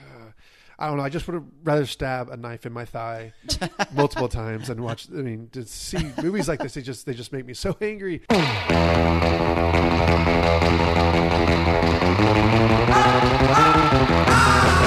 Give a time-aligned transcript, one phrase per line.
[0.80, 1.02] I don't know.
[1.02, 3.32] I just would have rather stab a knife in my thigh
[3.92, 5.08] multiple times and watch.
[5.10, 8.22] I mean, to see movies like this, they just they just make me so angry.
[12.90, 13.14] Ah,
[13.50, 14.77] ah, ah.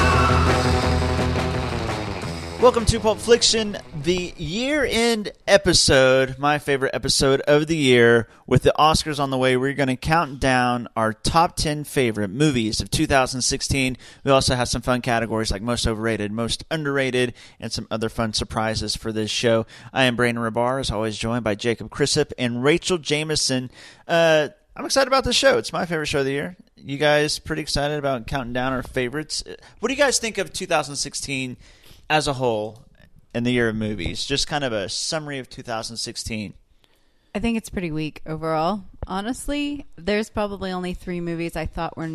[2.62, 8.27] Welcome to Pulp Fiction, the year end episode, my favorite episode of the year.
[8.45, 12.27] With the Oscars on the way, we're going to count down our top 10 favorite
[12.27, 13.98] movies of 2016.
[14.23, 18.34] We also have some fun categories like most overrated, most underrated, and some other fun
[18.34, 19.66] surprises for this show.
[19.91, 23.71] I am Brandon Rabar, as always, joined by Jacob Chrisip and Rachel Jameson.
[24.07, 25.57] Uh, I'm excited about this show.
[25.57, 26.57] It's my favorite show of the year.
[26.76, 29.43] You guys pretty excited about counting down our favorites?
[29.80, 31.57] What do you guys think of 2016
[32.11, 32.83] as a whole
[33.33, 34.25] in the year of movies?
[34.25, 36.53] Just kind of a summary of 2016.
[37.34, 38.84] I think it's pretty weak overall.
[39.07, 42.09] Honestly, there's probably only three movies I thought were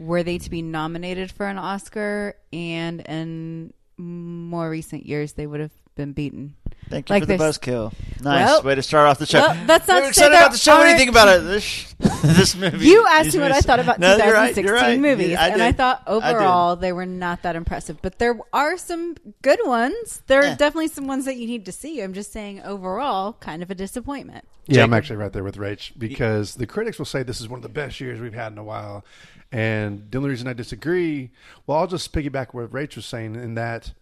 [0.00, 5.70] worthy to be nominated for an Oscar, and in more recent years, they would have
[5.94, 6.54] been beaten.
[6.90, 7.92] Thank you Like for the there's- buzzkill.
[8.22, 9.40] Nice Well- way to start off the show.
[9.40, 10.76] Well, that's not We're excited about the show.
[10.76, 11.42] What do you think about it?
[11.44, 12.86] This, this movie.
[12.86, 14.98] You asked me what I thought about No, you're right, 2016 you're right.
[15.00, 15.76] movies, I and I did.
[15.76, 18.02] thought I overall they were not that impressive.
[18.02, 20.22] But there are some good ones.
[20.26, 20.54] There are Yeah.
[20.56, 22.00] definitely some ones that you need to see.
[22.02, 24.44] I'm just saying overall, kind of a disappointment.
[24.66, 27.58] Yeah, I'm actually right there with Rach because the critics will say this is one
[27.58, 29.04] of the best years we've had in a while,
[29.50, 31.30] and the only reason I disagree,
[31.66, 33.92] well, I'll just piggyback what Rach was saying in that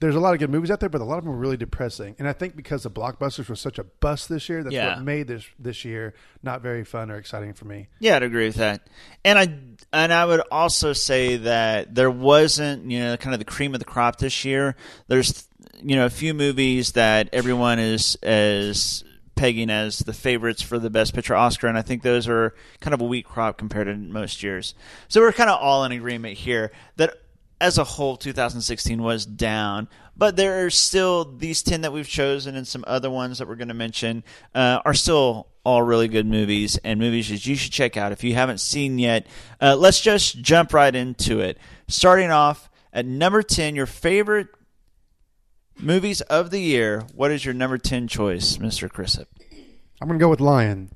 [0.00, 1.56] there's a lot of good movies out there, but a lot of them are really
[1.56, 2.16] depressing.
[2.18, 4.96] And I think because the blockbusters were such a bust this year, that's Yeah.
[4.96, 7.88] what made this this year not very fun or exciting for me.
[8.00, 8.86] Yeah, I'd agree with that.
[9.24, 9.58] And I
[9.92, 13.78] and I would also say that there wasn't, you know, kind of the cream of
[13.78, 14.76] the crop this year.
[15.08, 15.48] There's
[15.82, 19.04] you know, a few movies that everyone is is
[19.36, 22.94] pegging as the favorites for the best picture Oscar and I think those are kind
[22.94, 24.74] of a weak crop compared to most years.
[25.08, 27.16] So we're kind of all in agreement here that
[27.64, 29.88] as a whole 2016 was down.
[30.16, 33.56] But there are still these 10 that we've chosen and some other ones that we're
[33.56, 34.22] going to mention
[34.54, 38.22] uh, are still all really good movies and movies that you should check out if
[38.22, 39.26] you haven't seen yet.
[39.62, 41.56] Uh, let's just jump right into it.
[41.88, 44.48] Starting off at number 10 your favorite
[45.80, 47.04] movies of the year.
[47.14, 49.26] What is your number 10 choice mr chrisip
[50.00, 50.90] I'm going to go with Lion.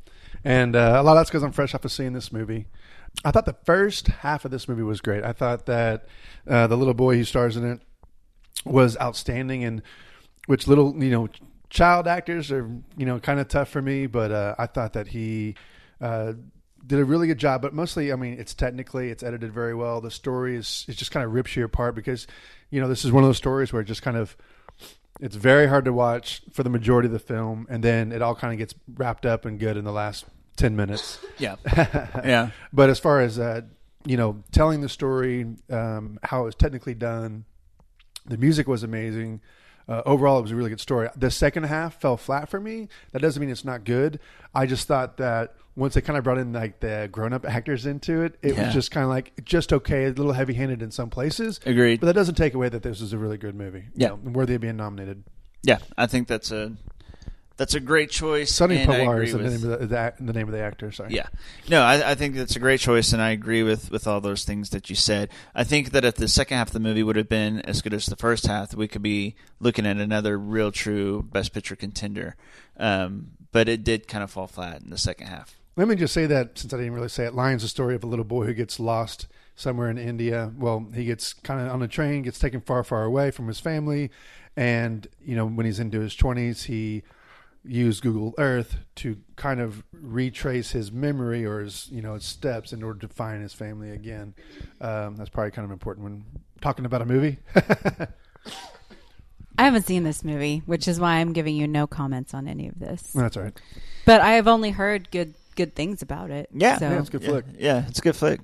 [0.44, 2.66] And uh, a lot of that's because I'm fresh off of seeing this movie.
[3.24, 5.24] I thought the first half of this movie was great.
[5.24, 6.06] I thought that
[6.46, 7.80] uh, the little boy who stars in it
[8.64, 9.82] was outstanding, and
[10.46, 11.28] which little, you know,
[11.70, 15.08] child actors are, you know, kind of tough for me, but uh, I thought that
[15.08, 15.56] he
[16.00, 16.34] uh,
[16.86, 17.60] did a really good job.
[17.60, 20.00] But mostly, I mean, it's technically, it's edited very well.
[20.00, 22.26] The story is, it just kind of rips you apart because,
[22.70, 24.36] you know, this is one of those stories where it just kind of,
[25.20, 28.36] it's very hard to watch for the majority of the film, and then it all
[28.36, 30.24] kind of gets wrapped up and good in the last
[30.58, 31.18] ten minutes.
[31.38, 31.56] yeah
[32.24, 33.62] yeah But as far as uh,
[34.04, 37.44] you know, telling the story, um, how it was technically done,
[38.26, 39.40] the music was amazing.
[39.88, 41.08] Uh, overall, it was a really good story.
[41.16, 42.88] The second half fell flat for me.
[43.12, 44.20] That doesn't mean it's not good.
[44.54, 48.20] I just thought that once they kind of brought in like the grown-up actors into
[48.22, 48.66] it, it Yeah.
[48.66, 51.58] was just kind of like just okay, a little heavy-handed in some places.
[51.64, 52.00] Agreed.
[52.00, 53.78] But that doesn't take away that this is a really good movie.
[53.78, 54.08] you Yeah.
[54.08, 55.24] know, and worthy of being nominated.
[55.62, 56.72] yeah i think that's a
[57.58, 60.52] that's a great choice Sunny Pawar is the name of the, the, the name of
[60.52, 60.90] the actor.
[60.90, 61.12] Sorry.
[61.12, 61.26] Yeah,
[61.68, 64.44] no, I, I think that's a great choice, and I agree with with all those
[64.44, 65.28] things that you said.
[65.54, 67.92] I think that if the second half of the movie would have been as good
[67.92, 72.36] as the first half, we could be looking at another real, true Best Picture contender.
[72.78, 75.58] Um, but it did kind of fall flat in the second half.
[75.76, 78.04] Let me just say that since I didn't really say it, Lion's a story of
[78.04, 79.26] a little boy who gets lost
[79.56, 80.52] somewhere in India.
[80.56, 83.60] Well, he gets kind of on a train, gets taken far, far away from his
[83.60, 84.10] family,
[84.56, 87.02] and you know when he's into his twenties, he
[87.68, 92.72] used Google Earth to kind of retrace his memory or his you know his steps
[92.72, 94.34] in order to find his family again.
[94.80, 96.24] Um, that's probably kind of important when
[96.60, 97.38] talking about a movie.
[99.58, 102.68] I haven't seen this movie, which is why I'm giving you no comments on any
[102.68, 103.02] of this.
[103.12, 103.60] that's all right.
[104.06, 106.48] But I have only heard good good things about it.
[106.52, 106.78] Yeah.
[106.78, 106.88] so.
[106.88, 107.44] Yeah, it's a good yeah, flick.
[107.58, 108.40] Yeah, it's a good flick.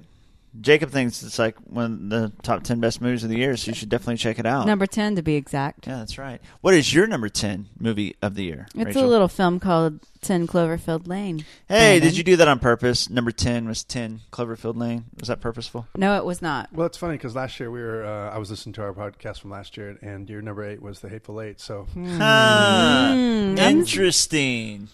[0.61, 3.71] Jacob thinks it's like one of the top ten best movies of the year, so
[3.71, 4.67] you should definitely check it out.
[4.67, 5.87] Number ten to be exact.
[5.87, 6.41] yeah, that's right.
[6.61, 8.67] What is your number ten movie of the year?
[8.75, 9.05] It's Rachel?
[9.05, 11.41] a little film called Ten Cloverfield Lane.
[11.69, 12.09] Hey, Brandon.
[12.09, 13.11] did you do that on purpose?
[13.11, 15.07] Number ten was ten Cloverfield Lane.
[15.19, 15.89] Was that purposeful?
[15.97, 16.73] No, it was not.
[16.73, 18.05] Well, it's funny because last year we were.
[18.05, 21.01] Uh, I was listening to our podcast from last year, and your number eight was
[21.01, 21.61] the Hateful Eight.
[21.61, 24.89] So, Ah, Hmm, I'm- interesting.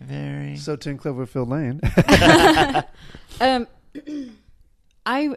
[0.00, 0.56] Very.
[0.58, 1.80] so Ten Cloverfield Lane.
[3.40, 3.66] Um,
[5.06, 5.36] I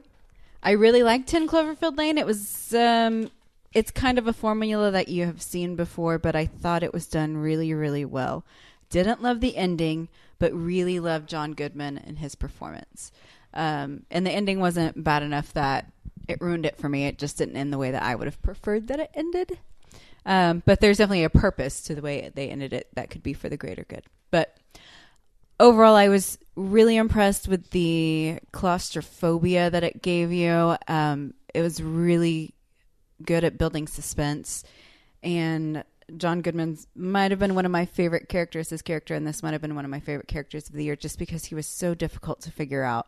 [0.62, 2.18] I really like Ten Cloverfield Lane.
[2.18, 3.32] It was um,
[3.74, 7.08] it's kind of a formula that you have seen before, but I thought it was
[7.08, 8.44] done really, really well.
[8.90, 13.12] Didn't love the ending, but really loved John Goodman and his performance.
[13.54, 15.92] Um, and the ending wasn't bad enough that
[16.28, 17.06] it ruined it for me.
[17.06, 19.60] It just didn't end the way that I would have preferred that it ended.
[20.26, 23.34] Um, but there's definitely a purpose to the way they ended it that could be
[23.34, 24.04] for the greater good.
[24.32, 24.58] But
[25.60, 30.76] overall, I was really impressed with the claustrophobia that it gave you.
[30.88, 32.54] Um, it was really
[33.24, 34.64] good at building suspense,
[35.24, 35.84] and
[36.18, 38.70] John Goodman might have been one of my favorite characters.
[38.70, 40.96] His character in this might have been one of my favorite characters of the year,
[40.96, 43.08] just because he was so difficult to figure out.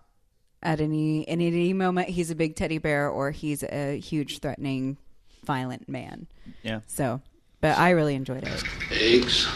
[0.64, 4.98] At any in any moment, he's a big teddy bear or he's a huge, threatening,
[5.44, 6.28] violent man.
[6.62, 6.82] Yeah.
[6.86, 7.20] So,
[7.62, 8.64] but I really enjoyed it.
[8.92, 9.48] Eggs.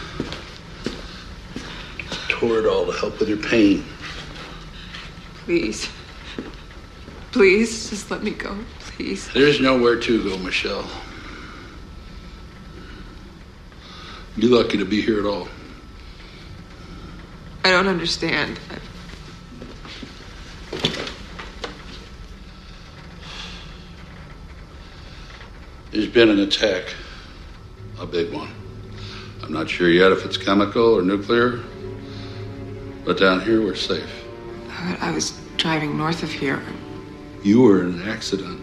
[2.40, 3.86] Toradol to help with your pain.
[5.46, 5.88] Please.
[7.32, 8.58] Please, just let me go.
[8.80, 9.32] Please.
[9.34, 10.86] There's nowhere to go, Michelle.
[14.36, 15.48] You're lucky to be here at all.
[17.64, 18.60] I don't understand.
[18.70, 18.80] I-
[25.92, 26.94] There's been an attack,
[28.00, 28.50] a big one.
[29.42, 31.62] I'm not sure yet if it's chemical or nuclear,
[33.06, 34.10] but down here we're safe.
[34.70, 36.62] I I was driving north of here.
[37.44, 38.62] You were in an accident.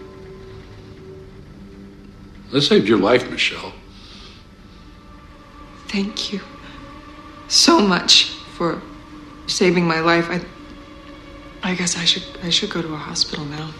[2.51, 3.73] That saved your life, Michelle.
[5.89, 6.41] Thank you
[7.49, 8.25] so much
[8.57, 8.83] for
[9.47, 10.29] saving my life.
[10.29, 10.41] I
[11.63, 13.71] I guess I should I should go to a hospital now.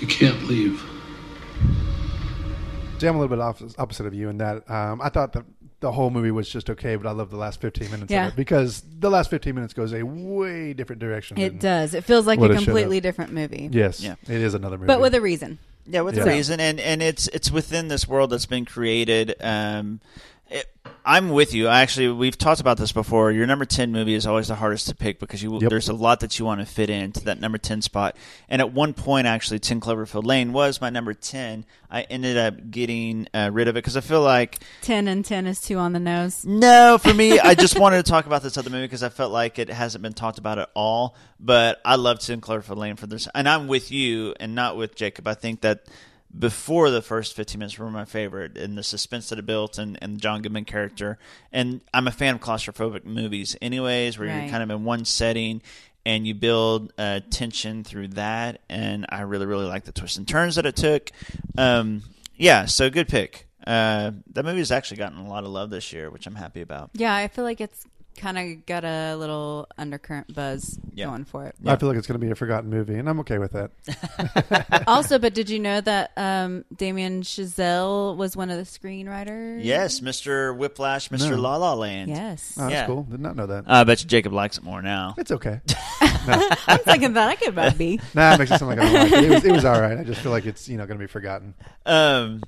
[0.00, 0.82] You can't leave.
[2.98, 5.44] See, I'm a little bit off, opposite of you in that um, I thought that
[5.86, 8.26] the whole movie was just okay, but I love the last 15 minutes Yeah.
[8.26, 11.38] of it because the last 15 minutes goes a way different direction.
[11.38, 11.94] It does.
[11.94, 13.68] It feels like a completely different movie.
[13.70, 14.16] Yes, Yeah.
[14.24, 15.58] it is another movie, But with a reason.
[15.88, 16.24] Yeah, with Yeah.
[16.24, 19.36] a reason, and and it's it's within this world that's been created.
[19.40, 20.35] Um, it,
[21.06, 21.68] I'm with you.
[21.68, 23.30] Actually, we've talked about this before.
[23.30, 25.70] Your number ten movie is always the hardest to pick because you Yep.
[25.70, 28.16] there's a lot that you want to fit into that number ten spot.
[28.48, 31.64] And at one point, actually, Ten Cloverfield Lane was my number ten.
[31.88, 35.46] I ended up getting uh, rid of it because I feel like 10 and 10
[35.46, 36.44] is two on the nose.
[36.44, 39.30] no, for me, I just wanted to talk about this other movie because I felt
[39.30, 41.14] like it hasn't been talked about at all.
[41.38, 44.96] But I love Ten Cloverfield Lane for this, and I'm with you and not with
[44.96, 45.28] Jacob.
[45.28, 45.84] I think that
[46.38, 49.98] before the first 15 minutes were my favorite, and the suspense that it built, and,
[50.02, 51.18] and the John Goodman character.
[51.52, 54.42] And I'm a fan of claustrophobic movies, anyways, where Right.
[54.42, 55.62] you're kind of in one setting.
[56.04, 60.28] And you build uh, tension through that, and I really, really like the twists and
[60.28, 61.10] turns that it took.
[61.58, 62.02] Um,
[62.36, 63.48] yeah, so good pick.
[63.66, 66.60] Uh, that movie has actually gotten a lot of love this year, which I'm happy
[66.60, 66.90] about.
[66.92, 67.84] Yeah, I feel like it's
[68.16, 71.06] kind of got a little undercurrent buzz Yeah.
[71.06, 71.54] going for it.
[71.64, 74.84] I feel like it's going to be a forgotten movie, and I'm okay with that.
[74.86, 79.60] also, but did you know that um, Damien Chazelle was one of the screenwriters?
[79.64, 80.56] Yes, Mr.
[80.56, 81.30] Whiplash, Mr.
[81.30, 81.36] No.
[81.36, 82.10] La La Land.
[82.10, 82.54] Yes.
[82.58, 82.86] Oh, that's Yeah.
[82.86, 83.02] cool.
[83.04, 83.64] Did not know that.
[83.66, 85.14] I bet you Jacob likes it more now.
[85.18, 85.60] it's okay.
[86.00, 88.00] I'm thinking that I could about be.
[88.14, 89.24] nah, it makes it sound like I don't like it.
[89.24, 89.96] It was, it was all right.
[89.98, 91.54] I just feel like it's you know going to be forgotten.
[91.84, 92.42] Um,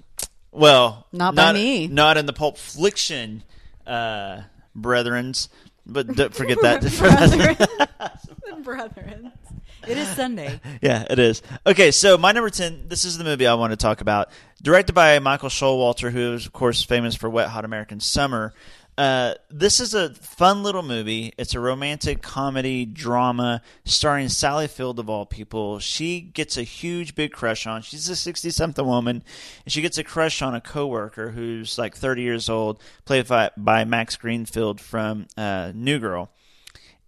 [0.51, 1.87] well, Not by me.
[1.87, 3.45] Not in the Pulp Fiction,
[3.87, 4.41] uh,
[4.83, 5.49] brethrens.
[5.87, 6.83] But don't forget that.
[8.65, 9.33] Brethren.
[9.87, 10.61] It is Sunday.
[10.83, 11.41] yeah, it is.
[11.65, 14.29] Okay, so my number 10, this is the movie I want to talk about.
[14.61, 18.53] Directed by Michael Showalter, who is, of course, famous for Wet Hot American Summer.
[18.99, 21.33] Uh, this is a fun little movie.
[21.39, 25.79] It's a romantic comedy drama starring Sally Field, of all people.
[25.79, 27.83] She gets a huge, big crush on.
[27.83, 29.23] She's a 60 something woman,
[29.65, 33.53] and she gets a crush on a coworker who's like 30 years old, played by,
[33.57, 36.33] by Max Greenfield from uh, New Girl.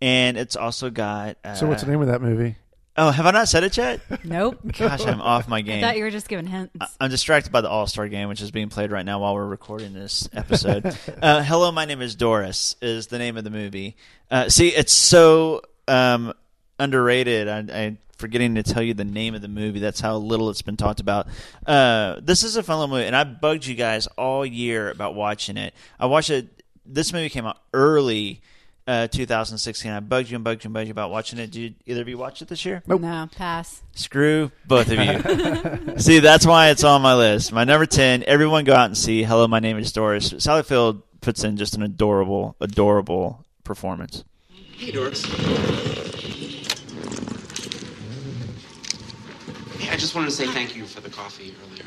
[0.01, 1.39] And it's also got.
[1.45, 2.55] Uh, So what's the name of that movie?
[2.97, 4.01] Oh, have I not said it yet?
[4.25, 4.59] Nope.
[4.79, 5.83] Gosh, I'm off my game.
[5.83, 6.75] I thought you were just giving hints.
[7.01, 9.47] I'm distracted by the All Star game, which is being played right now while we're
[9.47, 10.85] recording this episode.
[11.23, 12.77] uh, Hello, my name is Doris.
[12.83, 13.97] Is the name of the movie?
[14.31, 16.33] Uh, see, it's so um,
[16.79, 17.49] underrated.
[17.49, 19.79] I, I'm forgetting to tell you the name of the movie.
[19.79, 21.29] That's how little it's been talked about.
[21.65, 25.15] Uh, this is a fun little movie, and I bugged you guys all year about
[25.15, 25.75] watching it.
[25.99, 26.63] I watched it.
[26.85, 28.43] This movie came out early.
[28.91, 29.89] Uh, 2016.
[29.89, 31.53] I bugged you and bugged you and bugged you about watching it.
[31.53, 32.83] Did either of you watch it this year?
[32.89, 33.83] No, pass.
[33.93, 35.97] Screw both of you.
[35.99, 37.53] see, that's why it's on my list.
[37.53, 40.35] My number 10, everyone go out and see Hello, My Name is Doris.
[40.39, 44.25] Sally Field puts in just an adorable, adorable performance.
[44.49, 45.25] Hey, Doris.
[49.79, 51.87] Hey, I just wanted to say thank you for the coffee earlier.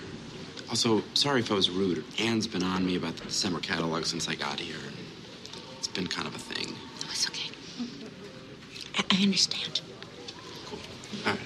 [0.69, 2.05] Also, sorry if I was rude.
[2.17, 4.77] Anne's been on me about the December catalog since I got here.
[4.87, 4.95] and
[5.79, 6.72] It's been kind of a thing.
[8.95, 9.15] No, it's okay.
[9.15, 9.81] I, I understand.
[10.67, 10.79] Cool.
[11.25, 11.41] All right.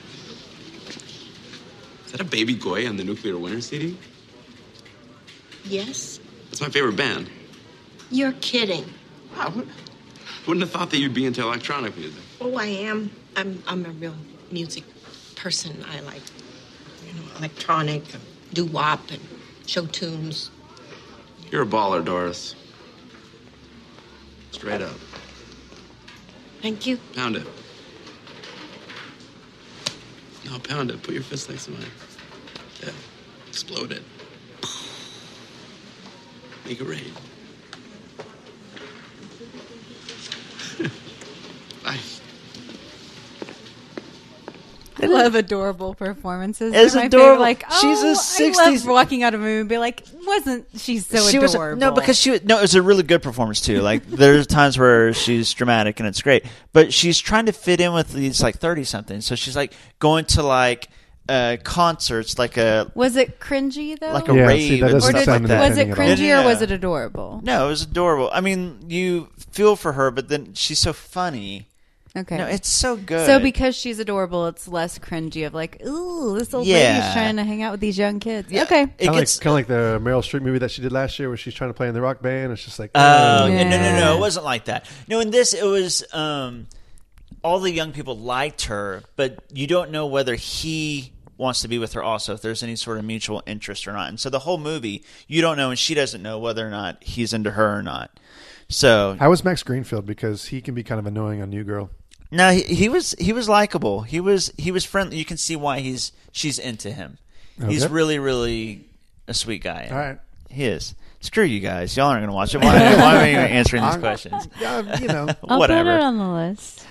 [2.06, 3.98] Is that a Baby Goya and the Nuclear Winter CD?
[5.66, 6.20] Yes?
[6.50, 7.30] That's my favorite band.
[8.10, 8.86] You're kidding.
[9.38, 9.52] Wow.
[9.56, 9.68] wou-
[10.48, 12.22] Wouldn't have thought that you'd be into electronic music.
[12.40, 13.12] Oh, I am.
[13.36, 14.16] I'm, I'm a real
[14.52, 14.84] music
[15.36, 15.84] person.
[15.90, 16.22] I like,
[17.06, 18.24] you know, electronic, and
[18.54, 19.20] doo wop, and
[19.66, 20.50] show tunes.
[21.52, 22.56] You're a baller, Doris.
[24.52, 24.96] Straight up.
[26.68, 26.98] Thank you.
[27.16, 27.48] Pound it.
[30.44, 31.02] No, pound it.
[31.02, 31.86] Put your fist next to mine.
[32.84, 32.90] Yeah.
[33.48, 34.04] Explode it.
[36.66, 37.14] Make it rain.
[41.86, 42.17] Bye.
[45.02, 46.74] I love adorable performances.
[46.74, 47.30] It's They're my adorable.
[47.30, 47.40] favorite.
[47.42, 50.04] Like, oh, She's a I 60s love walking out of a movie and be like,
[50.26, 51.80] wasn't she so she was adorable?
[51.80, 55.14] no because she no it was a really good performance too like there's times where
[55.14, 58.84] she's dramatic and it's great but she's trying to fit in with these like 30
[58.84, 60.90] something so she's like going to like
[61.30, 64.12] uh concerts like a was it cringy though?
[64.12, 66.44] like a Yeah, rave see, that or stuff did, like that was it cringy or
[66.46, 67.40] was it adorable?
[67.44, 71.68] no it was adorable i mean you feel for her but then she's so funny
[72.18, 72.38] Okay.
[72.38, 76.54] no it's so good so because she's adorable, it's less cringy of like, ooh, this
[76.54, 76.76] old Yeah.
[77.00, 78.52] lady's trying to hang out with these young kids.
[78.52, 78.64] Yeah.
[78.64, 78.84] Okay.
[78.84, 80.92] it Kind of like, gets kind of like the Meryl Streep movie that she did
[80.92, 82.52] last year, where she's trying to play in the rock band.
[82.52, 84.18] It's just like, Oh uh, no, no, no, no!
[84.18, 84.90] It wasn't like that.
[85.08, 86.68] No, in this, it was um,
[87.44, 91.78] all the young people liked her, but you don't know whether he wants to be
[91.78, 94.10] with her also, if there's any sort of mutual interest or not.
[94.10, 97.04] And so the whole movie, you don't know, and she doesn't know whether or not
[97.04, 98.20] he's into her or not.
[98.70, 100.06] So How was Max Greenfield?
[100.06, 101.90] Because he can be kind of annoying on New Girl.
[102.32, 104.02] No, he, he was he was likable.
[104.02, 105.18] He was he was friendly.
[105.18, 107.18] You can see why he's she's into him.
[107.66, 108.86] He's really really
[109.28, 109.88] a sweet guy.
[109.92, 110.20] All right.
[110.50, 110.94] he is.
[111.20, 111.98] Screw you guys.
[111.98, 112.60] Y'all aren't going to watch it.
[112.60, 114.48] Why, why am I even answering these I'm- questions?
[114.62, 115.28] Yeah, you know.
[115.50, 115.90] I'll Whatever.
[115.90, 116.86] put it on the list.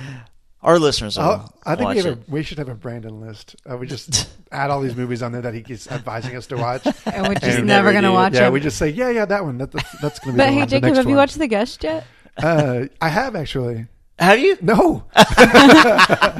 [0.62, 1.24] Our listeners will
[1.64, 2.18] I'll, think watch we, have it.
[2.26, 3.54] a, we should have a Brandon list.
[3.70, 6.56] Uh, we just add all these movies on there that he keeps advising us to
[6.56, 6.84] watch.
[7.06, 8.52] And we're just And never never going to watch yeah, it.
[8.52, 9.58] we just say, yeah, yeah, that one.
[9.58, 10.38] That, that's that's going to be.
[10.38, 12.04] but the hey, one, the Jacob, next have you watched The Guest yet?
[12.36, 13.86] Uh, I have actually.
[14.18, 14.56] Have you?
[14.62, 15.04] No,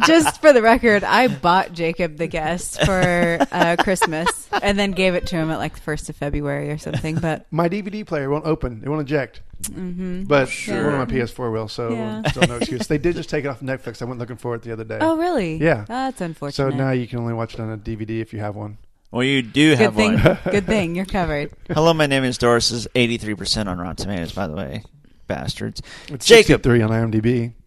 [0.07, 5.15] Just for the record, I bought Jacob The Guest for uh, Christmas and then gave
[5.15, 7.17] it to him at like the first of February or something.
[7.17, 8.81] But my DVD player won't open.
[8.85, 9.43] It won't eject.
[9.63, 10.25] mm-hmm.
[10.25, 10.85] But Sure.
[10.91, 12.23] one of my PS4 will, so Yeah.
[12.31, 12.87] still no excuse.
[12.87, 14.01] They did just take it off Netflix.
[14.01, 14.99] I went looking for it the other day.
[15.01, 15.57] oh, really?
[15.57, 15.85] Yeah.
[15.87, 16.71] that's unfortunate.
[16.73, 18.79] so now you can only watch it on a DVD if you have one.
[19.11, 20.15] Well, you do good have thing.
[20.19, 20.39] one.
[20.51, 21.51] good thing you're covered.
[21.69, 22.71] Hello, my name is Doris.
[22.71, 24.83] Is eighty three percent on Rotten Tomatoes, by the way,
[25.27, 25.83] bastards.
[26.09, 27.53] It's Jacob, 63 on IMDb.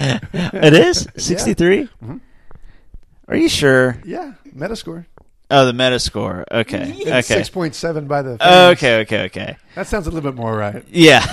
[0.00, 1.88] it is sixty three.
[2.02, 2.20] Mhm.
[3.28, 3.98] Are you sure?
[4.04, 5.06] Yeah, Metascore.
[5.52, 6.44] Oh, the Metascore.
[6.50, 8.38] Okay, It's okay, 6.7 by the.
[8.38, 8.76] fans.
[8.78, 9.56] okay, okay, okay.
[9.74, 10.84] That sounds a little bit more right.
[10.88, 11.24] Yeah,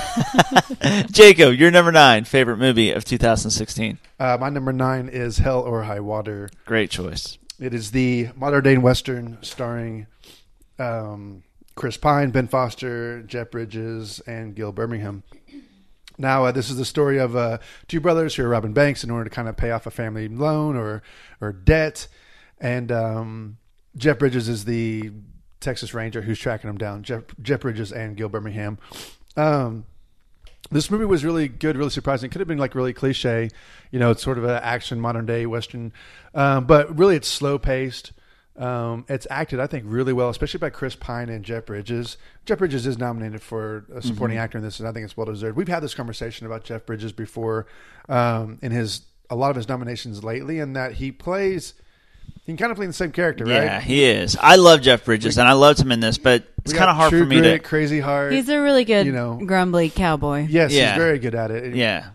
[1.12, 4.00] Jacob, your number nine favorite movie of two thousand sixteen.
[4.20, 6.50] Uh, my number nine is Hell or High Water.
[6.66, 7.38] Great choice.
[7.60, 10.08] It is the modern day western starring
[10.80, 11.44] um,
[11.78, 15.24] Chris Pine, Ben Foster, Jeff Bridges, and Gil Birmingham.
[16.18, 19.12] Now, uh, this is the story of uh, two brothers who are robbing banks in
[19.12, 21.04] order to kind of pay off a family loan or
[21.40, 22.08] or debt,
[22.60, 23.58] and um,
[23.96, 25.12] Jeff Bridges is the
[25.60, 27.04] Texas Ranger who's tracking them down.
[27.04, 28.80] Jeff, Jeff Bridges and Gil Birmingham.
[29.36, 29.86] Um,
[30.72, 32.28] this movie was really good, really surprising.
[32.28, 33.50] It could have been like really cliche,
[33.92, 35.94] you know, it's sort of an action modern day western,
[36.34, 38.12] um, but really it's slow paced.
[38.58, 42.18] Um, it's acted, I think, really well, especially by Chris Pine and Jeff Bridges.
[42.46, 45.28] Jeff Bridges is nominated for a supporting actor in this, and I think it's well
[45.28, 45.56] deserved.
[45.58, 47.68] We've had this conversation about Jeff Bridges before
[48.10, 51.74] um, in his a lot of his nominations lately, and that he plays.
[52.46, 53.54] He can kind of play the same character, right?
[53.64, 54.38] Yeah, he is.
[54.40, 57.10] I love Jeff Bridges, and I loved him in this, but it's kind of hard
[57.10, 57.68] True for me Grit, to.
[57.68, 58.32] Crazy Heart.
[58.34, 60.48] He's a really good, you know- grumbly cowboy.
[60.50, 60.94] yes, Yeah.
[60.94, 61.64] he's very good at it.
[61.66, 62.08] It Yeah,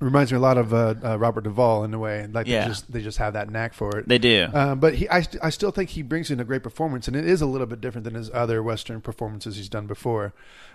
[0.00, 2.26] reminds me a lot of uh, uh, Robert Duvall in a way.
[2.30, 2.62] Like Yeah.
[2.62, 4.08] they just they just have that knack for it.
[4.08, 4.46] they do.
[4.52, 7.16] Um, but he, I, st- I still think he brings in a great performance, and
[7.16, 10.32] it is a little bit different than his other Western performances he's done before.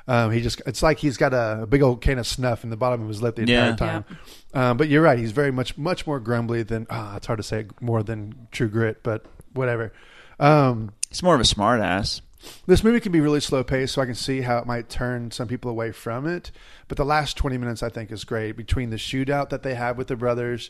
[0.08, 2.76] Um, he just, it's like he's got a, big old can of snuff in the
[2.76, 3.76] bottom of his lip the entire Yeah.
[3.78, 4.06] time.
[4.54, 7.44] Um, but you're right, he's very much, much more grumbly than, ah, it's hard to
[7.44, 9.94] say more than True Grit, but whatever.
[10.40, 12.20] Um, He's more of a smartass.
[12.66, 15.32] This movie can be really slow paced, so I can see how it might turn
[15.32, 16.52] some people away from it.
[16.88, 19.98] But the last 20 minutes, I think, is great between the shootout that they have
[19.98, 20.70] with the brothers,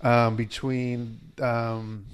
[0.00, 2.06] um, between um,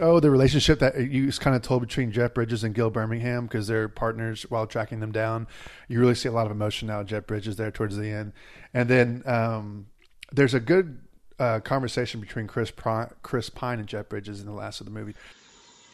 [0.00, 3.66] oh the relationship that you kind of told between Jeff Bridges and Gil Birmingham because
[3.66, 5.46] they're partners while tracking them down.
[5.88, 7.02] You really see a lot of emotion now.
[7.02, 8.32] Jeff Bridges there towards the end,
[8.74, 9.86] and then um,
[10.32, 11.00] there's a good
[11.38, 14.92] uh, conversation between Chris Pri- Chris Pine and Jeff Bridges in the last of the
[14.92, 15.14] movie.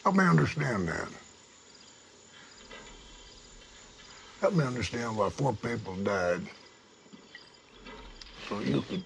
[0.03, 1.09] Help me understand that.
[4.45, 6.43] Help me understand why four people died.
[8.47, 9.03] So you could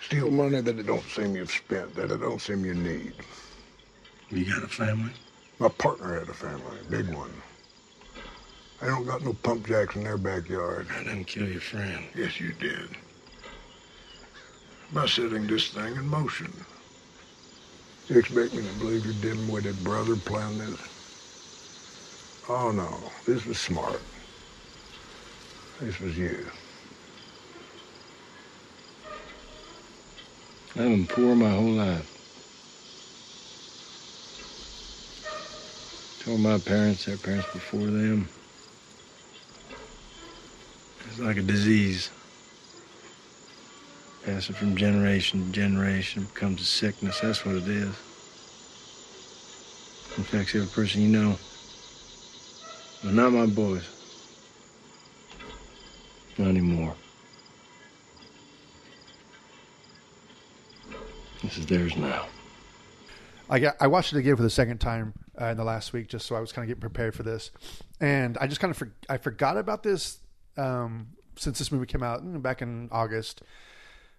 [0.00, 3.12] steal money that it don't seem you've spent, that it don't seem you need.
[4.30, 5.12] You got a family?
[5.58, 7.42] My partner had a family, a big one.
[8.80, 10.88] They don't got no pump jacks in their backyard.
[10.90, 12.06] I didn't kill your friend.
[12.16, 12.88] Yes, you did.
[14.90, 16.64] By setting this thing in motion.
[18.08, 20.80] You expect me to believe your dim-witted brother planned this?
[22.50, 22.88] Oh no,
[23.26, 24.00] this was smart.
[25.80, 26.46] This was you.
[30.70, 32.14] I've been poor my whole life.
[36.24, 38.30] Told my parents, their parents before them.
[41.06, 42.10] It's like a disease.
[44.24, 47.20] Passing from generation to generation becomes a sickness.
[47.20, 47.94] That's what it is.
[50.16, 51.36] Infects every person you know.
[53.02, 53.88] But not my boys.
[56.36, 56.94] Not anymore.
[61.42, 62.26] This is theirs now.
[63.50, 66.08] I got, I watched it again for the second time uh, in the last week,
[66.08, 67.50] just so I was kind of getting prepared for this,
[68.00, 70.18] and I just kind of for, I forgot about this
[70.56, 73.42] um, since this movie came out mm, back in August.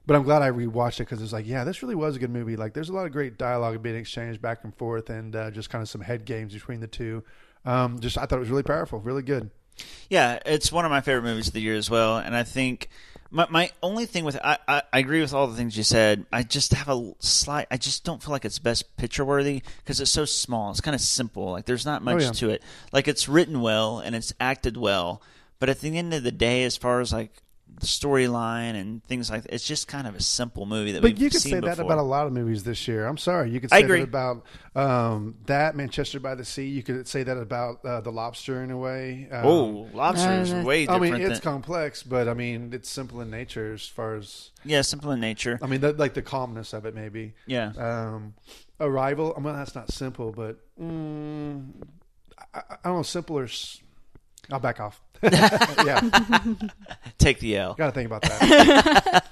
[0.08, 2.32] But I'm glad I rewatched it because it's like, yeah, this really was a good
[2.32, 2.56] movie.
[2.56, 5.70] Like, there's a lot of great dialogue being exchanged back and forth, and uh, just
[5.70, 7.24] kind of some head games between the two.
[7.66, 9.50] Um, just I thought it was really powerful, really good.
[10.10, 12.90] Yeah, it's one of my favorite movies of the year as well, and I think
[13.32, 16.26] my my only thing with I, I, I agree with all the things you said.
[16.32, 17.68] I just have a slight.
[17.70, 20.72] I just don't feel like it's best picture worthy because it's so small.
[20.72, 21.52] It's kind of simple.
[21.52, 22.32] Like there's not much yeah.
[22.32, 22.64] to it.
[22.92, 25.22] Like it's written well and it's acted well,
[25.60, 27.32] but at the end of the day, as far as like
[27.86, 31.20] storyline and things like that, it's just kind of a simple movie that But we've
[31.20, 33.06] you could seen say that about a lot of movies this year.
[33.06, 34.00] I'm sorry, you could I say agree.
[34.00, 34.46] that about
[34.76, 36.68] um, that Manchester by the Sea.
[36.68, 39.28] You could say that about uh, the Lobster in a way.
[39.32, 42.90] Um, oh, Lobster is Uh, way I mean, it's than, complex, but I mean, it's
[42.90, 45.60] simple in nature as far as yeah, simple in nature.
[45.62, 47.34] I mean, the, like the calmness of it, maybe.
[47.46, 47.72] Yeah.
[47.78, 48.34] Um,
[48.80, 49.34] Arrival.
[49.36, 51.66] I mean, that's not simple, but mm,
[52.54, 53.04] I, I don't know.
[53.04, 53.48] Simpler.
[54.52, 55.02] I'll back off.
[55.24, 56.00] yeah,
[57.18, 57.74] Take the L.
[57.74, 59.24] got to think about that.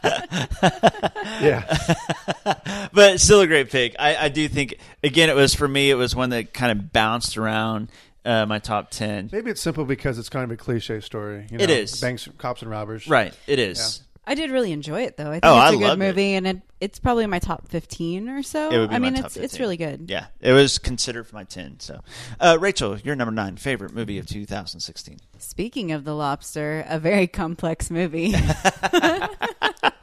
[1.41, 3.95] yeah, but still a great pick.
[3.97, 5.89] I, I do think again it was for me.
[5.89, 7.89] It was one that kind of bounced around
[8.25, 9.29] uh, my top ten.
[9.31, 11.47] maybe it's simple because it's kind of a cliche story.
[11.49, 11.63] You know?
[11.63, 12.01] It is.
[12.01, 13.07] banks, cops, and robbers.
[13.07, 14.03] Right, it is.
[14.27, 15.29] I did really enjoy it though.
[15.29, 16.05] I think Oh, it's I a good loved it.
[16.05, 18.69] movie, and it, it's probably in my top fifteen or so.
[18.69, 19.59] It would be I my mean, top it's it's 15.
[19.63, 20.09] really good.
[20.09, 21.79] Yeah, it was considered for my ten.
[21.79, 22.01] So,
[22.39, 25.17] uh, Rachel, your number nine favorite movie of 2016.
[25.39, 28.33] Speaking of the lobster, a very complex movie.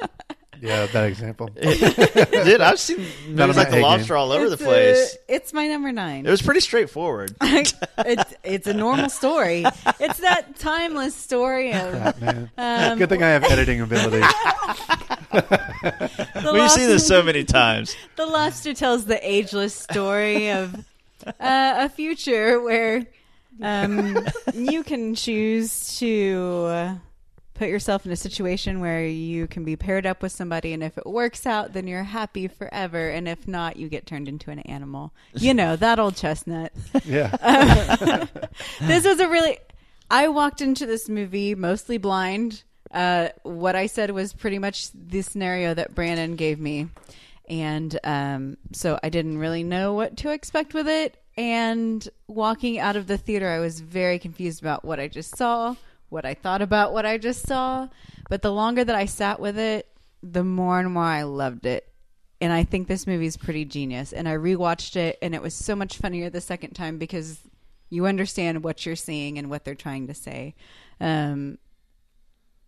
[0.65, 1.49] Yeah, that example.
[1.61, 5.17] Dude, I've seen None movies like The A Lobster all over the It's, place.
[5.29, 6.25] it's my number nine.
[6.25, 7.37] It was pretty straightforward.
[7.43, 7.75] it's
[8.43, 9.67] it's a normal story.
[10.01, 12.49] It's that timeless story of Crap.
[12.57, 14.21] Um, Good thing I have editing ability.
[15.33, 17.95] the We've seen this so many times.
[18.17, 20.75] The lobster tells the ageless story of
[21.27, 23.05] uh, a future where
[23.61, 24.19] um,
[24.55, 26.95] you can choose to uh,
[27.55, 30.99] put yourself in a situation where you can be paired up with somebody, and if
[30.99, 34.59] it works out, then you're happy forever, and if not, you get turned into an
[34.61, 35.13] animal.
[35.35, 36.73] You know that old chestnut.
[37.05, 37.37] Yeah.
[38.81, 39.59] this was a really
[40.11, 42.63] i walked into this movie mostly blind
[42.93, 46.89] uh, what i said was pretty much the scenario that brandon gave me
[47.49, 52.97] and um, so i didn't really know what to expect with it and walking out
[52.97, 55.75] of the theater i was very confused about what i just saw
[56.15, 57.87] what i thought about what i just saw
[58.31, 59.87] but the longer that i sat with it
[60.23, 61.95] the more and more i loved it
[62.45, 64.13] and I think this movie is pretty genius.
[64.13, 67.41] And I rewatched it, and it was so much funnier the second time because
[67.89, 70.55] you understand what you're seeing and what they're trying to say.
[71.01, 71.57] Um,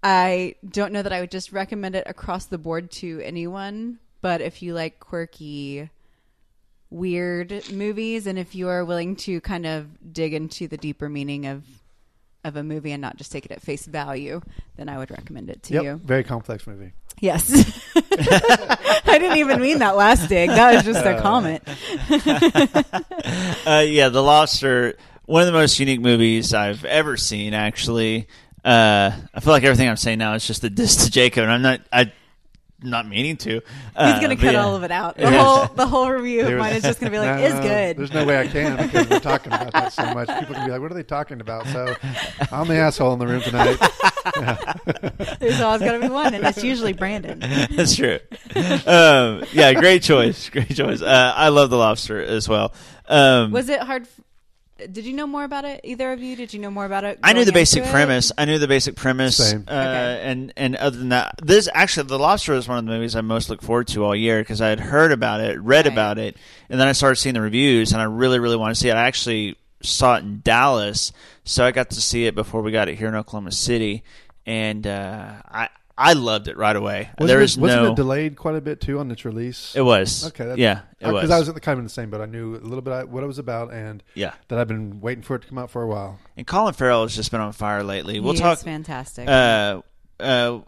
[0.02, 4.40] I don't know that I would just recommend it across the board to anyone, but
[4.40, 5.90] if you like quirky,
[6.88, 11.44] weird movies, and if you are willing to kind of dig into the deeper meaning
[11.44, 11.64] of
[12.46, 14.40] of a movie and not just take it at face value,
[14.76, 15.84] then I would recommend it to yep.
[15.84, 16.00] you.
[16.04, 16.92] Very complex movie.
[17.20, 17.50] Yes.
[17.96, 20.50] I didn't even mean that last dig.
[20.50, 21.62] That was just a comment.
[23.66, 27.52] Uh, yeah, The Lobster, one of the most unique movies I've ever seen.
[27.52, 28.28] Actually,
[28.64, 31.52] uh, I feel like everything I'm saying now is just a diss to Jacob, and
[31.52, 31.80] I'm not.
[31.92, 32.12] I.
[32.82, 33.62] Not meaning to.
[33.94, 34.62] Uh, He's gonna cut yeah.
[34.62, 35.16] all of it out.
[35.16, 37.96] The whole the whole review of mine is just gonna be like, No, "It's good."
[37.96, 40.28] There's no way I can because we're talking about that so much.
[40.40, 41.96] People can be like, "What are they talking about?" So
[42.52, 43.78] I'm the asshole in the room tonight.
[45.40, 47.38] There's always gotta be one, and it's usually Brandon.
[47.70, 48.18] That's true.
[48.54, 50.50] Um, yeah, great choice.
[50.50, 51.00] Great choice.
[51.00, 52.74] Uh, I love The Lobster as well.
[53.08, 54.06] Um, Was it hard?
[54.80, 55.80] F- Did you know more about it?
[55.84, 56.36] Either of you?
[56.36, 57.18] Did you know more about it?
[57.22, 57.92] I knew the basic into it?
[57.92, 58.32] premise.
[58.36, 59.36] I knew the basic premise.
[59.36, 59.64] Same.
[59.68, 60.20] Uh, Okay.
[60.24, 63.20] And and other than that, this actually, The Lobster is one of the movies I
[63.20, 65.92] most look forward to all year because I had heard about it, read Right.
[65.92, 66.36] about it,
[66.70, 68.94] and then I started seeing the reviews, and I really, really want to see it.
[68.96, 71.12] I actually saw it in Dallas,
[71.44, 74.02] so I got to see it before we got it here in Oklahoma City,
[74.46, 77.08] and uh, I I loved it right away.
[77.18, 77.92] Wasn't there it, is wasn't no.
[77.92, 79.74] it delayed quite a bit too on its release?
[79.74, 80.26] It was.
[80.26, 81.30] Okay, that's, Yeah, it because was.
[81.30, 83.24] I was at the kind of the same but I knew a little bit what
[83.24, 84.34] it was about, and Yeah.
[84.48, 86.18] that I've been waiting for it to come out for a while.
[86.36, 88.20] and Colin Farrell has just been on fire lately.
[88.20, 88.58] We'll He talk.
[88.58, 89.26] is fantastic.
[89.28, 89.80] Uh,
[90.20, 90.58] uh,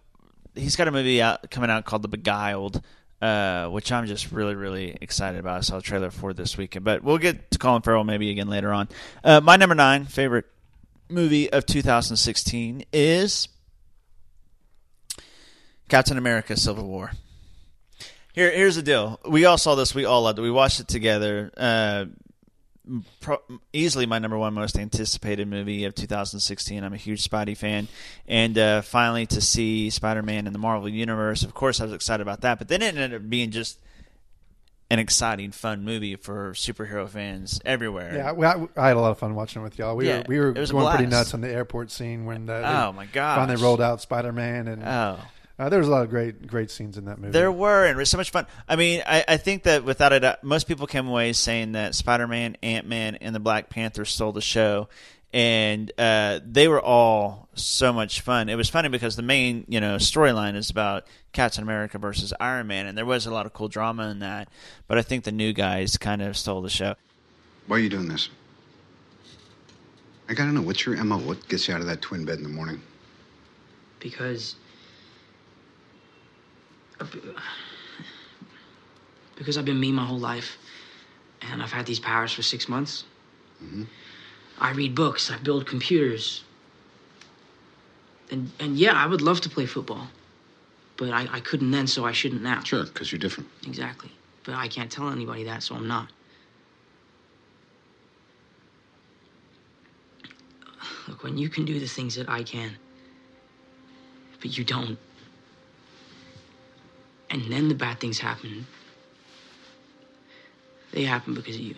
[0.55, 2.83] he's got a movie out coming out called The Beguiled,
[3.21, 5.59] uh, which I'm just really, really excited about.
[5.59, 8.49] I saw a trailer for this weekend, but we'll get to Colin Farrell maybe again
[8.49, 8.89] later on.
[9.23, 10.47] Uh, my number nine favorite
[11.11, 13.49] movie of 2016 is
[15.89, 17.13] Captain America: Civil War.
[18.35, 19.19] Here, here's the deal.
[19.29, 19.95] We all saw this.
[19.95, 20.43] We all loved it.
[20.43, 21.51] We watched it together.
[21.57, 22.05] Uh,
[23.21, 26.85] pro- easily my number one most anticipated movie of 2016.
[26.85, 27.89] I'm a huge Spidey fan,
[28.29, 31.43] and uh, finally to see Spider-Man in the Marvel Universe.
[31.43, 33.81] Of course, I was excited about that, but then it ended up being just
[34.91, 38.15] an exciting, fun movie for superhero fans everywhere.
[38.15, 39.97] Yeah, we, I, I had a lot of fun watching it with y'all.
[39.97, 42.93] We Yeah, were we were going pretty nuts on the airport scene when the, Oh,
[42.93, 43.37] my gosh.
[43.37, 45.19] finally rolled out Spider Man and Oh.
[45.59, 47.33] Uh, there was a lot of great great scenes in that movie.
[47.33, 48.47] There were, and it was so much fun.
[48.69, 52.29] I mean, I, I think that without it, most people came away saying that Spider
[52.29, 54.89] Man, Ant Man, and the Black Panther stole the show,
[55.33, 58.49] and uh, they were all so much fun.
[58.49, 62.69] It was funny because the main, you know, storyline is about Captain America versus Iron
[62.69, 64.49] Man, and there was a lot of cool drama in that.
[64.87, 66.95] But I think the new guys kind of stole the show.
[67.67, 68.29] Why are you doing this?
[70.29, 71.19] I gotta know, what's your M.O.?
[71.19, 72.81] What gets you out of that twin bed in the morning?
[74.01, 74.57] because
[79.37, 80.59] because I've been me my whole life,
[81.43, 83.05] and I've had these powers for six months.
[83.63, 83.85] Mm-hmm.
[84.61, 85.31] I read books.
[85.31, 86.45] I build computers.
[88.31, 90.09] And and yeah, I would love to play football,
[90.97, 92.63] but I, I couldn't then, so I shouldn't now.
[92.63, 93.49] Sure, because you're different.
[93.67, 94.11] Exactly.
[94.45, 96.09] But I can't tell anybody that, so I'm not.
[101.07, 102.77] Look, when you can do the things that I can,
[104.41, 104.99] but you don't,
[107.31, 108.67] and then the bad things happen,
[110.93, 111.75] they happen because of you.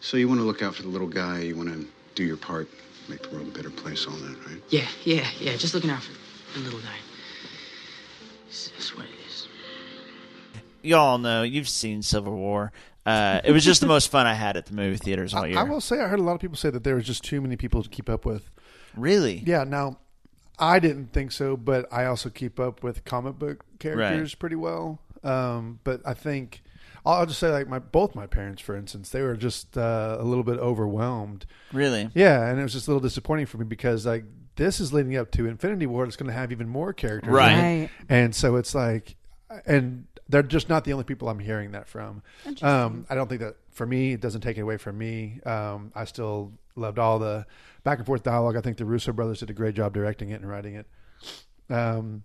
[0.00, 2.36] So you want to look out for the little guy, you want to do your
[2.36, 2.68] part,
[3.08, 4.62] make the world a better place, all that, right?
[4.70, 6.96] Yeah, yeah, yeah, just looking out for the little guy.
[8.48, 9.48] It's just what it is.
[10.82, 12.72] Y'all know you've seen Civil War.
[13.04, 15.48] Uh, it was just the most fun I had at the movie theaters all I,
[15.48, 15.58] year.
[15.58, 17.40] I will say I heard a lot of people say that there was just too
[17.40, 18.50] many people to keep up with.
[18.96, 19.42] Really?
[19.46, 19.64] Yeah.
[19.64, 19.98] Now,
[20.58, 25.00] I didn't think so, but I also keep up with comic book characters pretty well.
[25.22, 26.62] Um, but I think
[27.06, 30.16] I'll, I'll just say like my both my parents, for instance, they were just uh,
[30.18, 31.46] a little bit overwhelmed.
[31.72, 32.10] Really?
[32.14, 34.24] Yeah, and it was just a little disappointing for me because like
[34.56, 36.04] this is leading up to Infinity War.
[36.04, 37.52] It's going to have even more characters, in Right.
[37.52, 37.56] it.
[37.82, 37.90] Right.
[38.08, 39.14] And so it's like,
[39.66, 42.22] and they're just not the only people I'm hearing that from.
[42.62, 45.40] Um, I don't think that for me, it doesn't take it away from me.
[45.46, 47.46] Um, I still loved all the
[47.84, 48.56] back and forth dialogue.
[48.56, 50.86] I think the Russo brothers did a great job directing it and writing it.
[51.70, 52.22] Um,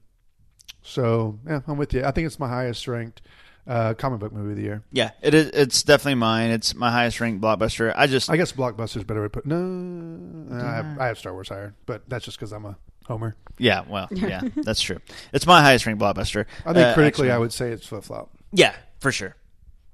[0.81, 2.03] so yeah, I'm with you.
[2.03, 3.21] I think it's my highest ranked
[3.65, 4.83] uh, comic book movie of the year.
[4.91, 5.47] Yeah, it is.
[5.51, 6.51] It's definitely mine.
[6.51, 7.93] It's my highest ranked blockbuster.
[7.95, 9.45] I just I guess Blockbuster's better way to put.
[9.45, 13.35] No, I have, I have Star Wars higher, but that's just because I'm a homer.
[13.57, 14.99] Yeah, well, yeah, that's true.
[15.31, 16.45] It's my highest ranked blockbuster.
[16.65, 17.31] I think Uh, critically, actually.
[17.31, 18.31] I would say it's flip flop.
[18.51, 19.35] Yeah, for sure,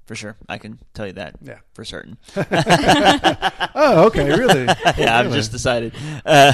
[0.10, 0.36] for sure.
[0.50, 1.36] I can tell you that.
[1.40, 1.60] Yeah.
[1.76, 2.18] for certain.
[3.82, 4.66] Oh, okay, really?
[4.98, 5.94] yeah, I've just decided.
[6.26, 6.54] Uh,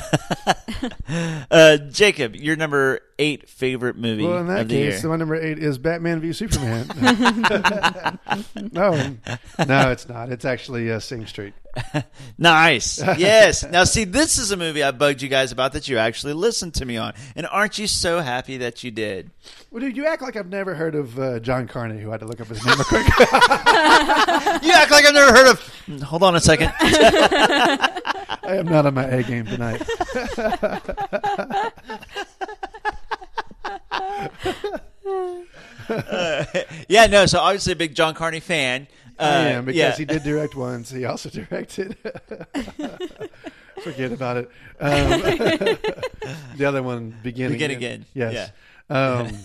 [1.50, 5.10] uh, Jacob, your number eight favorite movie Well, in that case, year.
[5.10, 6.88] my number eight is Batman v Superman.
[8.74, 9.15] no,
[9.65, 10.30] no, it's not.
[10.32, 11.54] It's actually uh, Sing Street.
[12.38, 13.00] Nice.
[13.18, 13.64] Yes.
[13.64, 16.74] now, see, this is a movie I bugged you guys about that you actually listened
[16.76, 19.32] to me on, and aren't you so happy that you did?
[19.72, 22.26] Well, dude, you act like I've never heard of uh, John Carney, who had to
[22.26, 23.06] look up his name real quick.
[24.64, 26.02] You act like I've never heard of.
[26.04, 26.74] Hold on a second.
[26.80, 29.82] I am not on my A game tonight.
[36.88, 37.26] yeah, no.
[37.26, 38.88] So obviously a big John Carney fan.
[39.17, 39.95] Uh, I am because yeah.
[39.95, 40.89] he did direct once.
[40.89, 41.97] He also directed.
[43.82, 44.49] Forget about it.
[44.80, 45.10] Um,
[46.58, 47.69] the other one, begin, Again.
[47.69, 48.06] Begin again.
[48.15, 48.34] Again.
[48.34, 48.51] Yes.
[48.89, 49.38] Um,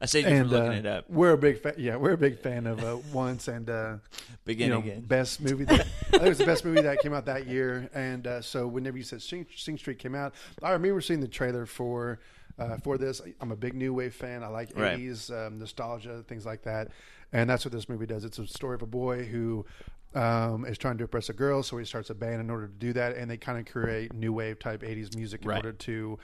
[0.00, 1.10] I saved you and, from looking uh, it up.
[1.10, 1.74] We're a big fan.
[1.78, 3.96] Yeah, we're a big fan of uh, once and uh,
[4.44, 5.00] Begin you know, Again.
[5.00, 5.64] Best movie.
[5.64, 7.88] That, I think it was the best movie that came out that year.
[7.94, 11.28] And uh, so whenever you said Sing, Sing Street came out, I remember seeing the
[11.28, 12.20] trailer for
[12.58, 13.20] uh, for this.
[13.40, 14.42] I'm a big new wave fan.
[14.42, 14.98] I like Right.
[14.98, 16.88] 80s um, nostalgia, things like that.
[17.32, 18.24] And that's what this movie does.
[18.24, 19.66] It's a story of a boy who
[20.14, 22.72] um, is trying to impress a girl, so he starts a band in order to
[22.72, 23.16] do that.
[23.16, 25.56] And they kind of create new wave type 80s music in Right.
[25.56, 26.18] order to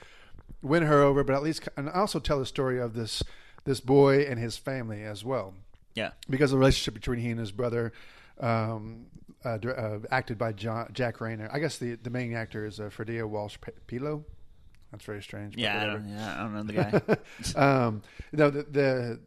[0.61, 3.21] win her over, but at least and also tell the story of this
[3.63, 5.53] this boy and his family as well
[5.93, 6.11] Yeah.
[6.29, 7.93] because of the relationship between he and his brother
[8.39, 9.05] um,
[9.45, 11.49] uh, uh, acted by John, Jack Reynor.
[11.53, 14.23] I guess the the main actor is uh, Ferdia Walsh Peelo.
[14.91, 15.55] That's very strange.
[15.57, 16.73] Yeah, I don't- yeah, I don't know the
[17.55, 17.85] guy.
[17.85, 19.19] um, know the, the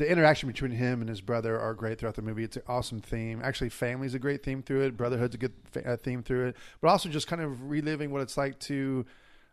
[0.00, 2.42] the interaction between him and his brother are great throughout the movie.
[2.42, 3.40] It's an awesome theme.
[3.44, 4.96] Actually, family's a great theme through it.
[4.96, 6.56] Brotherhood's a good fa- uh, theme through it.
[6.80, 9.04] But also just kind of reliving what it's like to.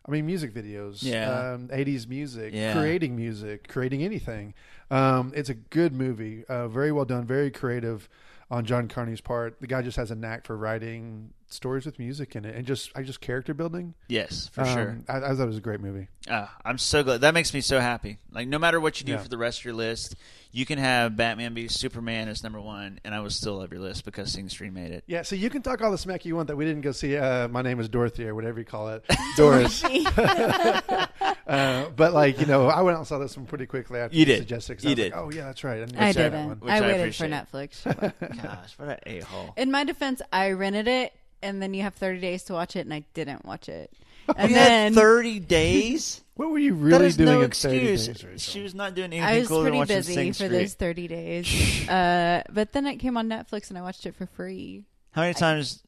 [0.06, 1.52] I mean, music videos, Yeah.
[1.52, 2.72] um, 80s music, Yeah.
[2.72, 4.54] creating music, creating anything.
[4.90, 8.08] Um, it's a good movie, uh, very well done, very creative
[8.50, 9.60] on John Carney's part.
[9.60, 12.90] The guy just has a knack for writing stories with music in it, and just
[12.94, 13.94] I just character building.
[14.08, 14.98] Yes, for Um, sure.
[15.08, 16.08] I, I thought it was a great movie.
[16.30, 17.22] Ah, I'm so glad.
[17.22, 18.18] That makes me so happy.
[18.32, 19.18] Like, no matter what you do Yeah.
[19.18, 20.14] for the rest of your list,
[20.52, 23.80] you can have Batman v Superman as number one, and I will still love your
[23.80, 25.04] list because Sing Street made it.
[25.06, 27.16] Yeah, so you can talk all the smack you want that we didn't go see.
[27.16, 29.04] Uh, my name is Dorothy or whatever you call it,
[29.36, 29.82] Doris.
[31.48, 34.16] uh, but like you know, I went out and saw this one pretty quickly after
[34.16, 34.38] You did.
[34.38, 34.76] suggested.
[34.76, 35.12] 'cause You I was did.
[35.12, 35.78] Like, oh yeah, that's right.
[35.80, 36.60] didn't I see that didn't.
[36.60, 36.70] one.
[36.70, 37.24] I I waited for.
[37.26, 37.84] Netflix.
[38.42, 39.54] Gosh, what an a hole.
[39.56, 42.80] In my defense, I rented it, and then you have 30 days to watch it,
[42.80, 43.90] and I didn't watch it.
[44.36, 46.20] And You then had 30 days?
[46.34, 48.06] What were you really is doing no in 30 excuse.
[48.22, 50.34] days, she was not doing anything I was cooler than pretty watching busy Sing for
[50.44, 50.48] Street.
[50.50, 51.88] those 30 days.
[51.88, 54.84] uh, but then it came on Netflix, and I watched it for free.
[55.12, 55.82] How many times?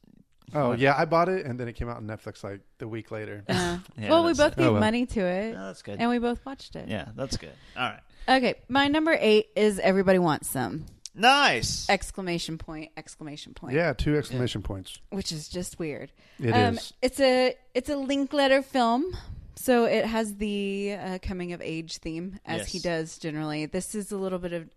[0.53, 3.11] Oh yeah, I bought it and then it came out on Netflix like the week
[3.11, 3.43] later.
[3.47, 4.81] Uh, Yeah, well, we both gave Oh, well.
[4.81, 5.55] money to it.
[5.57, 5.99] Oh, that's good.
[5.99, 6.87] And we both watched it.
[6.87, 7.53] Yeah, that's good.
[7.77, 7.99] All right.
[8.29, 10.85] Okay, my number eight is Everybody Wants Some!
[11.13, 11.89] Nice.
[11.89, 12.91] Exclamation point!
[12.95, 13.73] Exclamation point!
[13.75, 14.99] Yeah, two exclamation points.
[15.09, 16.11] which is just weird.
[16.39, 16.93] It um, is.
[17.01, 19.17] It's a it's a Linklater film,
[19.55, 23.65] so it has the uh, coming of age theme as he does generally.
[23.65, 24.69] This is a little bit of.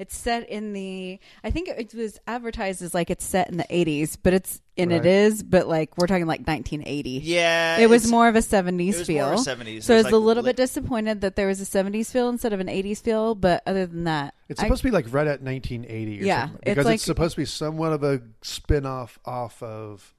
[0.00, 1.20] It's set in the.
[1.44, 4.90] I think it was advertised as like it's set in the eighties, but it's and
[4.90, 4.98] Right.
[5.00, 7.20] it is, but like we're talking like 1980.
[7.22, 9.26] Yeah, it was more of a it seventies was feel.
[9.26, 9.82] more of 70s.
[9.84, 12.10] So It I was was a little li- bit disappointed that there was a seventies
[12.10, 14.90] feel instead of an eighties feel, but other than that, It's I- supposed to be
[14.90, 16.56] like right at 1980 or Yeah, something.
[16.56, 20.14] it's Because it's, like- supposed to be somewhat of a spin off off of.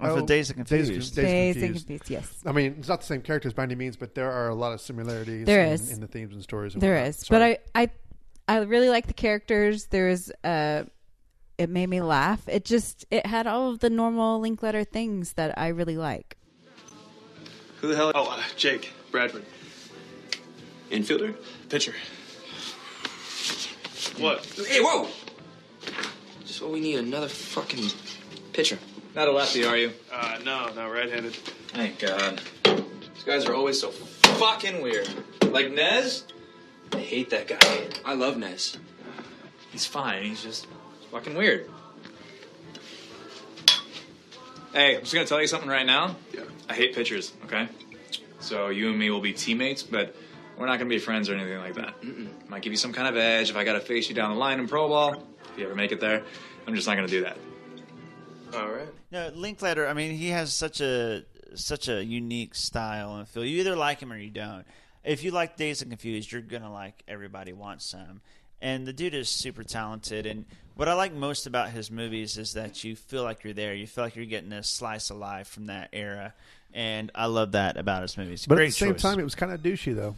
[0.00, 1.14] Off of oh, Dazed and Days, Confused.
[1.14, 1.86] Days Dazed and Confused.
[1.86, 2.42] Confused, yes.
[2.44, 4.72] I mean, it's not the same characters by any means, but there are a lot
[4.72, 5.92] of similarities There in, is.
[5.92, 6.72] in the themes and stories.
[6.74, 7.08] And There whatnot.
[7.10, 7.58] is, Sorry.
[7.62, 7.90] but I, I,
[8.46, 9.86] I really like the characters.
[9.86, 10.84] There's, uh,
[11.56, 12.46] it made me laugh.
[12.48, 16.36] It just, it had all of the normal Linklater things that I really like.
[17.80, 18.12] Who the hell?
[18.14, 19.44] Oh, uh, Jake Bradford.
[20.90, 21.34] Infielder?
[21.68, 21.94] Pitcher.
[24.18, 24.44] What?
[24.68, 25.08] Hey, whoa!
[26.44, 27.90] Just what we need another fucking
[28.52, 28.78] pitcher.
[29.14, 29.92] Not a lefty, are you?
[30.12, 31.34] Uh, no, no, right-handed.
[31.34, 32.40] Thank God.
[32.64, 35.08] These guys are always so fucking weird.
[35.42, 36.24] Like Nez?
[36.92, 37.88] I hate that guy.
[38.04, 38.78] I love Nez.
[39.72, 40.24] He's fine.
[40.24, 40.66] He's just
[41.10, 41.68] fucking weird.
[44.72, 46.16] Hey, I'm just gonna tell you something right now.
[46.32, 46.42] Yeah.
[46.68, 47.32] I hate pitchers.
[47.44, 47.68] Okay.
[48.40, 50.14] So you and me will be teammates, but
[50.58, 52.00] we're not gonna be friends or anything like that.
[52.02, 52.28] Mm-mm.
[52.48, 54.60] Might give you some kind of edge if I gotta face you down the line
[54.60, 55.22] in pro ball.
[55.52, 56.22] If you ever make it there,
[56.66, 57.38] I'm just not gonna do that.
[58.54, 58.88] All right.
[59.10, 59.86] No, Linklater.
[59.86, 63.44] I mean, he has such a such a unique style and feel.
[63.44, 64.64] You either like him or you don't.
[65.04, 68.20] If you like Dazed and Confused, you're gonna like Everybody Wants Some.
[68.60, 70.24] And the dude is super talented.
[70.24, 73.74] And what I like most about his movies is that you feel like you're there.
[73.74, 76.32] You feel like you're getting a slice of life from that era.
[76.72, 78.46] And I love that about his movies.
[78.46, 79.02] But Great at the same choice.
[79.02, 80.16] time, it was kind of douchey though.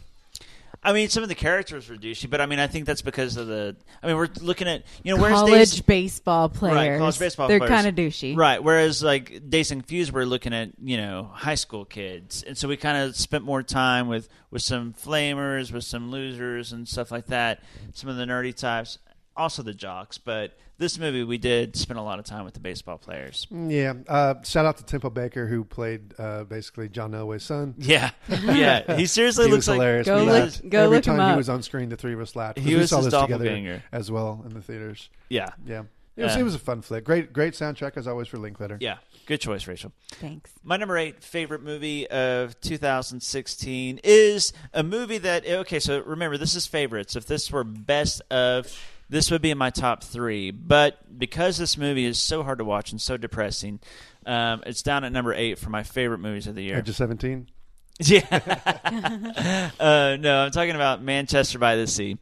[0.83, 3.35] I mean, some of the characters were douchey, but I mean, I think that's because
[3.35, 3.75] of the.
[4.01, 7.47] I mean, we're looking at you know, whereas College Dazed- baseball players, Right, college baseball
[7.47, 7.59] players.
[7.61, 8.37] they're kind of douchey.
[8.37, 8.63] Right.
[8.63, 12.67] Whereas like Dazed and Confused, we're looking at you know high school kids, and so
[12.67, 17.11] we kind of spent more time with with some flamers, with some losers, and stuff
[17.11, 17.61] like that.
[17.93, 18.99] Some of the nerdy types,
[19.35, 20.17] also the jocks.
[20.17, 23.47] But this movie, we did spend a lot of time with the baseball players.
[23.51, 23.93] Yeah.
[24.07, 27.73] Uh, shout out to Temple Baker who played uh, basically John Elway's son.
[27.79, 28.11] Yeah.
[28.29, 28.95] Yeah.
[28.95, 30.05] He seriously he looks was like- hilarious.
[30.07, 30.69] Go We look- laughed.
[30.69, 32.57] go Every look him time he was on screen, the three of us laughed.
[32.57, 33.83] 'cause He we was saw his this together doppelganger.
[33.91, 35.09] as well in the theaters.
[35.29, 35.49] Yeah.
[35.65, 35.83] Yeah.
[36.15, 36.39] It was, Yeah.
[36.39, 37.03] it was a fun flick.
[37.03, 38.77] Great, great soundtrack as always for Linklater.
[38.81, 39.91] Yeah, good choice, Rachel.
[40.13, 40.49] Thanks.
[40.63, 45.79] My number eight favorite movie of 2016 is a movie that okay.
[45.79, 47.15] So remember, this is favorites.
[47.15, 48.75] If this were best of,
[49.09, 50.51] this would be in my top three.
[50.51, 53.79] But because this movie is so hard to watch and so depressing,
[54.25, 56.77] um, it's down at number eight for my favorite movies of the year.
[56.77, 57.49] Edge of seventeen.
[57.99, 58.21] Yeah.
[59.79, 62.19] uh, no, I'm talking about Manchester by the Sea.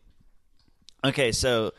[1.04, 1.74] Okay, so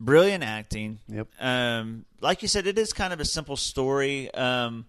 [0.00, 0.98] brilliant acting.
[1.06, 1.28] Yep.
[1.38, 4.84] Um, like you said, it is kind of a simple story, um,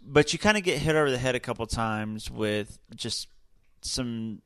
[0.00, 3.26] but you kind of get hit over the head a couple times with just
[3.82, 4.40] some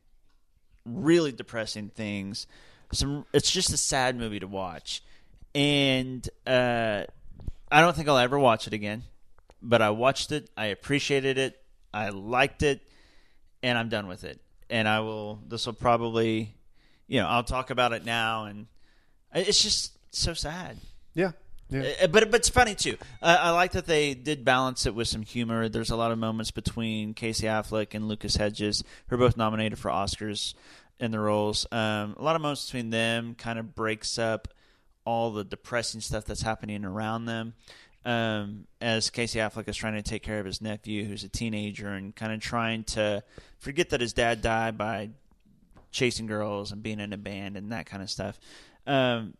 [0.84, 2.46] really depressing things.
[2.92, 5.02] Some, it's just a sad movie to watch,
[5.54, 7.04] and uh,
[7.70, 9.02] I don't think I'll ever watch it again.
[9.60, 10.48] But I watched it.
[10.56, 11.60] I appreciated it.
[11.92, 12.80] I liked it,
[13.62, 14.40] and I'm done with it.
[14.70, 15.40] And I will.
[15.48, 16.54] This will probably,
[17.06, 18.66] you know, I'll talk about it now, and
[19.34, 20.78] it's just so sad.
[21.14, 21.32] Yeah.
[21.70, 21.92] Yeah.
[22.02, 22.96] Uh, but but it's funny too.
[23.20, 25.68] Uh, I like that they did balance it with some humor.
[25.68, 29.78] There's a lot of moments between Casey Affleck and Lucas Hedges, who are both nominated
[29.78, 30.54] for Oscars
[31.00, 31.66] in the roles.
[31.70, 34.48] Um, a lot of moments between them kind of breaks up
[35.04, 37.54] all the depressing stuff that's happening around them.
[38.04, 41.88] Um, as Casey Affleck is trying to take care of his nephew, who's a teenager,
[41.88, 43.22] and kind of trying to
[43.58, 45.10] forget that his dad died by
[45.90, 48.38] chasing girls and being in a band and that kind of stuff.
[48.86, 49.34] Um,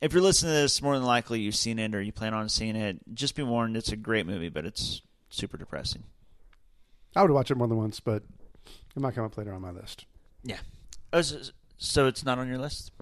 [0.00, 2.48] if you're listening to this, more than likely you've seen it or you plan on
[2.48, 2.98] seeing it.
[3.12, 6.04] Just be warned, it's a great movie, but it's super depressing.
[7.14, 8.22] I would watch it more than once, but
[8.96, 10.06] it might come up later on my list.
[10.42, 10.58] Yeah.
[11.12, 11.38] Oh, so,
[11.78, 12.92] so it's not on your list?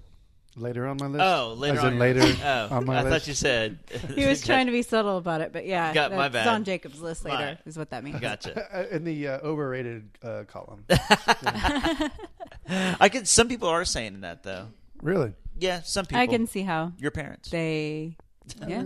[0.56, 1.22] Later on my list.
[1.24, 3.12] Oh, later As on in your- later Oh, on my I list.
[3.12, 3.78] thought you said
[4.16, 6.48] He was trying to be subtle about it, but yeah, Got my that's bad.
[6.48, 7.58] on Jacob's list later.
[7.64, 8.18] My- Is what that means.
[8.18, 8.88] Gotcha.
[8.94, 10.84] in the uh, overrated uh, column.
[12.68, 13.28] I could.
[13.28, 14.66] Some people are saying that though.
[15.02, 15.32] Really?
[15.58, 16.20] Yeah, some people.
[16.20, 17.50] I can see how your parents.
[17.50, 18.16] They,
[18.66, 18.84] yeah.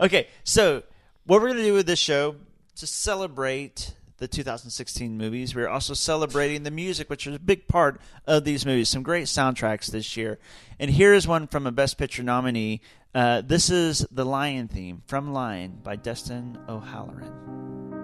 [0.00, 0.82] okay, so
[1.26, 2.36] what we're going to do with this show
[2.76, 3.94] to celebrate
[4.24, 8.64] the 2016 movies, we're also celebrating the music, which is a big part of these
[8.64, 8.88] movies.
[8.88, 10.38] Some great soundtracks this year,
[10.80, 12.80] and here is one from a Best Picture nominee.
[13.14, 18.03] Uh, this is the Lion theme from Lion by Dustin O'Halloran.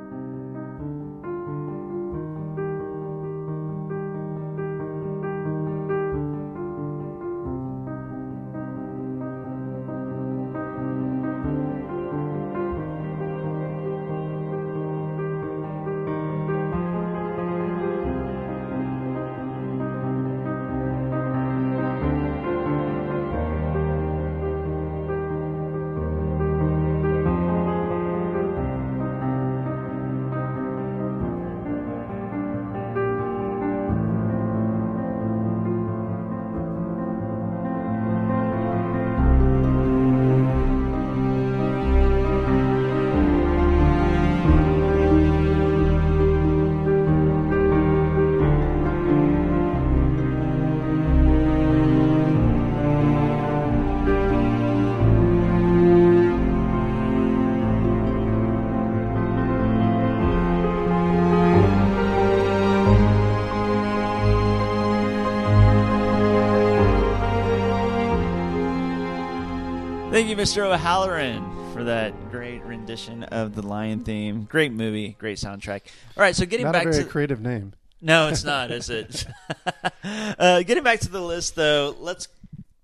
[70.30, 70.62] You, Mr.
[70.62, 74.44] O'Halloran, for that great rendition of the Lion theme.
[74.44, 75.80] Great movie, great soundtrack.
[76.16, 77.72] All right, so getting Not back a very to creative name.
[78.00, 79.26] No, it's not, is it?
[80.04, 82.28] uh, getting back to the list, though, let's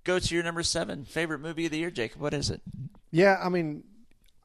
[0.02, 2.20] go to your number seven favorite movie of the year, Jacob.
[2.20, 2.62] What is it?
[3.12, 3.84] Yeah, I mean,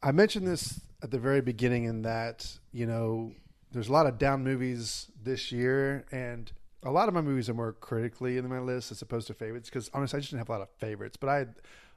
[0.03, 3.31] I mentioned this at the very beginning in that, you know,
[3.71, 6.51] there's a lot of down movies this year, and
[6.83, 9.69] a lot of my movies are more critically in my list as opposed to favorites
[9.69, 11.55] because honestly, I just didn't have a lot of favorites, but I had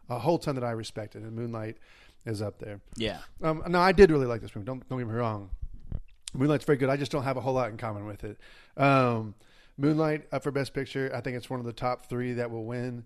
[0.08, 1.76] a whole ton that I respected, and Moonlight
[2.26, 2.80] is up there.
[2.96, 3.18] Yeah.
[3.42, 4.66] Um, no, I did really like this movie.
[4.66, 5.50] Don't don't get me wrong.
[6.34, 6.88] Moonlight's very good.
[6.88, 8.38] I just don't have a whole lot in common with it.
[8.76, 9.34] Um,
[9.76, 11.10] Moonlight up for Best Picture.
[11.14, 13.04] I think it's one of the top three that will win.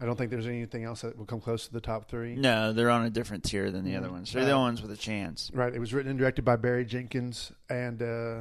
[0.00, 2.36] I don't think there's anything else that will come close to the top three.
[2.36, 4.12] No, they're on a different tier than the other Mm.
[4.12, 4.32] ones.
[4.32, 5.50] They're the only ones with a chance.
[5.54, 5.74] Right.
[5.74, 8.40] It was written and directed by Barry Jenkins and uh,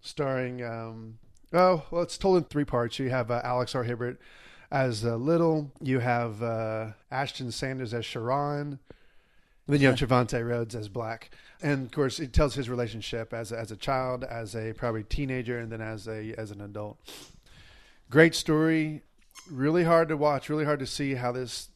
[0.00, 0.62] starring.
[0.64, 1.18] Um,
[1.52, 2.98] oh, well, it's told in three parts.
[2.98, 3.84] You have uh, Alex R.
[3.84, 4.18] Hibbert
[4.74, 5.70] as uh, Little.
[5.80, 8.80] You have uh, Ashton Sanders as Chiron.
[9.66, 11.30] Then you have Trevante Rhodes as Black,
[11.62, 15.04] and of course, it tells his relationship as a, as a child, as a probably
[15.04, 16.98] teenager, and then as a as an adult.
[18.10, 19.00] Great story,
[19.50, 21.68] really hard to watch, really hard to see how this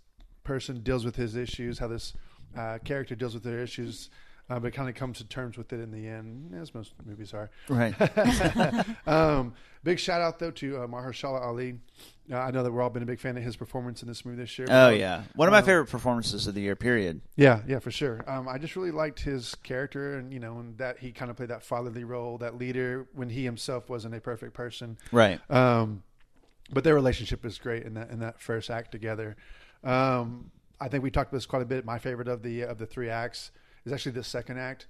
[0.45, 2.13] person deals with his issues, how this
[2.55, 4.11] uh, character deals with their issues,
[4.51, 7.35] uh, but kind of comes to terms with it in the end, as most movies
[7.35, 7.51] are.
[7.69, 7.95] Right.
[9.07, 11.79] um, big shout out though to uh, Mahershala Ali.
[12.31, 14.25] Uh, I know that we're all been a big fan of his performance in this
[14.25, 14.67] movie this year.
[14.71, 15.23] Oh, yeah.
[15.35, 17.23] One of my Um, favorite performances of the year, period.
[17.37, 18.23] yeah, yeah, for sure.
[18.27, 21.37] Um, I just really liked his character, and you know, and that he kind of
[21.39, 24.99] played that fatherly role, that leader, when he himself wasn't a perfect person.
[25.11, 25.41] Right.
[25.51, 26.03] Um,
[26.71, 29.37] but their relationship is great in that in that first act together.
[29.85, 31.85] Um, I think we talked about this quite a bit.
[31.87, 33.51] My favorite of the of the three acts
[33.85, 34.87] is actually the second act,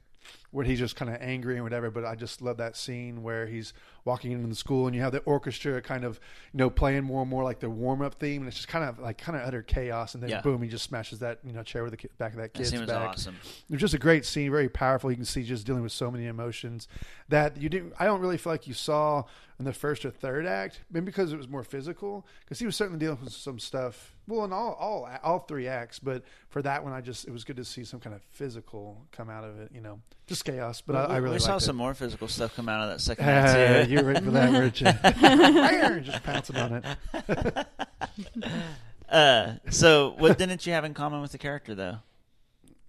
[0.51, 1.91] where he's just kind of angry and whatever.
[1.91, 3.73] But I just love that scene where he's
[4.05, 6.19] walking into the school and you have the orchestra kind of
[6.53, 8.85] you know playing more and more like the warm up theme, and it's just kind
[8.85, 10.15] of like kind of utter chaos.
[10.15, 10.41] And then Yeah.
[10.41, 12.73] boom, he just smashes that you know chair with the back of that That kid's
[12.73, 13.11] was back.
[13.11, 13.37] awesome.
[13.69, 15.11] It was just a great scene, very powerful.
[15.11, 16.89] You can see just dealing with so many emotions
[17.29, 17.93] that you didn't.
[17.99, 19.25] I don't really feel like you saw
[19.59, 22.27] in the first or third act, maybe because it was more physical.
[22.45, 24.15] Because he was certainly dealing with some stuff.
[24.29, 27.43] Well, in all all all three acts, but for that one, I just it was
[27.45, 29.71] good to see some kind of physical come out of it.
[29.75, 30.81] You know, just chaos.
[30.83, 31.79] But I, I really we saw some it.
[31.79, 33.93] more physical stuff come out of that second Uh, act too.
[33.95, 34.75] you were ready for that, weren't
[36.05, 37.67] just pouncing on it.
[39.09, 41.97] Uh, so, what didn't you have in common with the character, though?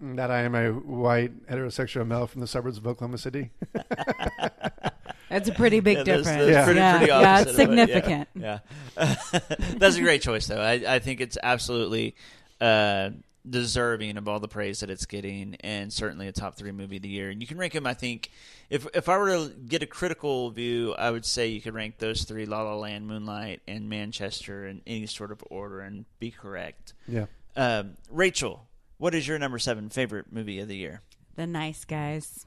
[0.02, 3.52] That I am a white heterosexual male from the suburbs of Oklahoma City.
[5.30, 6.54] That's a pretty big Yeah, that's- difference.
[6.54, 7.60] that's pretty- yeah, pretty yeah, it's of it.
[7.62, 7.66] Yeah.
[7.86, 8.28] significant.
[8.36, 8.60] Yeah,
[9.78, 10.60] that's a great choice, though.
[10.62, 12.16] I, I think it's absolutely
[12.60, 13.12] uh,
[13.50, 17.02] deserving of all the praise that it's getting, and certainly a top three movie of
[17.04, 17.30] the year.
[17.30, 17.86] And you can rank them.
[17.88, 18.32] I think
[18.70, 21.98] if if I were to get a critical view, I would say you could rank
[22.00, 26.32] those three: La La Land, Moonlight, and Manchester in any sort of order, and be
[26.32, 26.94] correct.
[27.08, 27.26] Yeah.
[27.56, 28.68] Um, Rachel,
[28.98, 31.02] what is your number seven favorite movie of the year?
[31.36, 32.46] The Nice Guys.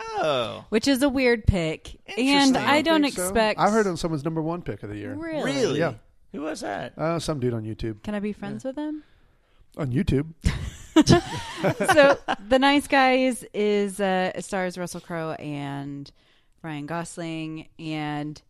[0.00, 3.24] Oh, Which is a weird pick, and I don't think so.
[3.24, 3.58] expect.
[3.58, 5.14] I heard it was someone's number one pick of the year.
[5.14, 5.42] Really?
[5.52, 5.78] Really?
[5.80, 5.94] Yeah.
[6.32, 6.96] Who was that?
[6.96, 8.02] Uh, some dude on YouTube.
[8.04, 9.02] Can I be friends with him?
[9.76, 10.26] On YouTube.
[10.94, 12.18] so
[12.48, 16.10] the nice guys is uh stars russell crowe and
[16.62, 18.42] ryan gosling and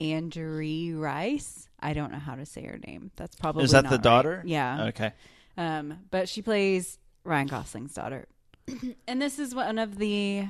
[0.00, 3.90] Andrea rice i don't know how to say her name that's probably Is that not
[3.90, 4.02] the right.
[4.02, 4.42] daughter?
[4.46, 5.12] yeah Okay.
[5.56, 8.28] um but she plays ryan gosling's daughter
[9.08, 10.44] and this is one of the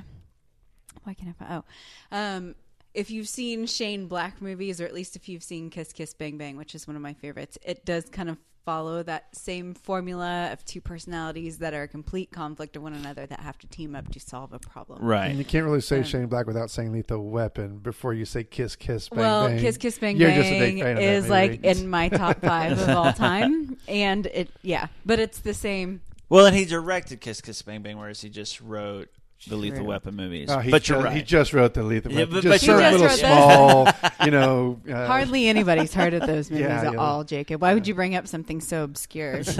[1.03, 1.63] why can't i find
[2.11, 2.55] oh um
[2.93, 6.39] if you've seen Shane Black movies, or at least if you've seen Kiss Kiss Bang
[6.39, 10.49] Bang, which is one of my favorites, it does kind of follow that same formula
[10.51, 13.95] of two personalities that are a complete conflict of one another that have to team
[13.95, 15.01] up to solve a problem.
[15.01, 15.27] Right.
[15.27, 18.43] And you can't really say Um, Shane Black without saying Lethal Weapon before you say
[18.43, 19.55] Kiss Kiss Bang well, Bang.
[19.55, 21.87] Well, Kiss Kiss Bang You're Bang just a big fan of that is like in
[21.87, 26.01] my top five of all time, and it yeah, but it's the same.
[26.29, 29.09] Well, and he directed Kiss Kiss Bang Bang, whereas he just wrote
[29.47, 29.87] the Lethal True.
[29.87, 30.49] Weapon movies.
[30.51, 31.15] Oh, he but you're ju- right.
[31.15, 32.33] He just wrote the Lethal Yeah, Weapon.
[32.33, 33.19] but- just but certain you're little right.
[33.19, 33.87] small,
[34.25, 34.81] you know.
[34.89, 36.99] Uh, Hardly anybody's heard of those movies Yeah, at yeah.
[36.99, 37.61] all, Jacob.
[37.61, 39.41] Why would you bring up something so obscure?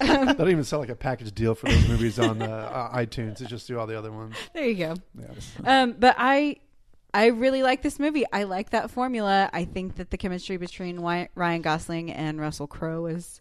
[0.00, 3.40] They don't even sell like a package deal for those movies on uh, uh, iTunes.
[3.40, 4.34] It's just do all the other ones.
[4.54, 4.94] There you go.
[5.18, 5.82] Yeah.
[5.82, 6.56] Um, but I,
[7.12, 8.24] I really like this movie.
[8.32, 9.50] I like that formula.
[9.52, 13.40] I think that the chemistry between Ryan Gosling and Russell Crowe is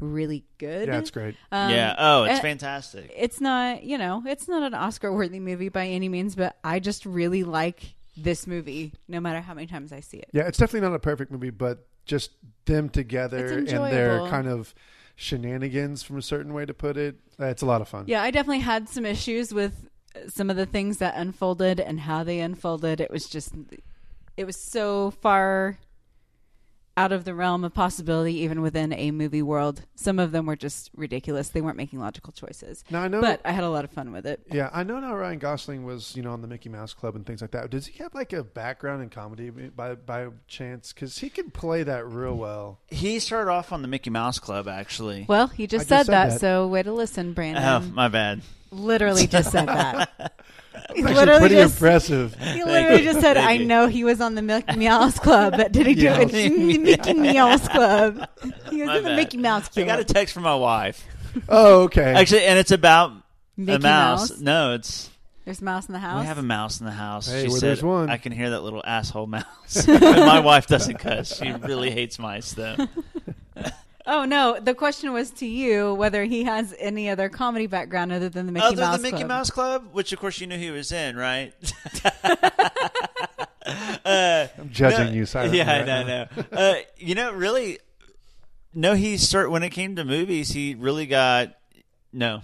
[0.00, 0.88] really good.
[0.88, 1.36] Yeah, it's great.
[1.52, 1.94] Um, yeah.
[1.98, 3.12] Oh, it's and fantastic.
[3.16, 7.06] It's not, you know, it's not an Oscar-worthy movie by any means, but I just
[7.06, 10.30] really like this movie, no matter how many times I see it.
[10.32, 12.30] Yeah, it's definitely not a perfect movie, but just
[12.64, 14.28] them together and their enjoyable.
[14.28, 14.74] kind of
[15.16, 18.04] shenanigans, from a certain way to put it, uh, it's a lot of fun.
[18.06, 19.88] Yeah, I definitely had some issues with
[20.28, 23.00] some of the things that unfolded and how they unfolded.
[23.00, 23.52] It was just,
[24.36, 25.78] it was so far
[27.00, 29.86] out of the realm of possibility, even within a movie world.
[29.94, 31.48] Some of them were just ridiculous.
[31.48, 32.84] They weren't making logical choices.
[32.90, 34.42] Now I know, But I had a lot of fun with it.
[34.52, 35.16] Yeah, I know now.
[35.16, 37.70] Ryan Gosling was, you know, on the Mickey Mouse Club and things like that.
[37.70, 40.92] Does he have like a background in comedy by by chance?
[40.92, 42.80] Because he can play that real well.
[42.88, 45.24] He started off on the Mickey Mouse Club, actually.
[45.26, 46.40] Well, he just, said, just said that, that.
[46.40, 47.64] so way to listen, Brandon.
[47.64, 48.42] Oh, my bad.
[48.70, 50.32] Literally just said that.
[50.94, 52.34] He literally pretty just, impressive.
[52.34, 55.86] He literally just said, "I know he was on the Mickey Mouse Club, but did
[55.86, 58.26] he do it in the Mickey Mouse Club?
[58.70, 59.16] He was My in the bad.
[59.16, 61.06] Mickey Mouse Club." I got a text from my wife.
[61.48, 62.12] Oh, okay.
[62.14, 63.12] Actually, and it's about
[63.56, 64.30] Mickey a mouse.
[64.30, 64.40] Mouse?
[64.40, 65.10] No, it's
[65.44, 66.22] There's a mouse in the house.
[66.22, 67.30] we have a mouse in the house.
[67.30, 68.10] Hey, she where said, there's one.
[68.10, 69.86] I can hear that little asshole mouse.
[69.86, 71.36] My wife doesn't cuss.
[71.36, 72.76] She really hates mice, though.
[74.10, 78.28] Oh no, the question was to you whether he has any other comedy background other
[78.28, 78.78] than the Mickey Mouse Club.
[78.82, 79.28] Other Mouse than Mickey Club.
[79.28, 81.54] Mouse Club, which of course you knew he was in, right?
[84.04, 86.28] uh, I'm judging no- you silently Yeah, right no, now.
[86.36, 86.44] no.
[86.58, 87.78] Uh, you know, really,
[88.74, 88.94] no.
[88.94, 90.50] He start when it came to movies.
[90.50, 91.54] He really got
[92.12, 92.42] no.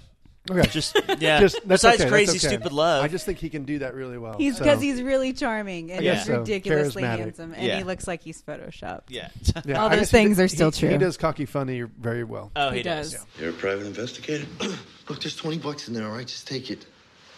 [0.51, 0.69] Okay.
[0.69, 1.41] Just yeah.
[1.41, 2.55] Just, that's Besides okay, crazy that's okay.
[2.55, 3.05] stupid love.
[3.05, 4.37] I just think he can do that really well.
[4.39, 6.39] He's so- because he's really charming and I he's so.
[6.41, 7.19] ridiculously Charismatic.
[7.19, 7.79] handsome, and Yeah.
[7.79, 9.03] he looks like he's photoshopped.
[9.09, 9.29] yeah.
[9.65, 10.89] Yeah, all I those guess things are still he- true.
[10.91, 12.53] He does cocky funny very well.
[12.57, 13.13] oh, he, He does.
[13.13, 13.27] does.
[13.41, 14.47] You're a private investigator?
[15.09, 16.27] Look, there's 20 bucks in there, all right?
[16.27, 16.87] Just take it.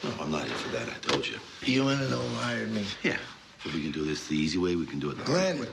[0.05, 1.37] No, I'm not here for that, I told you.
[1.63, 2.85] You want to know hired me?
[3.03, 3.17] Yeah.
[3.65, 5.61] If we can do this the easy way, we can do it the hard Glenn.
[5.61, 5.69] way.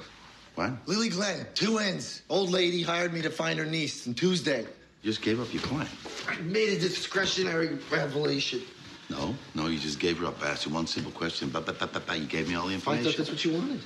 [0.56, 0.72] What?
[0.88, 2.22] Lily Glenn, two ends.
[2.30, 4.66] Old lady hired me to find her niece on Tuesday.
[5.06, 5.92] You just gave up your client.
[6.28, 8.64] I made a discretionary revelation.
[9.08, 10.42] No, no, you just gave her up.
[10.42, 11.50] I asked you one simple question.
[11.50, 12.18] Ba, ba, ba, ba, ba.
[12.18, 13.06] You gave me all the information.
[13.06, 13.82] I thought that's what you wanted.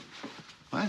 [0.69, 0.87] What?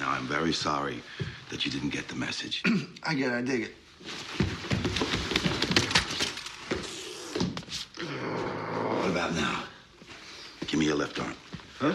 [0.00, 1.00] Now, I'm very sorry
[1.50, 2.64] that you didn't get the message.
[3.04, 3.74] I get it, I dig it.
[8.98, 9.62] what about now?
[10.66, 11.36] Give me your left arm.
[11.78, 11.94] Huh?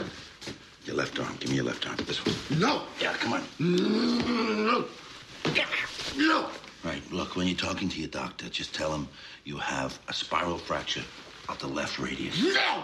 [0.88, 1.36] Your left arm.
[1.42, 1.98] Give me your left arm.
[2.06, 2.34] This one.
[2.62, 2.84] No!
[3.02, 3.44] Yeah, come on.
[3.60, 4.86] No!
[6.16, 6.50] No!
[6.82, 9.10] Right, look, when you're talking to your doctor, just tell him
[9.44, 11.04] you have a spiral fracture
[11.50, 12.42] of the left radius.
[12.42, 12.84] No!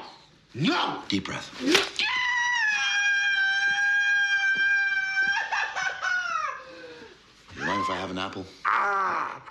[0.53, 1.01] No!
[1.07, 1.49] Deep breath.
[1.61, 1.67] You
[7.65, 8.45] mind if I have an apple?
[8.65, 9.41] Ah.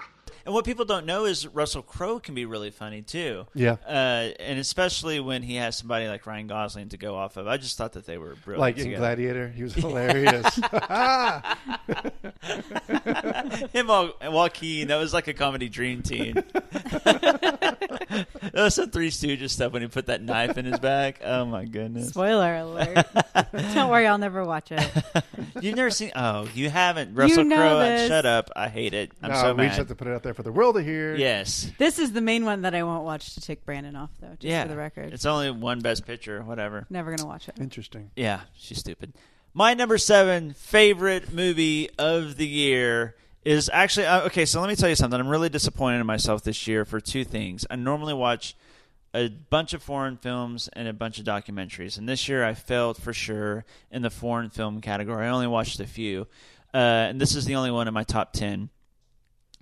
[0.45, 3.47] And what people don't know is Russell Crowe can be really funny too.
[3.55, 3.77] Yeah.
[3.87, 7.47] uh, and especially when he has somebody like Ryan Gosling to go off of.
[7.47, 8.61] I just thought that they were brilliant.
[8.61, 8.93] Like in.
[8.99, 10.57] Gladiator, he was hilarious.
[13.73, 16.35] Him and Joaquin, that was like a comedy dream team.
[18.41, 21.21] that was some Three Stooges stuff when he put that knife in his back.
[21.25, 22.11] Oh my goodness!
[22.11, 23.07] Spoiler alert.
[23.75, 24.89] Don't worry, I'll never watch it.
[25.61, 26.13] You've never seen?
[26.15, 27.15] Oh, you haven't.
[27.15, 27.79] Russell know Crowe.
[27.79, 28.09] this.
[28.09, 28.51] Shut up!
[28.55, 29.13] I hate it.
[29.23, 29.67] I'm no, so we mad.
[29.69, 31.15] just have to put it out there for the world to hear.
[31.15, 31.71] Yes.
[31.79, 34.45] This is the main one that I won't watch to take Brandon off, though, just
[34.45, 34.63] yeah.
[34.63, 35.13] for the record.
[35.13, 36.43] It's only one Best Picture.
[36.43, 36.87] Whatever.
[36.91, 37.55] Never going to watch it.
[37.61, 38.11] Interesting.
[38.17, 39.15] Yeah, she's stupid.
[39.55, 44.45] My number seven favorite movie of the year is actually uh, okay.
[44.45, 45.19] So let me tell you something.
[45.19, 47.67] I'm really disappointed in myself this year for two things.
[47.71, 48.57] I normally watch
[49.15, 52.97] a bunch of foreign films and a bunch of documentaries, and this year I failed
[52.97, 55.27] for sure in the foreign film category.
[55.27, 56.27] I only watched a few,
[56.73, 56.79] uh,
[57.11, 58.71] and this is the only one in my top ten.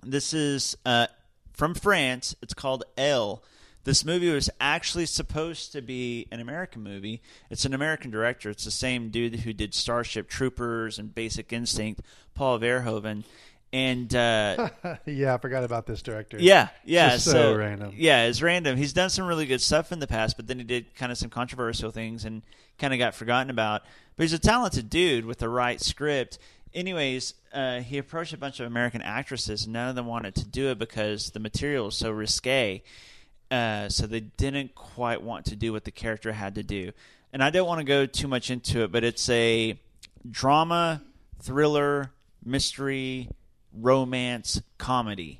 [0.03, 1.07] This is uh,
[1.53, 2.35] from France.
[2.41, 3.43] It's called Elle.
[3.83, 7.19] This movie was actually supposed to be an American movie.
[7.49, 8.51] It's an American director.
[8.51, 12.01] It's the same dude who did Starship Troopers and Basic Instinct,
[12.35, 13.23] Paul Verhoeven.
[13.73, 14.69] And uh,
[15.05, 16.37] yeah, I forgot about this director.
[16.39, 17.93] yeah, yeah, Just so, random.
[17.95, 18.75] Yeah, it's random.
[18.75, 21.17] He's done some really good stuff in the past, but then he did kind of
[21.17, 22.41] some controversial things and
[22.77, 23.83] kind of got forgotten about.
[24.17, 26.37] But he's a talented dude with the right script.
[26.73, 30.45] Anyways, uh, he approached a bunch of American actresses, and none of them wanted to
[30.45, 32.83] do it because the material was so risque.
[33.49, 36.91] Uh, so they didn't quite want to do what the character had to do.
[37.33, 39.77] And I don't want to go too much into it, but it's a
[40.29, 41.01] drama,
[41.41, 42.11] thriller,
[42.45, 43.29] mystery,
[43.73, 45.39] romance, comedy.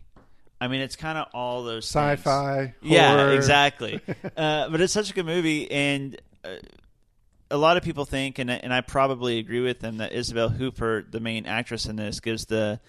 [0.60, 1.86] I mean, it's kind of all those.
[1.86, 4.00] Sci-fi, Yeah, exactly.
[4.38, 6.50] uh, but it's such a good movie, and uh,
[7.50, 11.12] a lot of people think, and and I probably agree with them, that Isabelle Huppert,
[11.12, 12.80] the main actress in this, gives the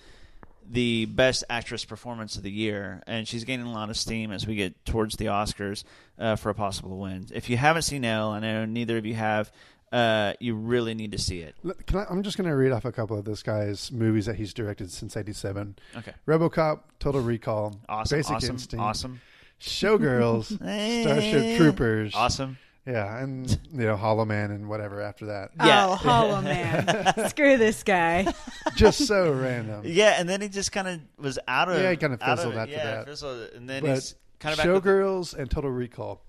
[0.70, 4.47] the best actress performance of the year, and she's gaining a lot of steam as
[4.47, 5.84] we get towards the Oscars
[6.18, 7.26] uh, for a possible win.
[7.34, 9.51] If you haven't seen Elle, I know neither of you have.
[9.93, 11.55] Uh, you really need to see it.
[11.86, 14.36] Can I, I'm just going to read off a couple of this guy's movies that
[14.36, 15.76] he's directed since '87.
[15.99, 16.12] Okay.
[16.26, 19.20] RoboCop, Total Recall, Awesome, Basic awesome, Instinct, awesome.
[19.61, 20.45] Showgirls,
[21.03, 22.59] Starship Troopers, Awesome.
[22.86, 25.51] Yeah, and you know Hollow Man and whatever after that.
[25.61, 27.28] Oh, Hollow Man.
[27.28, 28.26] Screw this guy.
[28.74, 29.82] just so random.
[29.84, 32.55] Yeah, and then he just kind of was out of Yeah, he kind of fizzled
[32.55, 32.59] it.
[32.59, 33.07] after yeah, that.
[33.07, 36.22] Fizzled, and then But he's kind of back with- Showgirls and Total Recall.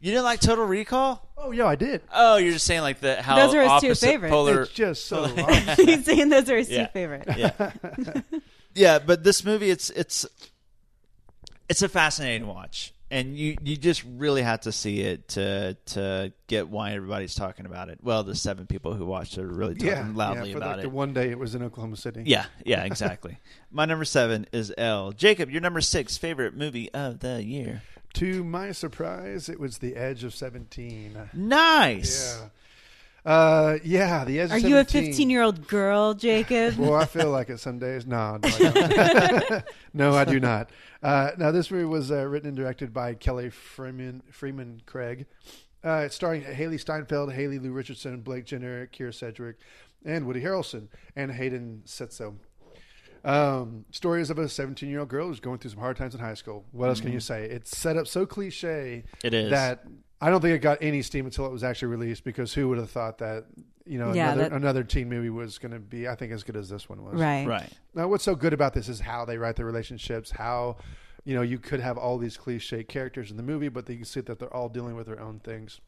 [0.00, 1.26] You didn't like Total Recall?
[1.36, 2.02] Oh yeah, I did.
[2.12, 4.32] Oh, you're just saying like the how Those are his two opposite favorites.
[4.32, 5.24] Polar, It's just so
[5.76, 6.86] He's saying those are his Yeah.
[6.86, 7.32] two favorites.
[7.36, 7.70] Yeah.
[8.74, 10.26] yeah, but this movie it's it's
[11.68, 12.92] it's a fascinating watch.
[13.10, 17.64] And you, you just really have to see it to to get why everybody's talking
[17.64, 17.98] about it.
[18.02, 20.76] Well, the seven people who watched it are really talking yeah, loudly yeah, for about
[20.76, 20.82] like it.
[20.88, 22.24] The one day it was in Oklahoma City.
[22.26, 23.38] Yeah, yeah, exactly.
[23.70, 25.12] My number seven is L.
[25.12, 27.82] Jacob, your number six favorite movie of the year.
[28.14, 31.16] To my surprise, it was The Edge of Seventeen.
[31.32, 32.38] Nice.
[32.40, 32.48] Yeah.
[33.26, 36.76] Uh, yeah, The Edge Are of you a 15 year old girl, Jacob?
[36.76, 38.06] well, I feel like it some days.
[38.06, 39.64] No, no, I don't.
[39.94, 40.70] no, I do not.
[41.02, 45.26] Uh, now, this movie was uh, written and directed by Kelly Fremon, Fremon Craig.
[45.82, 49.56] Uh, it's starring Hailee Steinfeld, Haley Lu Richardson, Blake Jenner, Kyra Sedgwick,
[50.04, 52.34] and Woody Harrelson, and Hayden Szeto.
[53.24, 56.20] Um, stories of a 17 year old girl who's going through some hard times in
[56.20, 56.64] high school.
[56.72, 57.14] What else can Mhm.
[57.14, 57.44] you say?
[57.44, 59.50] It's set up so cliche It is.
[59.50, 59.84] that
[60.20, 62.78] I don't think it got any steam until it was actually released because who would
[62.78, 63.46] have thought that,
[63.84, 66.42] you know, Yeah, another, that- another teen movie was going to be, I think, as
[66.44, 67.14] good as this one was.
[67.20, 67.46] Right.
[67.46, 67.70] Right.
[67.94, 70.76] Now, what's so good about this is how they write their relationships, how,
[71.24, 74.04] you know, you could have all these cliche characters in the movie, but you can
[74.04, 75.80] see that they're all dealing with their own things.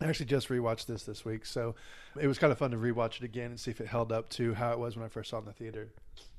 [0.00, 1.74] I actually just rewatched this this week, so
[2.20, 4.28] it was kind of fun to rewatch it again and see if it held up
[4.30, 5.88] to how it was when I first saw it in the theater.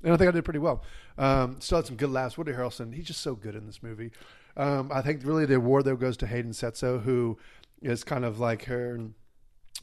[0.02, 0.82] And I think I did pretty well.
[1.18, 2.38] Um, still had some good laughs.
[2.38, 4.12] Woody Harrelson, he's just so good in this movie.
[4.56, 7.38] Um, I think really the award though goes to Hayden Szeto, who
[7.82, 8.98] is kind of like her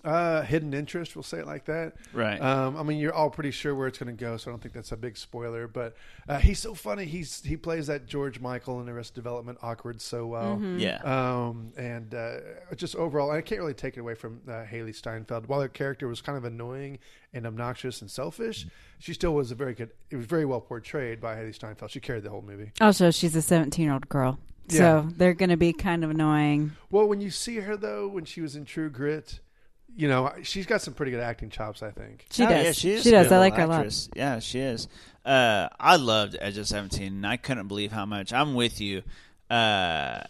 [0.04, 1.16] uh, hidden interest.
[1.16, 1.94] We'll say it like that.
[2.14, 2.40] Right.
[2.42, 4.62] Um, I mean, you're all pretty sure where it's going to go, so I don't
[4.62, 5.68] think that's a big spoiler.
[5.68, 5.96] But
[6.28, 7.06] uh, he's so funny.
[7.06, 10.58] He's he plays that George Michael in Arrested Development awkward so well.
[10.58, 10.80] Mhm.
[10.80, 10.98] Yeah.
[11.04, 12.38] Um, and uh,
[12.76, 15.48] just overall, I can't really take it away from uh, Hailee Steinfeld.
[15.48, 17.00] While her character was kind of annoying
[17.34, 18.68] and obnoxious and selfish,
[19.00, 19.92] she still was a very good.
[20.10, 21.92] It was very well portrayed by Hailee Steinfeld.
[21.92, 22.72] She carried the whole movie.
[22.82, 24.40] Also, she's a 17 year old girl.
[24.70, 24.78] Yeah.
[25.04, 26.74] So they're going to be kind of annoying.
[26.92, 29.40] Well, when you see her though, when she was in True Grit,
[29.98, 31.84] you know she's got some pretty good acting chops.
[31.84, 32.26] I think.
[32.32, 32.64] She Oh, does.
[32.66, 33.04] Yeah, she is.
[33.04, 33.28] She a does.
[33.28, 34.10] good I like little her a lot.
[34.16, 34.88] Yeah, she is.
[35.26, 38.32] Uh, I loved Edge of Seventeen, and I couldn't believe how much.
[38.32, 39.02] I'm with you.
[39.50, 40.22] Uh,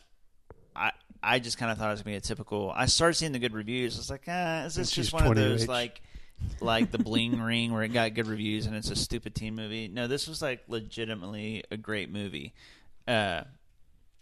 [0.76, 0.92] I
[1.22, 2.72] I just kind of thought it was gonna be a typical.
[2.76, 3.96] I started seeing the good reviews.
[3.96, 6.02] I was like, ah, is this just one of those 20 like?
[6.62, 9.88] like the Bling Ring, where it got good reviews and it's a stupid teen movie.
[9.88, 12.54] No, this was like legitimately a great movie.
[13.08, 13.42] Uh,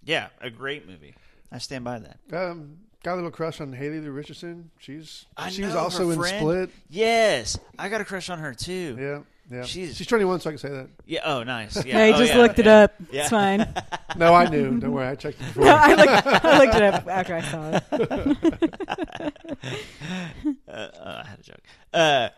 [0.03, 1.13] yeah, a great movie.
[1.51, 2.19] I stand by that.
[2.31, 4.71] Um, got a little crush on Haley Lu Richardson.
[4.79, 6.71] She's I she was know, also her in friend- Split.
[6.89, 8.97] Yes, I got a crush on her too.
[8.99, 9.19] Yeah,
[9.57, 9.63] yeah.
[9.63, 10.89] She's She's 21, so I can say that.
[11.05, 11.19] Yeah.
[11.23, 11.75] Oh, nice.
[11.85, 11.99] Yeah.
[11.99, 12.81] Yeah, he oh, just yeah, looked it yeah.
[12.81, 12.95] up.
[13.11, 13.21] Yeah.
[13.21, 13.71] It's fine.
[14.17, 14.79] No, I knew.
[14.79, 15.65] Don't worry, I checked it before.
[15.65, 17.83] No, I looked, I looked it up after I saw it.
[20.69, 21.59] uh, uh, I had a joke.
[21.93, 22.29] Uh,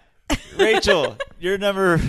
[0.57, 2.01] Rachel, your number,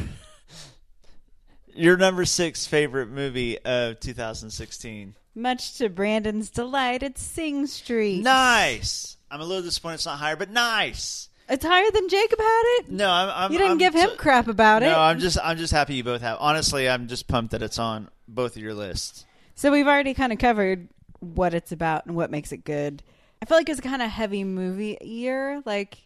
[1.74, 5.14] your number six favorite movie of 2016.
[5.39, 8.22] Much to Brandon's delight, it's Sing Street.
[8.22, 9.16] Nice.
[9.30, 11.28] I'm a little disappointed it's not higher, but nice.
[11.49, 12.91] It's higher than Jacob had it.
[12.91, 13.30] No, I'm.
[13.30, 14.86] I'm you didn't I'm give him crap about it.
[14.86, 15.39] No, I'm just.
[15.43, 16.39] I'm just happy you both have.
[16.41, 19.24] Honestly, I'm just pumped that it's on both of your lists.
[19.55, 20.89] So we've already kind of covered
[21.20, 23.03] what it's about and what makes it good.
[23.41, 25.99] I feel like it's a kind of heavy movie year, like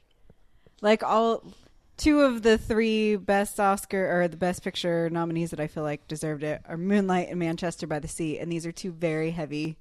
[0.82, 1.42] like all
[2.02, 6.08] two of the three best Oscar or the best picture nominees that I feel like
[6.08, 9.76] deserved it are Moonlight and Manchester by the Sea, and these are two very heavy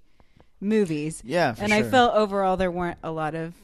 [0.59, 1.24] movies.
[1.26, 3.55] Yeah, for and I felt overall there weren't a lot of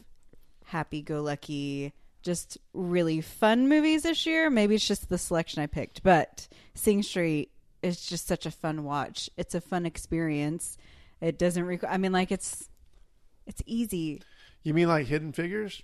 [0.65, 1.93] happy-go-lucky,
[2.23, 4.49] just really fun movies this year.
[4.49, 7.51] Maybe it's just the selection I picked, but Sing Street
[7.83, 9.29] is just such a fun watch.
[9.37, 10.79] It's a fun experience.
[11.21, 11.93] It doesn't require.
[11.93, 12.67] I mean, like it's
[13.45, 14.23] it's easy.
[14.63, 15.83] You mean like Hidden Figures?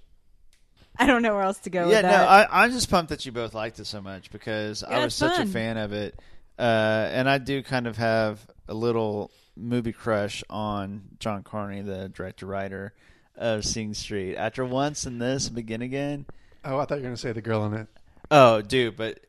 [0.98, 1.90] I don't know where else to go.
[1.90, 2.18] yeah, with no.
[2.24, 5.38] I, I'm just pumped that you both liked it so much because I was such
[5.38, 5.48] fun.
[5.48, 6.20] a fan of it,
[6.60, 12.10] uh, and I do kind of have a little movie crush on John Carney, the
[12.10, 12.94] director writer
[13.36, 14.36] of Sing Street.
[14.36, 16.26] After once and this, begin again.
[16.64, 17.88] Oh, I thought you were going to say the girl in it.
[18.32, 19.20] Oh, dude, but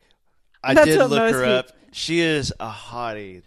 [0.62, 1.76] I That's did look her peop- up.
[1.92, 3.42] She is a hottie.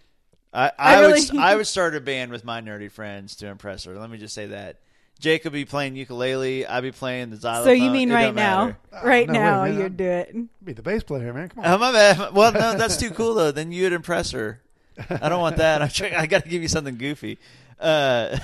[0.53, 3.47] I, I I, really- would I would start a band with my nerdy friends to
[3.47, 3.95] impress her.
[3.97, 4.77] Let me just say that.
[5.19, 6.65] Jake would be playing ukulele.
[6.65, 7.65] I'd be playing the xylophone.
[7.65, 8.65] so you mean It right don't now?
[8.91, 9.07] matter.
[9.07, 9.79] Right no, wait a now, minute.
[9.81, 10.35] you'd do it.
[10.65, 11.49] Be the bass player, man.
[11.49, 11.71] Come on.
[11.73, 12.33] Oh my bad.
[12.33, 13.51] Well, no, that's too cool though.
[13.51, 14.61] Then you'd impress her.
[15.09, 15.81] I don't want that.
[15.81, 17.37] I'm trying, I got to give you something goofy.
[17.79, 18.37] Uh,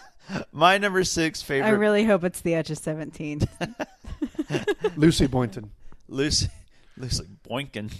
[0.52, 1.68] my number six favorite.
[1.68, 3.40] I really hope it's the Edge of Seventeen.
[4.96, 5.70] Lucy Boynton.
[6.08, 6.48] Lucy,
[6.96, 7.90] Lucy Boynton.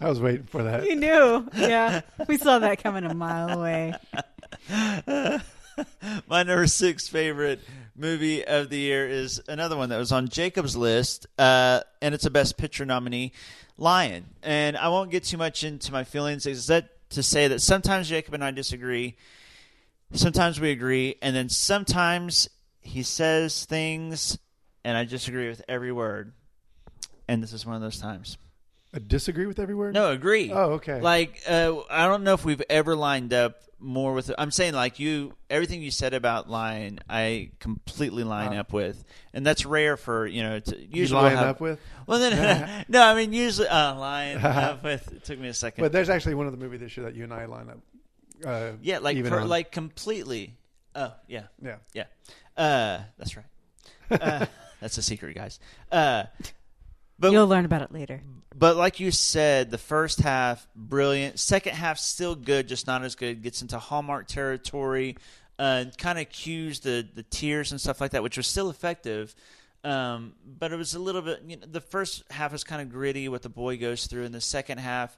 [0.00, 0.84] I was waiting for that.
[0.84, 2.02] you knew, yeah.
[2.28, 3.94] We saw that coming a mile away.
[6.28, 7.60] My number six favorite
[7.94, 12.24] movie of the year is another one that was on Jacob's list, uh, and it's
[12.24, 13.32] a Best Picture nominee,
[13.78, 14.26] Lion.
[14.42, 16.46] And I won't get too much into my feelings.
[16.46, 19.16] Is that to say that sometimes Jacob and I disagree,
[20.12, 22.48] sometimes we agree, and then sometimes
[22.80, 24.38] he says things,
[24.84, 26.32] and I disagree with every word.
[27.28, 28.38] And this is one of those times.
[28.94, 29.94] I disagree with every word?
[29.94, 30.50] No, agree.
[30.52, 31.00] Oh, okay.
[31.00, 34.30] Like, uh, I don't know if we've ever lined up more with.
[34.38, 38.60] I'm saying, like you, everything you said about Lion, I completely line Uh.
[38.60, 39.04] up with,
[39.34, 40.58] and that's rare for you know.
[40.60, 41.78] To, usually line we'll have- up with?
[42.06, 45.12] Well, then, no, I mean usually uh, line up with.
[45.12, 45.82] It took me a second.
[45.82, 47.78] But there's actually one of the movie this year that you and I line up.
[48.44, 49.48] Uh, yeah, like on.
[49.48, 50.54] like completely.
[50.94, 51.76] Oh yeah, Yeah.
[51.94, 52.04] yeah.
[52.56, 53.46] Uh, that's right.
[54.10, 54.46] Uh,
[54.80, 55.58] that's a secret, guys.
[55.92, 56.24] Uh,
[57.18, 58.20] but You'll learn about it later.
[58.54, 61.38] But like you said, the first half brilliant.
[61.38, 63.42] Second half still good, just not as good.
[63.42, 65.16] Gets into Hallmark territory.
[65.58, 69.34] Uh, kind of cues the the tears and stuff like that, which was still effective.
[69.84, 71.42] Um, but it was a little bit.
[71.46, 74.34] You know, the first half was kind of gritty, what the boy goes through, and
[74.34, 75.16] the second half,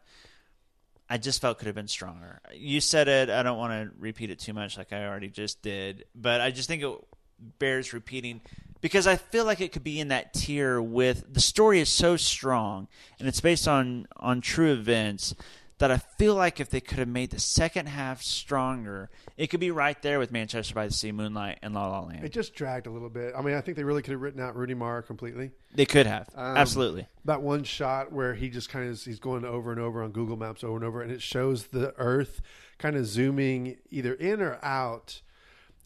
[1.09, 2.41] I just felt could have been stronger.
[2.53, 3.31] You said it.
[3.31, 6.05] I don't want to repeat it too much, like I already just did.
[6.15, 6.93] But I just think it
[7.59, 8.41] bears repeating
[8.81, 12.17] because I feel like it could be in that tier with the story is so
[12.17, 15.35] strong and it's based on on true events
[15.79, 19.61] that I feel like if they could have made the second half stronger, it could
[19.61, 22.25] be right there with Manchester by the Sea, Moonlight, and La La Land.
[22.25, 23.33] It just dragged a little bit.
[23.37, 25.53] I mean, I think they really could have written out Rooney Mara completely.
[25.75, 26.29] They could have.
[26.35, 27.07] Um, Absolutely.
[27.25, 30.37] That one shot where he just kind of he's going over and over on Google
[30.37, 32.43] Maps over and over, and it shows the Earth
[32.79, 35.21] kind of zooming either in or out,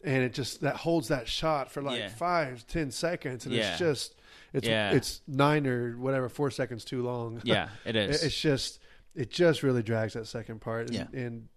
[0.03, 2.09] and it just that holds that shot for like Yeah.
[2.09, 3.69] five, ten seconds, and Yeah.
[3.71, 4.15] it's just
[4.53, 4.91] it's Yeah.
[4.91, 7.41] it's nine or whatever four seconds too long.
[7.43, 8.23] Yeah, it is.
[8.23, 8.79] It's just
[9.15, 11.07] it just really drags that second part, and, Yeah.
[11.21, 11.47] and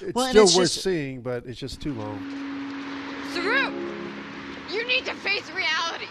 [0.00, 2.18] it's Well, and still it's worth just- seeing, but it's just too long.
[3.34, 3.70] Saru,
[4.74, 6.06] you need to face reality.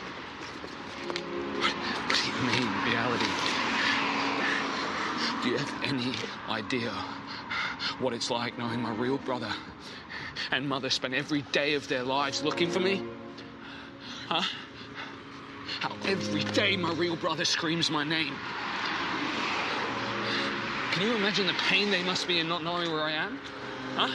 [1.56, 3.26] What do you mean, reality?
[5.44, 6.14] Do you have any
[6.50, 6.92] idea
[8.00, 9.52] what it's like knowing my real brother
[10.52, 13.04] and mother spent every day of their lives looking for me?
[14.28, 14.44] Huh?
[15.80, 18.34] How every day my real brother screams my name.
[20.92, 23.40] Can you imagine the pain they must be in not knowing where I am?
[23.96, 24.10] Huh?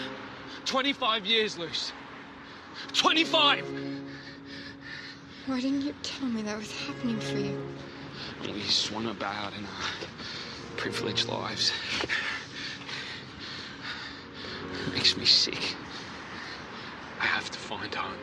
[0.64, 1.92] 25 years, Luce.
[2.92, 3.66] 25!
[5.46, 7.66] Why didn't you tell me that was happening for you?
[8.42, 10.08] We swan about in our
[10.76, 11.72] privileged lives.
[14.86, 15.76] It makes me sick.
[17.20, 18.14] I have to find home.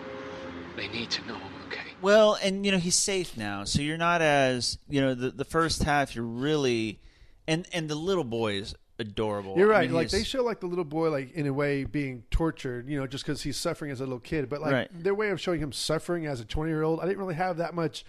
[0.76, 1.82] They need to know I'm okay.
[2.02, 5.46] Well, and you know he's safe now, so you're not as you know the the
[5.46, 6.16] first half.
[6.16, 7.00] You're really,
[7.48, 9.56] and and the little boy is adorable.
[9.58, 9.90] You're I right.
[9.90, 13.00] mean, like they show like the little boy like in a way being tortured, you
[13.00, 14.50] know, just because he's suffering as a little kid.
[14.50, 15.04] But like Right.
[15.04, 17.58] their way of showing him suffering as a 20 year old, I didn't really have
[17.58, 18.04] that much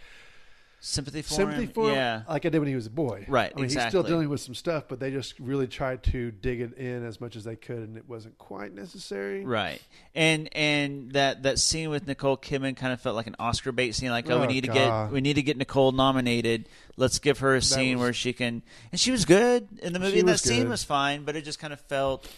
[0.86, 1.72] sympathy for sympathy him.
[1.72, 3.24] for him, yeah, like I did when he was a boy.
[3.26, 6.30] Right, I mean, he's still dealing with some stuff, but they just really tried to
[6.30, 9.44] dig it in as much as they could, and it wasn't quite necessary.
[9.44, 9.80] Right,
[10.14, 13.94] and and that that scene with Nicole Kidman kind of felt like an Oscar bait
[13.94, 14.10] scene.
[14.10, 16.68] Like, oh, we Oh, need to get we need to get Nicole nominated.
[16.96, 18.62] Let's give her a scene was- where she can,
[18.92, 20.20] and she was good in the movie.
[20.20, 22.28] And that scene was fine, but it just kind of felt,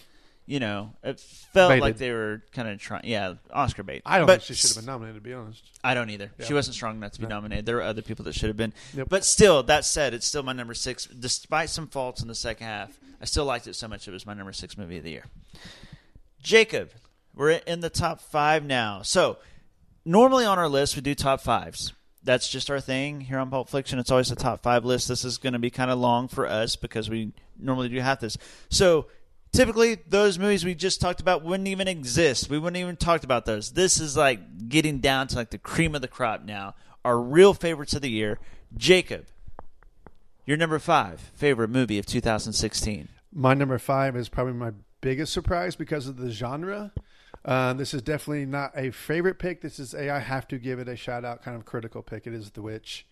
[0.46, 1.82] you know, it felt Baited.
[1.82, 3.02] like they were kind of trying.
[3.04, 4.02] Yeah, Oscar bait.
[4.06, 5.62] I don't but think she should have been nominated, to be honest.
[5.82, 6.30] I don't either.
[6.38, 6.46] Yeah.
[6.46, 7.36] She wasn't strong enough to be No.
[7.36, 7.66] nominated.
[7.66, 8.72] There were other people that should have been.
[8.94, 9.08] Yep.
[9.08, 11.06] But still, that said, it's still my number six.
[11.06, 14.06] Despite some faults in the second half, I still liked it so much.
[14.06, 15.24] It was my number six movie of the year.
[16.42, 16.90] Jacob,
[17.34, 19.02] we're in the top five now.
[19.02, 19.38] So
[20.04, 21.92] normally on our list we do top fives.
[22.22, 23.98] That's just our thing here on Pulp Fiction.
[24.00, 25.06] It's always a top five list.
[25.08, 28.18] This is going to be kind of long for us because we normally do have
[28.20, 28.36] this.
[28.68, 29.06] So
[29.56, 32.50] typically those movies we just talked about wouldn't even exist.
[32.50, 33.72] We wouldn't even talked about those.
[33.72, 36.74] This is like getting down to like the cream of the crop now.
[37.04, 38.38] Our real favorites of the year.
[38.76, 39.26] Jacob,
[40.44, 43.08] your number five favorite movie of 2016.
[43.32, 46.92] My number five is probably my biggest surprise because of the genre.
[47.44, 49.60] Uh, this is definitely not a favorite pick.
[49.60, 52.26] This is a I have to give it a shout out kind of critical pick.
[52.26, 53.06] It is The Witch.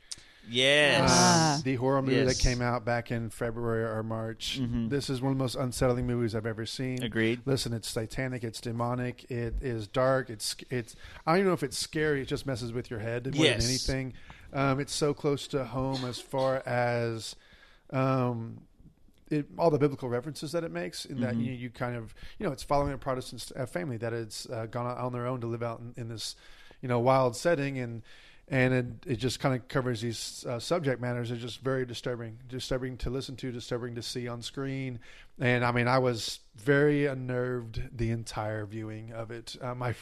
[0.49, 1.57] Yes.
[1.59, 2.37] Um, the horror movie Yes.
[2.37, 4.61] that came out back in February or March.
[4.61, 4.91] Mhm.
[4.91, 7.03] This is one of the most unsettling movies I've ever seen.
[7.03, 7.41] Agreed.
[7.47, 10.95] Listen, it's satanic, it's demonic, it is dark, it's it's
[11.27, 13.63] I don't even know if it's scary, it just messes with your head more Yes.
[13.63, 14.13] than anything.
[14.53, 17.35] Um, it's so close to home as far as
[17.91, 18.63] um,
[19.31, 21.45] it, all the biblical references that it makes in that Mhm.
[21.45, 24.67] you, you kind of you know it's following a Protestant uh, family that it's uh,
[24.67, 26.37] gone out on their own to live out in, in this
[26.83, 28.03] you know wild setting and
[28.49, 31.31] and it, it just kind of covers these uh, subject matters.
[31.31, 34.99] It's just very disturbing, disturbing to listen to, disturbing to see on screen.
[35.41, 39.57] And I mean, I was very unnerved the entire viewing of it.
[39.61, 39.95] Uh, my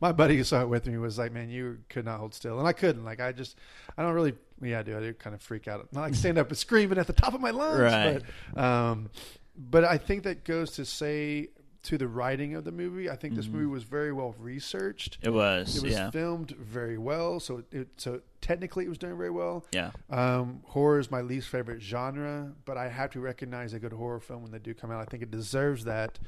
[0.00, 2.58] my buddy who saw it with me was like, "Man, you could not hold still,"
[2.58, 3.04] and I couldn't.
[3.04, 3.56] Like, I just,
[3.96, 4.96] I don't really, yeah, I do.
[4.96, 5.92] I do kind of freak out.
[5.92, 8.22] Not like stand up and screaming at the top of my lungs, Right.
[8.54, 9.10] but um,
[9.56, 11.48] but I think that goes to say
[11.84, 13.08] to the writing of the movie.
[13.08, 13.52] I think this Mhm.
[13.52, 15.18] movie was very well researched.
[15.22, 16.10] It was, It was yeah.
[16.10, 17.38] filmed very well.
[17.40, 19.64] So it so technically it was doing very well.
[19.72, 19.92] Yeah.
[20.10, 24.20] Um, horror is my least favorite genre, but I have to recognize a good horror
[24.20, 25.00] film when they do come out.
[25.00, 26.18] I think it deserves that.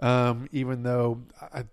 [0.00, 1.64] Um, even though I.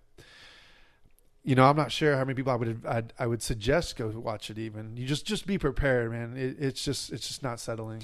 [1.46, 4.08] You know, I'm not sure how many people I would I'd, I would suggest go
[4.08, 4.56] watch it.
[4.56, 6.36] Even you just just be prepared, man.
[6.38, 8.02] It, it's just it's just not settling.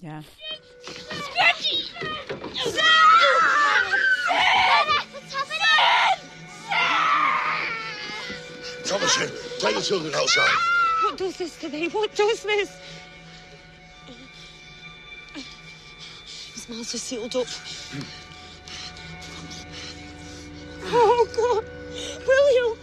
[0.00, 0.20] Yeah.
[0.82, 1.88] Sketchy!
[8.92, 9.58] Thomasin, eh?
[9.58, 10.50] take the children outside.
[11.02, 11.88] What does this today?
[11.88, 12.76] What does this?
[16.52, 17.46] His mouths are sealed up.
[20.84, 21.64] Oh, God.
[22.26, 22.78] William!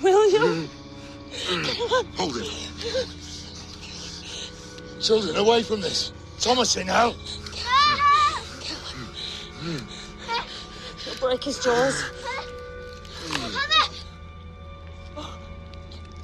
[0.00, 0.70] William!
[2.16, 2.48] Hold it.
[5.02, 6.12] Children, away from this.
[6.38, 7.12] Thomasin, now.
[11.04, 12.02] He'll break his jaws.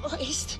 [0.08, 0.58] Christ.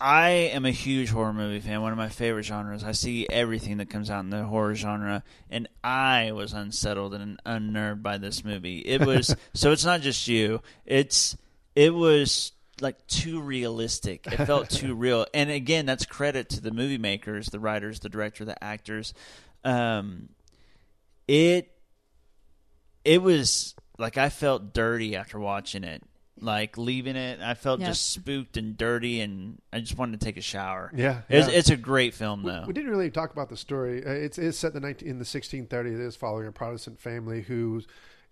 [0.00, 1.82] I am a huge horror movie fan.
[1.82, 2.82] One of my favorite genres.
[2.82, 7.38] I see everything that comes out in the horror genre, and I was unsettled and
[7.44, 8.78] unnerved by this movie.
[8.78, 9.72] It was so.
[9.72, 10.62] It's not just you.
[10.86, 11.36] It's
[11.74, 14.26] it was like too realistic.
[14.26, 15.26] It felt too real.
[15.34, 19.12] And again, that's credit to the movie makers, the writers, the director, the actors.
[19.64, 20.30] Um,
[21.28, 21.70] it
[23.04, 26.02] it was like I felt dirty after watching it.
[26.42, 27.88] Like leaving it, I felt Yep.
[27.90, 30.90] just spooked and dirty, and I just wanted to take a shower.
[30.94, 31.54] Yeah, it's, yeah.
[31.58, 32.64] it's a great film though.
[32.66, 34.04] We, didn't really talk about the story.
[34.04, 35.86] Uh, it's, it's set in the 19, in the 1630s.
[35.94, 37.82] It is following a Protestant family who,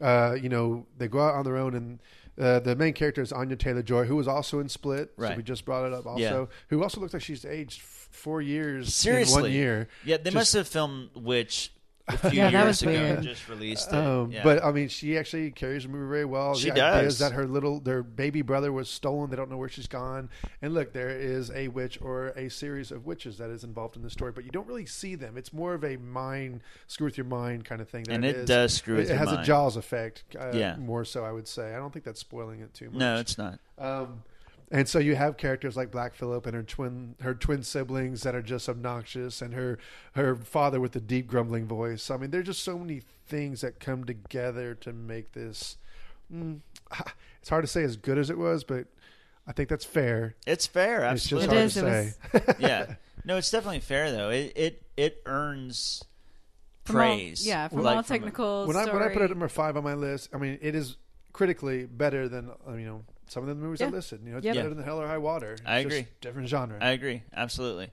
[0.01, 1.99] uh, you know, they go out on their own, and
[2.41, 5.13] uh, the main character is Anya Taylor Joy, who was also in Split.
[5.17, 5.37] So Right.
[5.37, 6.07] we just brought it up.
[6.07, 6.45] Also, Yeah.
[6.69, 9.89] who also looks like she's aged f- four years Seriously, in one year.
[10.05, 11.73] Yeah, they Just- must have filmed Witch
[12.09, 13.17] a few Yeah, that years was ago weird.
[13.19, 13.95] and just released it.
[13.95, 14.43] Um, Yeah.
[14.43, 16.55] But I mean, she actually carries the movie very well.
[16.55, 17.13] She the idea does.
[17.15, 19.31] is that her little, their baby brother was stolen.
[19.31, 20.29] They don't know where she's gone.
[20.63, 24.03] And look, there is a witch or a series of witches that is involved in
[24.03, 25.37] the story, but you don't really see them.
[25.37, 28.05] It's more of a mind screw with your mind kind of thing.
[28.05, 29.47] than And it does screw with it, your has a mind.
[29.47, 30.25] Jaws effect.
[30.39, 30.77] Uh, Yeah.
[30.77, 31.75] more so, I would say.
[31.75, 32.99] I don't think that's spoiling it too much.
[32.99, 33.59] No, it's not.
[33.79, 34.23] Um,
[34.71, 38.35] And so you have characters like Black Phillip and her twin her twin siblings that
[38.35, 39.79] are just obnoxious, and her
[40.15, 42.11] her father with the deep grumbling voice.
[42.11, 45.79] I mean, there's just so many things that come together to make this.
[46.33, 46.61] Mm,
[47.41, 48.87] it's hard to say as good as it was, but
[49.47, 50.35] I think that's fair.
[50.47, 51.03] It's fair.
[51.13, 51.93] It's just Absolutely.
[51.93, 52.55] hard to say.
[52.59, 52.95] yeah.
[53.25, 54.29] No, it's definitely fair though.
[54.29, 56.05] It it it earns
[56.85, 57.47] From all- praise.
[57.47, 59.17] yeah, from Like, all technical when I when I put story.
[59.17, 60.99] it at number five on my list, I mean, it is
[61.33, 63.91] critically better than uh, you know some of the movies I Yeah.
[63.91, 64.21] listed.
[64.25, 64.55] You know, it's Yep.
[64.57, 65.53] better than Hell or High Water.
[65.53, 66.09] It's I just agree.
[66.21, 66.79] different genre.
[66.81, 67.23] I agree.
[67.35, 67.91] Absolutely.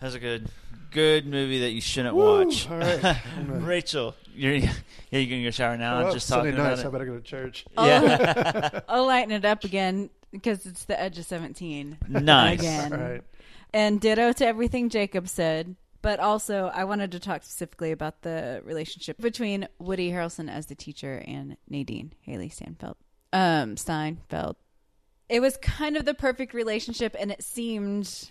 [0.00, 0.48] That's a good,
[0.92, 2.44] good movie that you shouldn't Woo!
[2.44, 2.70] watch.
[2.70, 3.00] All right.
[3.36, 4.72] Gonna- Rachel, you're yeah,
[5.10, 6.02] you're gonna go shower now?
[6.04, 7.64] Well, just Sunday talking nights, about I better go to church.
[7.76, 8.80] Yeah.
[8.88, 11.98] I'll lighten it up again because it's the edge of 17.
[12.08, 12.60] Nice.
[12.60, 12.92] Again.
[12.92, 13.22] All right.
[13.74, 15.74] And ditto to everything Jacob said.
[16.00, 20.76] But also, I wanted to talk specifically about the relationship between Woody Harrelson as the
[20.76, 22.96] teacher and Nadine Hailee Steinfeld.
[23.32, 24.56] Um, Steinfeld.
[25.28, 28.30] It was kind of the perfect relationship, and it seemed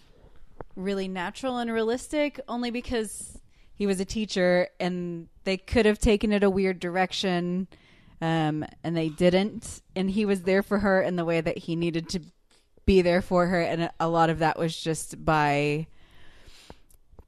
[0.75, 3.39] really natural and realistic, only because
[3.75, 7.67] he was a teacher and they could have taken it a weird direction,
[8.21, 9.81] um, and they didn't.
[9.95, 12.21] And he was there for her in the way that he needed to
[12.87, 15.85] be there for her, and a lot of that was just by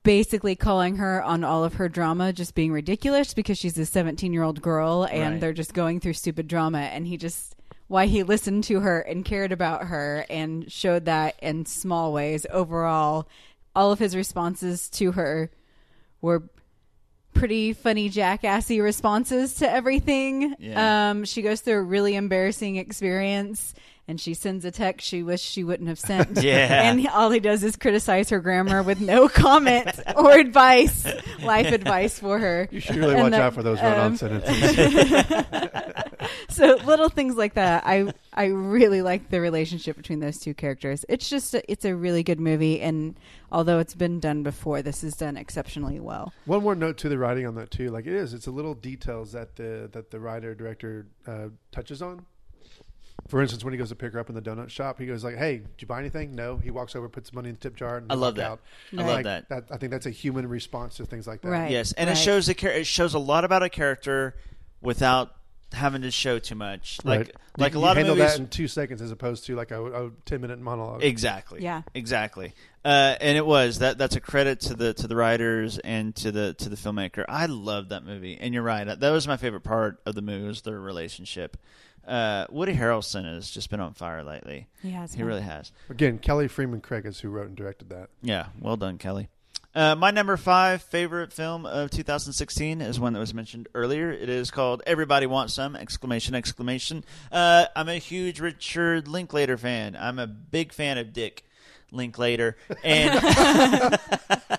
[0.04, 4.32] basically calling her on all of her drama just being ridiculous because she's a 17
[4.34, 5.42] year old girl and Right.
[5.42, 7.56] they're just going through stupid drama and he just
[7.90, 12.46] why he listened to her and cared about her and showed that in small ways
[12.52, 13.28] overall
[13.76, 15.52] all of his responses to her
[16.22, 16.44] were
[17.34, 21.10] pretty funny jackassy responses to everything Yeah.
[21.12, 23.74] um she goes through a really embarrassing experience
[24.10, 26.90] and she sends a text she wished she wouldn't have sent Yeah.
[26.90, 29.88] and all he does is criticize her grammar with no comment
[30.18, 31.06] or advice,
[31.44, 32.68] life advice for her.
[32.72, 35.26] You should really And watch the- out for those run-on um, sentences.
[36.50, 41.06] so little things like that, I I really like the relationship between those two characters.
[41.10, 43.16] It's just a, it's a really good movie, and
[43.52, 46.34] although it's been done before, this is done exceptionally well.
[46.46, 47.90] One more note to the writing on that too.
[47.90, 52.02] Like it is, it's a little details that the that the writer director uh, touches
[52.02, 52.26] on.
[53.28, 55.24] For instance, when he goes to pick her up in the donut shop, he goes
[55.24, 56.34] like, "Hey, did you buy anything?
[56.36, 58.50] No." He walks over, puts money in the tip jar, and I love that.
[58.52, 58.60] out.
[58.94, 59.66] I love Like, that.
[59.72, 61.70] I think that's a human response to things like that.
[61.72, 64.36] Yes, and it shows a char- it shows a lot about a character
[64.82, 65.36] without
[65.74, 66.98] having to show too much.
[67.04, 67.36] Like Right.
[67.58, 68.32] like You- a you lot of handle movies.
[68.34, 71.04] that in two seconds as opposed to like a, a ten minute monologue.
[71.04, 71.62] Exactly.
[71.62, 71.84] Yeah.
[71.94, 72.56] Exactly.
[72.84, 73.98] Uh, and it was that.
[74.00, 77.26] That's a credit to the to the writers and to the to the filmmaker.
[77.30, 78.86] I love that movie, and you're right.
[78.86, 81.58] That was my favorite part of the movie was their relationship.
[82.08, 84.68] Uh, Woody Harrelson has just been on fire lately.
[84.82, 85.28] He has He been.
[85.28, 85.72] really has.
[85.90, 88.10] Again, Kelly Fremon Craig is who wrote and directed that.
[88.22, 89.30] Yeah, well done, Kelly.
[89.76, 94.12] Uh, my number five favorite film of 2016 is one that was mentioned earlier.
[94.12, 96.34] It is called "Everybody Wants Some!" Exclamation!
[96.34, 97.04] Exclamation!
[97.32, 99.96] Uh, I'm a huge Richard Linklater fan.
[99.96, 101.44] I'm a big fan of Dick
[101.92, 103.12] Linklater, and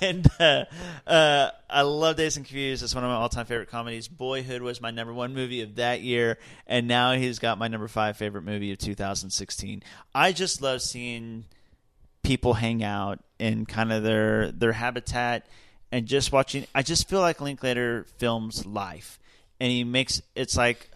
[0.00, 0.64] and uh,
[1.06, 2.82] uh, I love Dazed and Confused.
[2.82, 4.08] It's one of my all-time favorite comedies.
[4.08, 7.88] Boyhood was my number one movie of that year, and now he's got my number
[7.88, 9.82] five favorite movie of 2016.
[10.14, 11.44] I just love seeing
[12.24, 15.46] people hang out in kind of their their habitat
[15.92, 19.18] and just watching I just feel like Linklater films life
[19.60, 20.88] and he makes it's like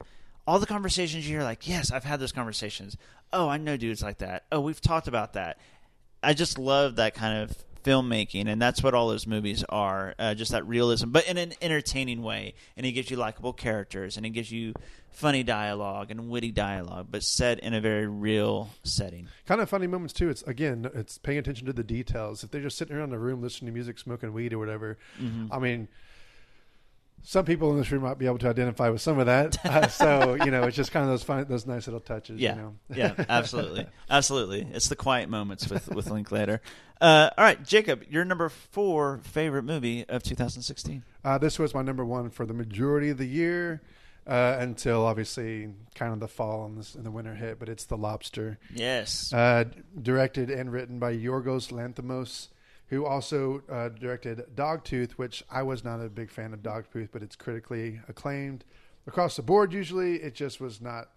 [0.46, 2.96] all the conversations you hear like yes I've had those conversations
[3.32, 5.58] oh I know dudes like that oh we've talked about that
[6.22, 10.34] I just love that kind of filmmaking and that's what all those movies are uh,
[10.34, 14.26] just that realism but in an entertaining way and he gives you likable characters and
[14.26, 14.72] he gives you
[15.10, 19.86] funny dialogue and witty dialogue but set in a very real setting Kind of funny
[19.86, 20.28] moments too.
[20.28, 22.44] It's again, it's paying attention to the details.
[22.44, 25.48] If they're just sitting around the room listening to music, smoking weed or whatever, Mhm.
[25.50, 25.88] I mean,
[27.22, 29.56] some people in this room might be able to identify with some of that.
[29.68, 32.40] Uh, so you know, it's just kind of those fun, those nice little touches.
[32.40, 32.74] Yeah, you know?
[32.94, 34.66] yeah, absolutely, absolutely.
[34.72, 36.62] It's the quiet moments with with Linklater.
[37.00, 41.04] Uh, all right, Jacob, your number four favorite movie of 2016.
[41.24, 43.82] Uh, this was my number one for the majority of the year
[44.26, 47.58] uh, until obviously kind of the fall and, this, and the winter hit.
[47.58, 48.58] But it's The Lobster.
[48.74, 49.32] Yes.
[49.32, 49.64] Uh,
[50.00, 52.48] directed and written by Yorgos Lanthimos,
[52.88, 57.22] who also uh, directed Dogtooth, which I was not a big fan of Dogtooth, but
[57.22, 58.64] it's critically acclaimed
[59.06, 59.72] across the board.
[59.72, 61.10] Usually, it just was not.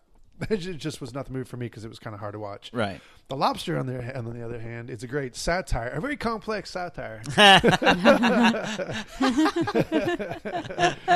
[0.50, 2.40] It just was not the movie for me because it was kind of hard to
[2.40, 2.72] watch.
[2.74, 3.00] Right.
[3.28, 6.70] The Lobster, on the on the other hand, is a great satire, a very complex
[6.72, 7.22] satire.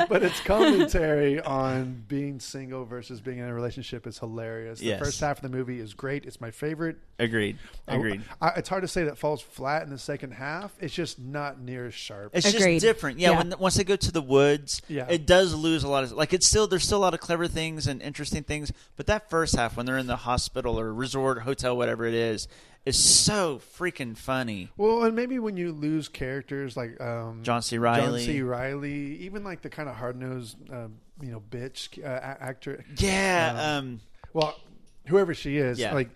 [0.09, 4.79] but its commentary on being single versus being in a relationship is hilarious.
[4.79, 4.99] The Yes.
[4.99, 6.25] first half of the movie is great.
[6.25, 6.97] It's my favorite.
[7.19, 7.57] Agreed.
[7.87, 8.21] Agreed.
[8.41, 10.73] I, it's hard to say that falls flat in the second half.
[10.79, 12.31] It's just not near as sharp.
[12.33, 13.19] It's just different.
[13.19, 15.07] Yeah, When, once they go to the woods, Yeah.
[15.09, 16.33] it does lose a lot of like.
[16.33, 19.29] It's still there's still a lot of clever things and interesting things, but that that
[19.29, 22.47] first half when they're in the hospital or resort hotel, whatever it is,
[22.85, 24.69] is so freaking funny.
[24.77, 27.77] Well, and maybe when you lose characters like um, John C.
[27.77, 28.41] Reilly, John C.
[28.41, 32.83] Reilly, even like the kind of hard nosed, um, you know, bitch uh, actor.
[32.97, 34.01] Yeah, um,
[34.33, 34.59] well,
[35.07, 35.93] whoever she is, Yeah.
[35.93, 36.09] like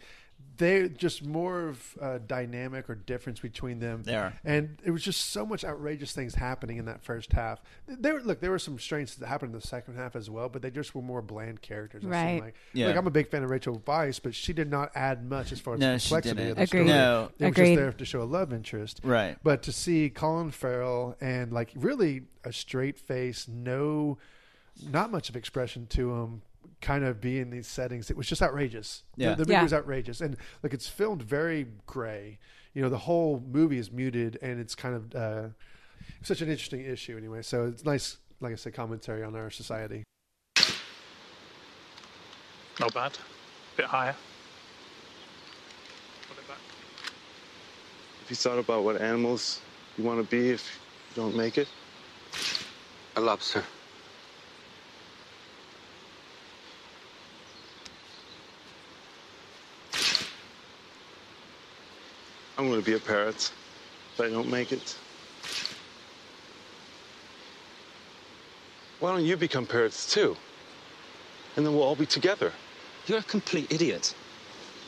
[0.60, 4.04] they're just more of a dynamic or difference between them.
[4.04, 4.34] They are.
[4.44, 7.60] and it was just so much outrageous things happening in that first half.
[7.88, 10.62] There, look, there were some strengths that happened in the second half as well, but
[10.62, 12.04] they just were more bland characters.
[12.04, 12.42] Right.
[12.42, 12.56] Like.
[12.74, 12.88] Yeah.
[12.88, 15.60] Like I'm a big fan of Rachel Weisz, but she did not add much as
[15.60, 16.52] far as No, the she complexity didn't.
[16.52, 16.80] of the Agreed.
[16.88, 17.00] story.
[17.00, 17.32] No.
[17.40, 17.66] It was Agreed.
[17.66, 19.00] just there to show a love interest.
[19.04, 19.38] Right.
[19.44, 24.18] But to see Colin Farrell and like really a straight face, no,
[24.92, 26.42] not much of expression to him,
[26.82, 29.04] kind of be in these settings, it was just outrageous.
[29.18, 29.34] The- Yeah.
[29.36, 29.64] The, movie Yeah.
[29.64, 32.40] was outrageous, and like it's filmed very gray.
[32.74, 35.48] You know, the whole movie is muted, and it's kind of uh,
[36.22, 37.42] such an interesting issue anyway.
[37.42, 40.04] So it's nice, like I said, commentary on our society.
[42.80, 43.18] Not bad.
[43.76, 44.16] Bit higher.
[48.22, 49.60] Have you thought about what animals
[49.98, 51.68] you want to be if you don't make it?
[53.16, 53.64] A lobster.
[62.60, 63.54] I'm going to be a parrot
[64.14, 64.98] if I don't make it.
[69.00, 70.36] Why don't you become parrots too?
[71.56, 72.52] And then we'll all be together.
[73.08, 74.14] You're a complete idiot.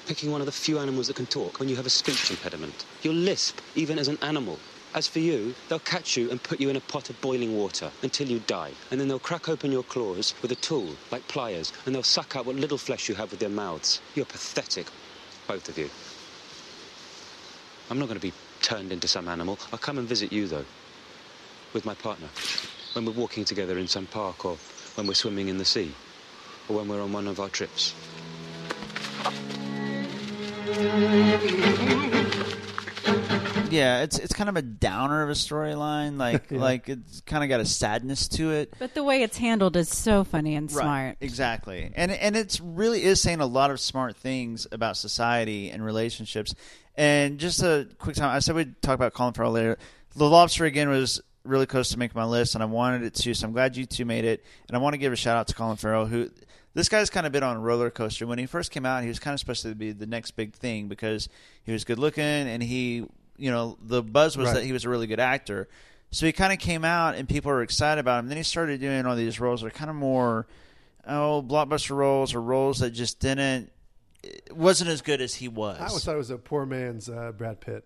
[0.05, 2.83] Picking one of the few animals that can talk when you have a speech impediment.
[3.03, 4.59] You'll lisp, even as an animal.
[4.93, 7.89] As for you, they'll catch you and put you in a pot of boiling water
[8.03, 8.71] until you die.
[8.91, 12.35] And then they'll crack open your claws with a tool, like pliers, and they'll suck
[12.35, 14.01] out what little flesh you have with their mouths.
[14.13, 14.87] You're pathetic,
[15.47, 15.89] both of you.
[17.91, 18.31] I'm not going to be
[18.61, 19.59] turned into some animal.
[19.73, 20.63] I'll come and visit you, though,
[21.73, 22.29] with my partner.
[22.93, 24.55] When we're walking together in some park, or
[24.95, 25.93] when we're swimming in the sea,
[26.69, 27.93] or when we're on one of our trips.
[33.69, 36.17] yeah, it's it's kind of a downer of a storyline.
[36.17, 36.59] Like Yeah.
[36.59, 38.73] like it's kind of got a sadness to it.
[38.79, 41.17] But the way it's handled is so funny and Right, smart.
[41.21, 41.91] Exactly.
[41.95, 46.53] And and it's really is saying a lot of smart things about society and relationships.
[46.95, 49.77] And just a quick time, I said we'd talk about Colin Farrell later.
[50.15, 53.33] The Lobster again was really close to making my list, and I wanted it to.
[53.33, 54.43] So I'm glad you two made it.
[54.67, 56.29] And I want to give a shout out to Colin Farrell, who
[56.73, 58.27] this guy's kind of been on a roller coaster.
[58.27, 60.53] When he first came out, he was kind of supposed to be the next big
[60.53, 61.29] thing because
[61.63, 63.05] he was good looking and he,
[63.37, 64.55] you know, the buzz was Right.
[64.55, 65.67] that he was a really good actor.
[66.11, 68.27] So he kind of came out and people were excited about him.
[68.27, 70.45] Then he started doing all these roles that are kind of more,
[71.07, 73.71] oh, blockbuster roles or roles that just didn't,
[74.51, 75.77] wasn't as good as he was.
[75.79, 77.85] I always thought it was a poor man's uh, Brad Pitt.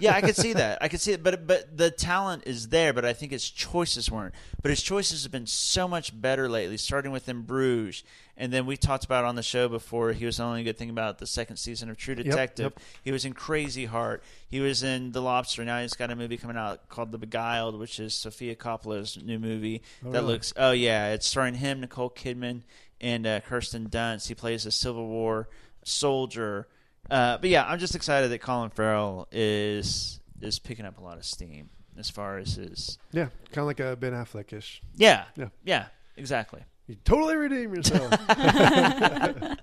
[0.00, 0.78] Yeah, I could see that.
[0.80, 2.92] I could see it, but but the talent is there.
[2.92, 4.32] But I think his choices weren't.
[4.62, 6.76] But his choices have been so much better lately.
[6.76, 8.04] Starting with In Bruges,
[8.36, 10.12] and then we talked about on the show before.
[10.12, 12.72] He was the only good thing about the second season of True Detective.
[12.76, 12.80] yep.
[13.02, 14.22] He was in Crazy Heart.
[14.48, 15.64] He was in The Lobster.
[15.64, 19.40] Now he's got a movie coming out called The Beguiled, which is Sofia Coppola's new
[19.40, 20.32] movie Oh, that really?
[20.34, 20.52] looks.
[20.56, 22.62] Oh yeah, it's starring him, Nicole Kidman,
[23.00, 24.28] and uh, Kirsten Dunst.
[24.28, 25.48] He plays a Civil War
[25.84, 26.68] soldier.
[27.10, 31.16] Uh, but yeah, I'm just excited that Colin Farrell is is picking up a lot
[31.18, 32.98] of steam as far as his.
[33.12, 34.82] Yeah, kind of like a Ben Affleck ish.
[34.94, 35.48] Yeah, Yeah.
[35.64, 36.62] yeah, exactly.
[36.86, 38.12] You totally redeem yourself.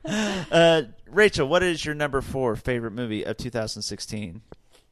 [0.05, 4.41] uh, Rachel, what is your number four favorite movie of 2016?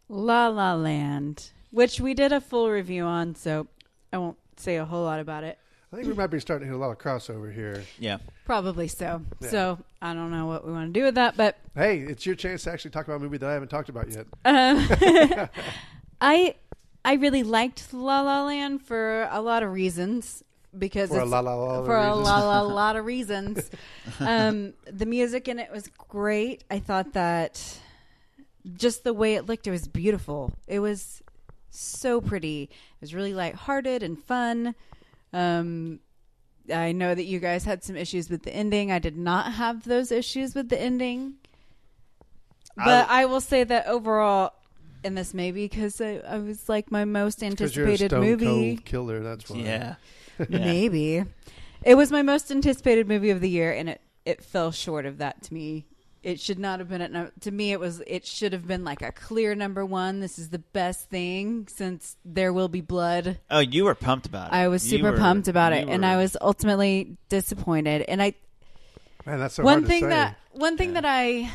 [0.09, 3.67] La La Land, which we did a full review on, so
[4.11, 5.57] I won't say a whole lot about it.
[5.93, 7.83] I think we might be starting to hit a lot of crossover here.
[7.99, 8.17] Yeah.
[8.45, 9.21] Probably so.
[9.39, 9.49] Yeah.
[9.49, 12.33] So I don't know what we want to do with that, but Hey, it's your
[12.33, 14.25] chance to actually talk about a movie that I haven't talked about yet.
[14.43, 14.87] Um,
[16.21, 16.55] I
[17.05, 20.43] I really liked La La Land for a lot of reasons
[20.75, 22.25] because For a it's, la la la for a reasons.
[22.25, 23.69] la la lot of reasons.
[24.19, 26.63] um, the music in it was great.
[26.71, 27.61] I thought that
[28.75, 30.53] just the way it looked, it was beautiful.
[30.67, 31.21] It was
[31.69, 32.63] so pretty.
[32.63, 34.73] It was really lighthearted and fun.
[35.33, 35.99] Um,
[36.73, 38.91] I know that you guys had some issues with the ending.
[38.91, 41.35] I did not have those issues with the ending.
[42.75, 44.53] But I, will say that overall,
[45.03, 48.09] and this may be because I, I was like my most Because you're a anticipated
[48.11, 48.75] stone movie.
[48.77, 49.57] cold killer, that's why.
[49.59, 49.95] Yeah.
[50.49, 51.23] Maybe.
[51.83, 55.19] It was my most anticipated movie of the year, and it, it fell short of
[55.19, 55.85] that to me.
[56.23, 57.73] It should not have been at no, to me.
[57.73, 58.01] It was.
[58.07, 60.21] It should have been like a clear number one.
[60.21, 63.39] This is the best thing since There Will Be Blood.
[63.51, 64.55] Oh, you were pumped about it.
[64.55, 68.03] I was super were- pumped about it, you and I was ultimately disappointed.
[68.03, 68.35] And I
[69.25, 70.09] Man, that's so one hard to thing say.
[70.09, 71.51] that one thing that I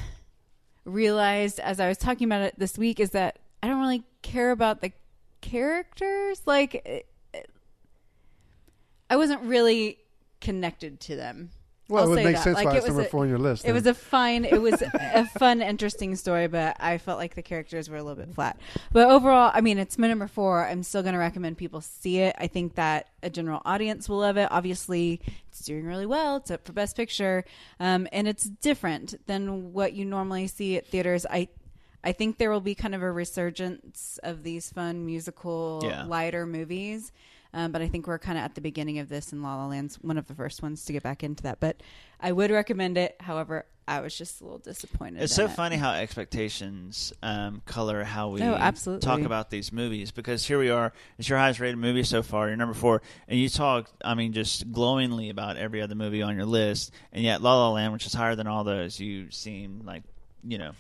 [0.84, 4.50] realized as I was talking about it this week is that I don't really care
[4.50, 4.92] about the
[5.40, 6.42] characters.
[6.46, 7.50] Like, it- it-
[9.08, 9.98] I wasn't really
[10.40, 11.50] connected to them.
[11.88, 12.44] Well, it I'll would say make that.
[12.44, 13.94] sense like, why it it's was number a, four on your list, It was a
[13.94, 14.44] fine.
[14.44, 18.22] It was a fun, interesting story, but I felt like the characters were a little
[18.22, 18.58] bit flat.
[18.92, 20.66] But overall, I mean, it's my number four.
[20.66, 22.36] I'm still going to recommend people see it.
[22.38, 24.48] I think that a general audience will love it.
[24.50, 26.36] Obviously, it's doing really well.
[26.36, 27.44] It's up for Best Picture,
[27.80, 31.24] um, and it's different than what you normally see at theaters.
[31.30, 31.48] I.
[32.04, 36.04] I think there will be kind of a resurgence of these fun musical, Yeah.
[36.04, 37.10] lighter movies.
[37.54, 39.66] Um, but I think we're kind of at the beginning of this, and La La
[39.66, 41.60] Land's one of the first ones to get back into that.
[41.60, 41.82] But
[42.20, 43.16] I would recommend it.
[43.20, 45.22] However, I was just a little disappointed.
[45.22, 45.52] It's so it.
[45.52, 49.06] funny how expectations um, color how we Oh, absolutely.
[49.06, 50.92] talk about these movies because here we are.
[51.18, 52.48] It's your highest rated movie so far.
[52.48, 53.90] You're number four, and you talk.
[54.04, 57.70] I mean, just glowingly about every other movie on your list, and yet La La
[57.72, 60.02] Land, which is higher than all those, you seem like
[60.46, 60.72] you know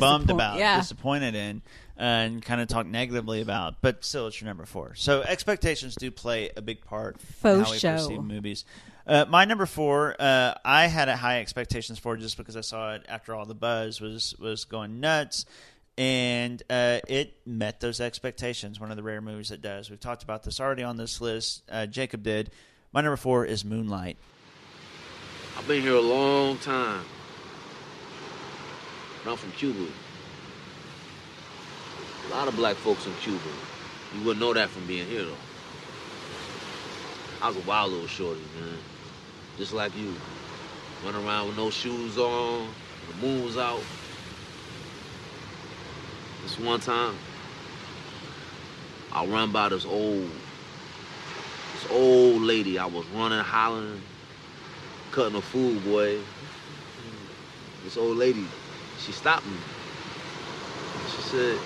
[0.00, 0.78] bummed about, yeah.
[0.78, 1.62] disappointed in,
[1.98, 3.82] and kind of talk negatively about.
[3.82, 4.94] But still, it's your number four.
[4.94, 7.92] So expectations do play a big part in Faux how we show.
[7.94, 8.64] perceive movies.
[9.06, 12.94] Uh, my number four, uh, I had a high expectations for just because I saw
[12.94, 15.44] it after all the buzz was was going nuts,
[15.96, 18.78] and uh, it met those expectations.
[18.78, 19.90] One of the rare movies that does.
[19.90, 21.62] We've talked about this already on this list.
[21.70, 22.50] Uh, Jacob did.
[22.92, 24.16] My number four is Moonlight.
[25.56, 27.04] I've been here a long time.
[29.24, 29.90] But I'm from Cuba.
[32.28, 33.40] A lot of black folks in Cuba.
[34.14, 35.32] You wouldn't know that from being here, though.
[37.40, 38.76] I was a wild little shorty, man.
[39.56, 40.14] Just like you.
[41.04, 42.68] Running around with no shoes on,
[43.08, 43.80] the moon was out.
[46.42, 47.14] This one time,
[49.10, 50.28] I run by this old,
[51.72, 52.78] this old lady.
[52.78, 54.02] I was running, hollering,
[55.12, 56.18] cutting a fool, boy.
[57.84, 58.44] This old lady,
[58.98, 59.56] she stopped me.
[61.14, 61.58] She said,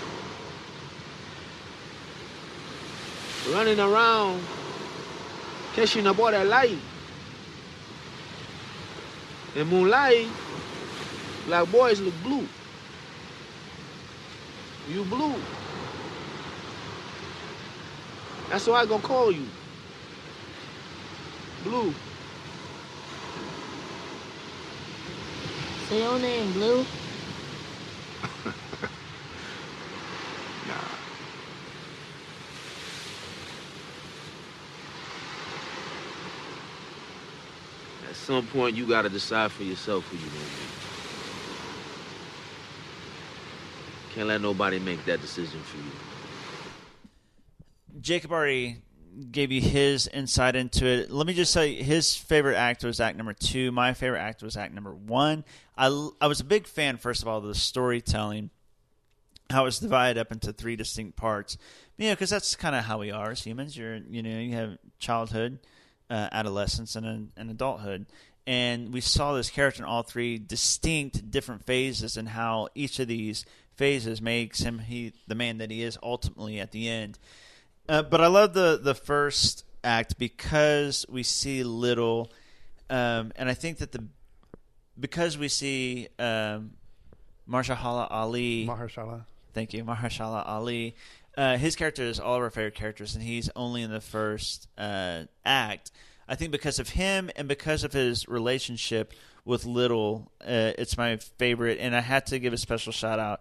[3.50, 4.42] running around,
[5.74, 6.78] catching a boy that light.
[9.54, 10.28] In moonlight,
[11.46, 12.46] black boys look blue.
[14.90, 15.34] You blue.
[18.48, 19.46] That's why I gonna call you.
[21.64, 21.94] Blue.
[25.88, 26.84] Say your name Blue?
[38.12, 40.68] At some point, you gotta decide for yourself who you gonna be.
[44.14, 45.90] Can't let nobody make that decision for you.
[48.02, 48.82] Jacob already
[49.30, 51.10] gave you his insight into it.
[51.10, 53.72] Let me just say his favorite act was act number two.
[53.72, 55.42] My favorite act was act number one.
[55.78, 55.86] I,
[56.20, 58.50] I was a big fan, first of all, of the storytelling,
[59.48, 61.56] how it's divided up into three distinct parts.
[61.96, 63.74] You know, because that's kind of how we are as humans.
[63.74, 65.60] You're, you know, you have childhood,
[66.12, 68.04] uh, adolescence, and, and adulthood.
[68.46, 73.08] And we saw this character in all three distinct different phases and how each of
[73.08, 73.46] these
[73.76, 77.18] phases makes him he the man that he is ultimately at the end.
[77.88, 82.30] Uh, but I love the the first act because we see little,
[82.90, 84.04] um, and I think that the
[85.00, 86.72] because we see um,
[87.48, 88.66] Marshala Ali.
[88.68, 89.24] Mahershala.
[89.54, 90.94] Thank you, Mahershala Ali.
[91.36, 94.68] Uh, his character is all of our favorite characters, and he's only in the first
[94.76, 95.90] uh, act.
[96.28, 99.12] I think because of him and because of his relationship
[99.44, 101.78] with Little, uh, it's my favorite.
[101.80, 103.40] And I had to give a special shout out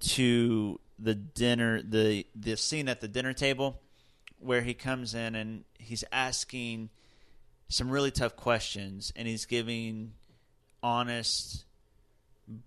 [0.00, 3.80] to the dinner, the the scene at the dinner table,
[4.38, 6.90] where he comes in and he's asking
[7.68, 10.12] some really tough questions, and he's giving
[10.82, 11.64] honest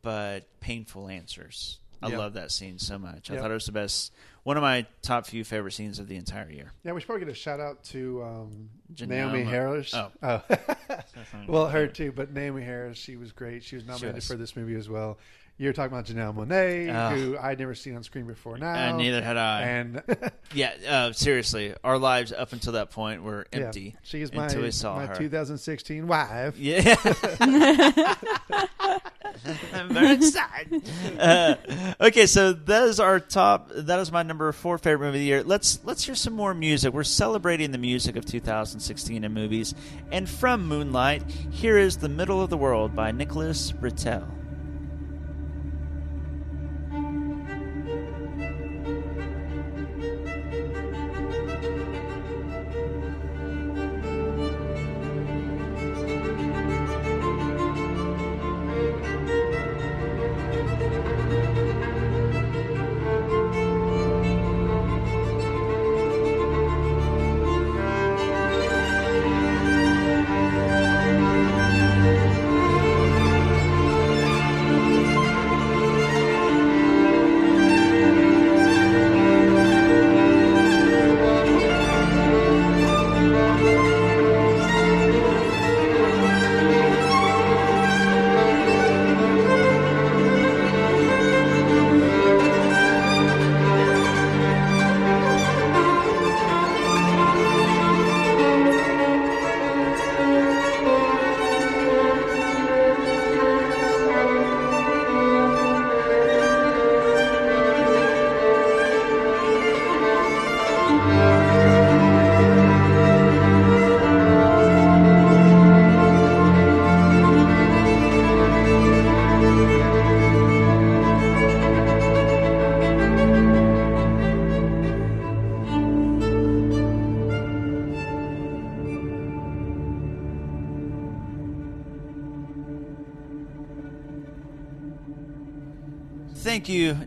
[0.02, 1.80] but painful answers.
[2.02, 2.18] I Yeah.
[2.18, 3.30] love that scene so much.
[3.30, 3.42] I Yeah.
[3.42, 6.50] thought it was the best, one of my top few favorite scenes of the entire
[6.50, 6.72] year.
[6.84, 9.94] Yeah, we should probably get a shout out to um, Naomie Harris.
[9.94, 10.12] Oh.
[10.22, 10.42] oh.
[11.48, 13.64] well, her too, but Naomie Harris, she was great.
[13.64, 14.28] She was nominated was.
[14.28, 15.18] for this movie as well.
[15.58, 17.12] You're talking about Janelle Monáe, Ah.
[17.12, 18.74] who I'd never seen on screen before now.
[18.74, 19.62] And neither had I.
[19.62, 20.04] And
[20.54, 23.96] yeah, uh, seriously, our lives up until that point were yeah, empty.
[24.04, 25.16] she is my, until we saw my her.
[25.16, 26.58] 2016 wife.
[26.60, 26.96] Yeah.
[29.74, 30.90] I'm very excited.
[31.20, 31.56] Uh,
[32.02, 33.70] okay, so that is our top.
[33.74, 35.44] That is my number four favorite movie of the year.
[35.44, 36.94] Let's let's hear some more music.
[36.94, 39.74] We're celebrating the music of 2016 in movies,
[40.12, 44.26] and from Moonlight, here is "The Middle of the World" by Nicholas Britell.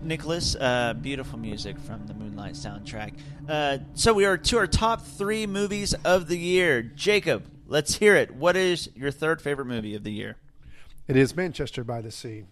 [0.08, 0.56] Nicholas.
[0.56, 3.14] Uh, beautiful music from the Moonlight soundtrack.
[3.48, 6.82] Uh, so we are to our top three movies of the year.
[6.82, 8.34] Jacob, let's hear it.
[8.34, 10.36] What is your third favorite movie of the year?
[11.06, 12.44] It is Manchester by the Sea.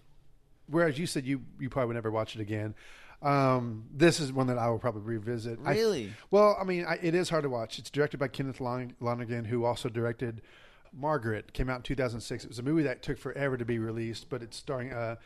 [0.69, 2.74] Whereas you said you you probably would never watch it again.
[3.23, 5.59] Um, this is one that I will probably revisit.
[5.65, 6.12] I- Really?
[6.31, 7.78] well, I mean, I, it is hard to watch.
[7.78, 10.43] It's directed by Kenneth Lon- Lonergan, who also directed
[10.93, 11.53] Margaret.
[11.55, 12.45] Came out in 2006.
[12.45, 15.16] It was a movie that took forever to be released, but it's starring uh,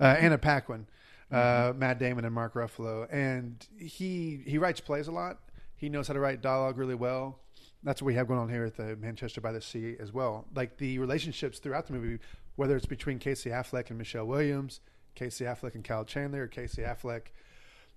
[0.00, 0.86] uh, Anna Paquin,
[1.30, 3.06] uh, Matt Damon, and Mark Ruffalo.
[3.10, 5.38] And he he writes plays a lot.
[5.76, 7.38] He knows how to write dialogue really well.
[7.82, 10.46] That's what we have going on here at the Manchester by the Sea as well.
[10.54, 12.18] Like the relationships throughout the movie,
[12.56, 14.80] whether it's between Casey Affleck and Michelle Williams,
[15.14, 17.28] Casey Affleck and Kyle Chandler, or Casey Affleck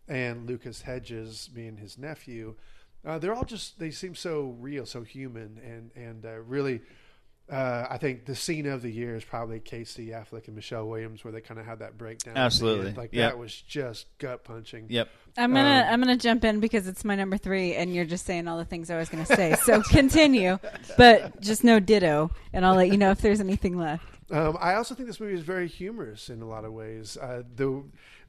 [0.07, 2.55] and Lucas Hedges being his nephew,
[3.05, 6.81] uh, they're all just they seem so real, so human, and and uh, really.
[7.51, 11.23] Uh, I think the scene of the year is probably Casey Affleck and Michelle Williams,
[11.25, 12.37] where they kind of had that breakdown.
[12.37, 12.93] Absolutely.
[12.93, 13.31] like Yep.
[13.31, 14.85] that was just gut punching.
[14.89, 15.09] Yep.
[15.37, 18.25] I'm gonna Um, I'm gonna jump in because it's my number three, and you're just
[18.25, 19.55] saying all the things I was gonna say.
[19.63, 20.57] So continue,
[20.97, 24.05] but just no ditto, and I'll let you know if there's anything left.
[24.31, 27.17] Um, I also think this movie is very humorous in a lot of ways.
[27.17, 27.83] Uh, the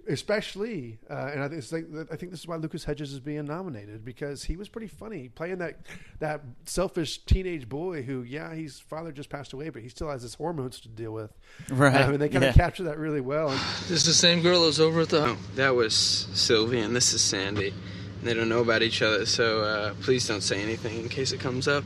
[0.08, 3.20] especially, uh, and I think, it's like, I think this is why Lucas Hedges is
[3.20, 5.80] being nominated because he was pretty funny playing that
[6.20, 10.22] that selfish teenage boy who, yeah, his father just passed away, but he still has
[10.22, 11.32] his hormones to deal with.
[11.70, 12.50] Right, Um, and they kind yeah.
[12.50, 13.48] of capture that really well.
[13.88, 15.24] This is the same girl that was over at the.
[15.24, 15.94] Oh, that was
[16.34, 17.68] Sylvie, and this is Sandy.
[17.68, 21.32] And they don't know about each other, so uh, please don't say anything in case
[21.32, 21.84] it comes up.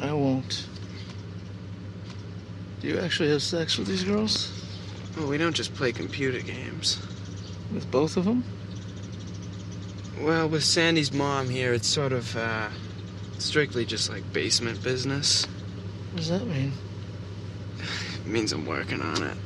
[0.00, 0.66] I won't.
[2.80, 4.61] Do you actually have sex with these girls?
[5.16, 7.00] Well, we don't just play computer games.
[7.72, 8.44] With both of them?
[10.20, 12.68] Well, with Sandy's mom here, it's sort of uh,
[13.38, 15.44] strictly just like basement business.
[16.12, 16.72] What does that mean?
[18.24, 19.36] It means I'm working on it.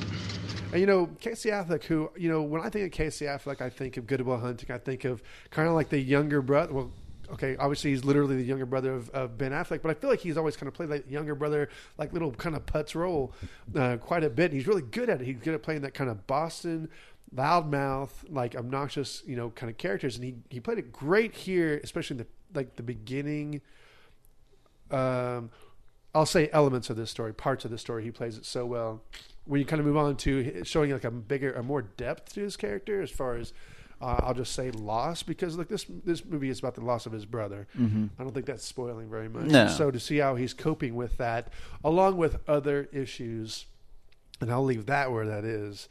[0.72, 3.70] And you know, Casey Affleck, who you know, when I think of Casey Affleck, I
[3.70, 4.70] think of Good Will Hunting.
[4.70, 6.74] I think of kind of like the younger brother.
[6.74, 6.90] Well,
[7.32, 10.20] okay, obviously he's literally the younger brother of, of Ben Affleck, but I feel like
[10.20, 13.32] he's always kind of played that younger brother, like little kind of putz role,
[13.74, 14.52] uh, quite a bit.
[14.52, 15.24] He's really good at it.
[15.24, 16.88] He's good at playing that kind of Boston
[17.34, 21.80] loudmouth, like obnoxious, you know, kind of characters, and he he played it great here,
[21.82, 23.60] especially in the like the beginning.
[24.90, 25.50] Um,
[26.14, 28.04] I'll say elements of this story, parts of the story.
[28.04, 29.02] He plays it so well.
[29.44, 32.40] When you kind of move on to showing like a bigger, a more depth to
[32.40, 33.52] his character, as far as
[34.00, 37.12] uh, I'll just say loss, because look, this this movie is about the loss of
[37.12, 37.66] his brother.
[37.78, 38.10] Mhm.
[38.18, 39.46] I don't think that's spoiling very much.
[39.46, 39.68] No.
[39.68, 41.50] So to see how he's coping with that,
[41.82, 43.66] along with other issues,
[44.40, 45.88] and I'll leave that where that is.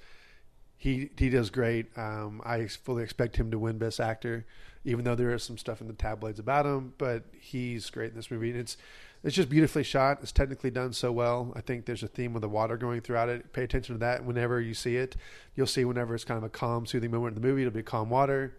[0.77, 1.87] He he does great.
[1.97, 4.45] Um, I fully expect him to win Best Actor,
[4.83, 6.93] even though there is some stuff in the tabloids about him.
[6.99, 8.77] But he's great in this movie, and it's
[9.25, 10.19] it's just beautifully shot.
[10.21, 11.51] It's technically done so well.
[11.55, 13.51] I think there's a theme with the water going throughout it.
[13.53, 15.15] Pay attention to that whenever you see it.
[15.55, 17.81] You'll see whenever it's kind of a calm, soothing moment in the movie, it'll be
[17.81, 18.55] calm water.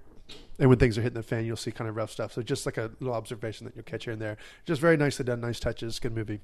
[0.58, 2.32] And when things are hitting the fan, you'll see kind of rough stuff.
[2.32, 4.38] So just like a little observation that you'll catch here and there.
[4.64, 6.40] Just very nicely done, nice touches, good movie.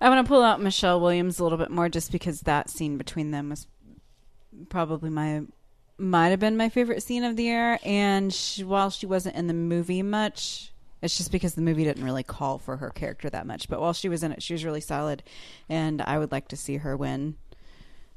[0.00, 2.96] I want to pull out Michelle Williams a little bit more, just because that scene
[2.96, 3.66] between them was
[4.70, 5.42] probably my
[5.98, 7.78] might have been my favorite scene of the year.
[7.84, 10.72] And she, while she wasn't in the movie much,
[11.02, 13.68] it's just because the movie didn't really call for her character that much.
[13.68, 15.22] But while she was in it, she was really solid,
[15.68, 17.36] and I would like to see her win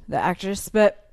[0.07, 0.69] the actress.
[0.69, 1.11] But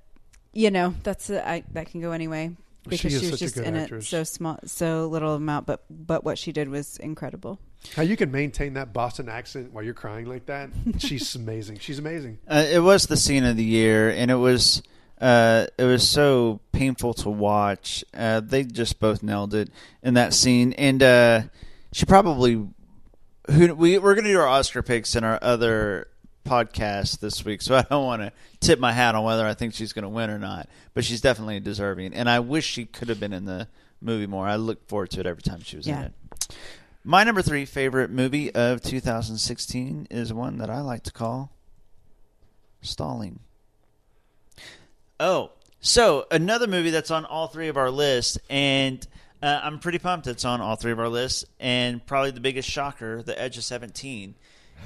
[0.53, 2.51] you know, that's a, I, that can go anyway
[2.85, 4.05] She because is she, was just in actress.
[4.07, 5.67] it so small, so little amount.
[5.67, 7.59] But but what she did was incredible.
[7.95, 10.71] How you can maintain that Boston accent while you're crying like that?
[10.99, 11.79] She's amazing.
[11.79, 12.39] She's amazing.
[12.49, 14.83] Uh, it was the scene of the year, and it was
[15.21, 18.05] uh, it was so painful to watch.
[18.15, 19.71] Uh, they just both nailed it
[20.03, 21.43] in that scene, and uh,
[21.93, 22.67] she probably
[23.51, 26.09] who we we're gonna do our Oscar picks in our other
[26.47, 29.75] podcast this week, so I don't want to tip my hat on whether I think
[29.75, 33.21] she's gonna win or not, but she's definitely deserving, and I wish she could have
[33.21, 33.69] been in the
[34.01, 34.47] movie more.
[34.47, 36.57] I look forward to it every time she was in it.
[37.05, 41.53] My number three favorite movie of 2016 is one that I like to call
[42.83, 43.41] Stalling.
[45.21, 45.51] Oh,
[45.81, 49.07] so another movie that's on all three of our lists, and
[49.43, 51.45] uh, I'm pretty pumped it's on all three of our lists.
[51.61, 54.35] And probably the biggest shocker, The Edge of Seventeen,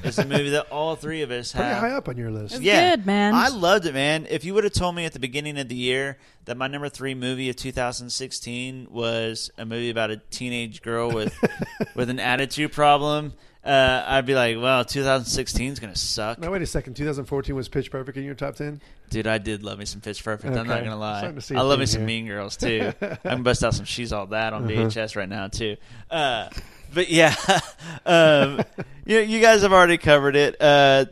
[0.02, 1.60] is a movie that all three of us have.
[1.62, 1.82] Pretty have.
[1.82, 2.56] high up on your list.
[2.56, 3.34] It's yeah, good, man.
[3.34, 4.26] I loved it, man.
[4.28, 6.88] If you would have told me at the beginning of the year that my number
[6.88, 11.34] three movie of 2016 was a movie about a teenage girl with
[11.94, 13.32] with an attitude problem,
[13.64, 16.94] uh, I'd be like, "Well, 2016 is gonna suck." Now wait a second.
[16.94, 18.80] 2014 was Pitch Perfect in your top ten.
[19.10, 20.56] Dude, I did love me some Pitch Perfect.
[20.56, 21.18] I'm not gonna lie.
[21.18, 22.06] Starting to see I love me theme some.
[22.06, 22.92] Mean Girls too.
[23.00, 24.72] I can bust out some She's All That on Uh-huh.
[24.88, 25.76] VHS right now too.
[26.10, 26.48] Uh,
[26.94, 27.34] but yeah,
[28.06, 28.60] um,
[29.06, 30.56] you you guys have already covered it.
[30.60, 31.04] Uh,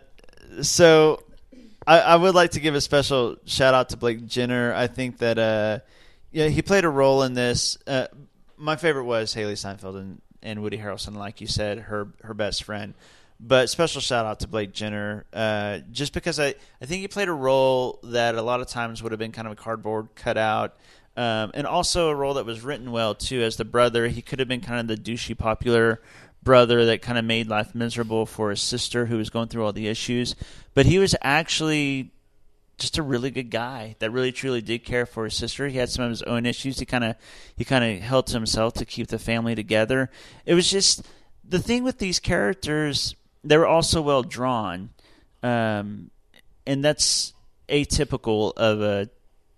[0.62, 1.22] so
[1.86, 4.74] I, I would like to give a special shout out to Blake Jenner.
[4.74, 5.78] I think that uh,
[6.32, 7.78] yeah, he played a role in this.
[7.86, 8.06] Uh,
[8.56, 12.64] my favorite was Hailee Steinfeld and, and Woody Harrelson, like you said, her her best
[12.64, 12.94] friend.
[13.42, 17.28] But special shout out to Blake Jenner, uh, just because I, I think he played
[17.28, 20.76] a role that a lot of times would have been kind of a cardboard cutout,
[21.16, 23.40] um, and also a role that was written well too.
[23.42, 26.02] As the brother, he could have been kind of the douchey popular
[26.42, 29.72] brother that kind of made life miserable for his sister who was going through all
[29.72, 30.34] the issues.
[30.74, 32.12] But he was actually
[32.80, 35.68] just a really good guy that really truly did care for his sister.
[35.68, 36.78] He had some of his own issues.
[36.78, 37.16] He kind of
[37.56, 40.10] he kind of held to himself to keep the family together.
[40.46, 41.06] It was just
[41.44, 43.14] the thing with these characters.
[43.44, 44.90] They were also well drawn,
[45.42, 46.10] um,
[46.66, 47.32] and that's
[47.68, 49.08] atypical of a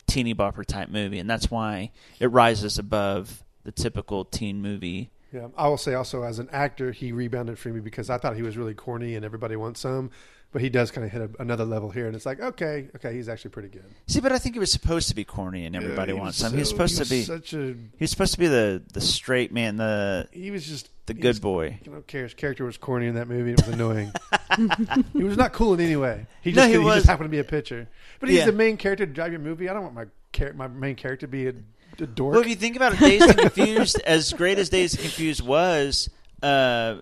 [0.07, 1.91] teeny bopper type movie, and that's why
[2.21, 5.11] it rises above the typical teen movie.
[5.33, 8.37] Yeah, I will say also as an actor, he rebounded for me because I thought
[8.37, 10.11] he was really corny and everybody wants some,
[10.53, 13.15] but he does kind of hit a, another level here, and it's like okay, okay,
[13.15, 13.85] he's actually pretty good.
[14.07, 16.51] See, but I think he was supposed to be corny and everybody he wants him.
[16.51, 16.59] some.
[16.59, 19.53] He's so- supposed he to be such a- He's supposed to be the the straight
[19.53, 21.81] man, the He was just the good was- boy.
[21.85, 23.53] You know, his character was corny in that movie.
[23.53, 24.13] It was annoying.
[25.15, 26.27] he was not cool in any way.
[26.43, 27.89] He No, just, he he, was- just happened to be a pitcher.
[28.21, 28.47] But he's Yeah.
[28.47, 29.69] the main character to drive your movie.
[29.69, 31.55] I don't want my char- my main character to be a,
[31.99, 32.33] a dork.
[32.35, 35.41] Well, if you think about it, Dazed and Confused, as great as Dazed and Confused
[35.45, 36.09] was,
[36.43, 36.97] uh,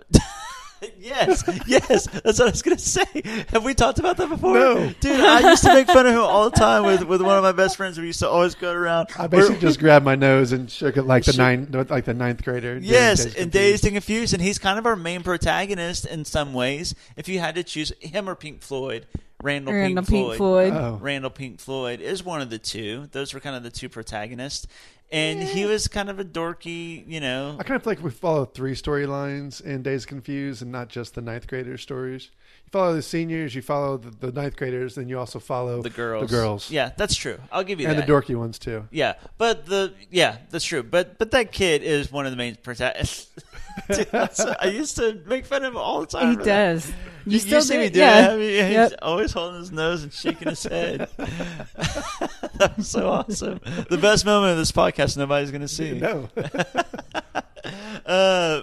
[0.98, 3.04] yes, yes, that's what I was gonna say.
[3.48, 4.54] Have we talked about that before?
[4.54, 4.92] No.
[5.00, 5.20] dude.
[5.20, 7.52] I used to make fun of him all the time with, with one of my
[7.52, 7.98] best friends.
[7.98, 9.08] We used to always go around.
[9.18, 12.04] I basically We're- just grabbed my nose and shook it like the Shook- nine, like
[12.04, 12.78] the ninth grader.
[12.80, 16.52] Yes, Dazed and Dazed and Confused, and he's kind of our main protagonist in some
[16.54, 16.94] ways.
[17.16, 19.06] If you had to choose him or Pink Floyd,
[19.42, 20.72] Randall, Randall Pink, Pink Floyd, Floyd.
[20.74, 20.98] Oh.
[21.00, 23.08] Randall Pink Floyd is one of the two.
[23.12, 24.66] Those were kind of the two protagonists,
[25.12, 27.56] and he was kind of a dorky, you know.
[27.58, 31.14] I kind of feel like we follow three storylines in Dazed Confused and not just
[31.14, 32.30] the ninth grader stories.
[32.72, 35.90] You follow the seniors, you follow the, the ninth graders, and you also follow the
[35.90, 36.30] girls.
[36.30, 36.70] The girls.
[36.70, 37.36] Yeah, that's true.
[37.50, 37.94] I'll give you that.
[37.94, 38.06] and that.
[38.06, 38.86] the dorky ones too.
[38.92, 40.84] Yeah, but the yeah, that's true.
[40.84, 43.28] But but that kid is one of the main protagonists.
[43.92, 46.30] Dude, I used to make fun of him all the time.
[46.30, 46.74] He for that.
[46.74, 46.88] does.
[47.26, 47.92] You, You still you see do me it?
[47.94, 48.26] do Yeah.
[48.26, 48.30] it.
[48.30, 51.08] I mean, he's always holding his nose and shaking his head.
[51.16, 53.58] that was so awesome.
[53.90, 55.98] The best moment of this podcast nobody's going to see.
[55.98, 56.28] No.
[58.06, 58.62] uh,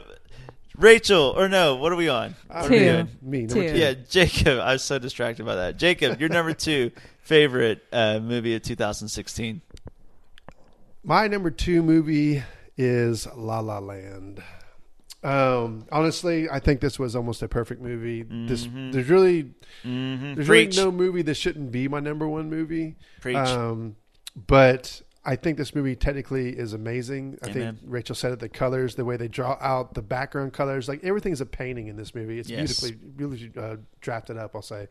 [0.77, 2.35] Rachel, or no, what are we on?
[2.49, 2.91] I What don't are we know.
[3.03, 3.07] doing?
[3.21, 3.69] Me, number Two.
[3.73, 3.77] two.
[3.79, 4.59] Yeah, Jacob.
[4.59, 5.77] I was so distracted by that.
[5.77, 6.91] Jacob, your number two
[7.21, 9.61] favorite uh, movie of 2016.
[11.03, 12.43] My number two movie
[12.77, 14.43] is La La Land.
[15.23, 18.21] Um, honestly, I think this was almost a perfect movie.
[18.23, 18.91] This Mhm.
[18.93, 19.43] there's really
[19.83, 20.35] Mhm.
[20.35, 20.75] there's Preach.
[20.77, 22.97] really no movie that shouldn't be my number one movie.
[23.21, 23.35] Preach.
[23.35, 23.95] Um,
[24.35, 27.37] but I think this movie technically is amazing.
[27.43, 27.75] I Amen.
[27.75, 28.39] think Rachel said it.
[28.39, 31.87] The colors, the way they draw out the background colors, like everything is a painting
[31.87, 32.39] in this movie.
[32.39, 32.79] It's Yes.
[32.79, 34.55] beautifully, really uh, drafted up.
[34.55, 34.87] I'll say.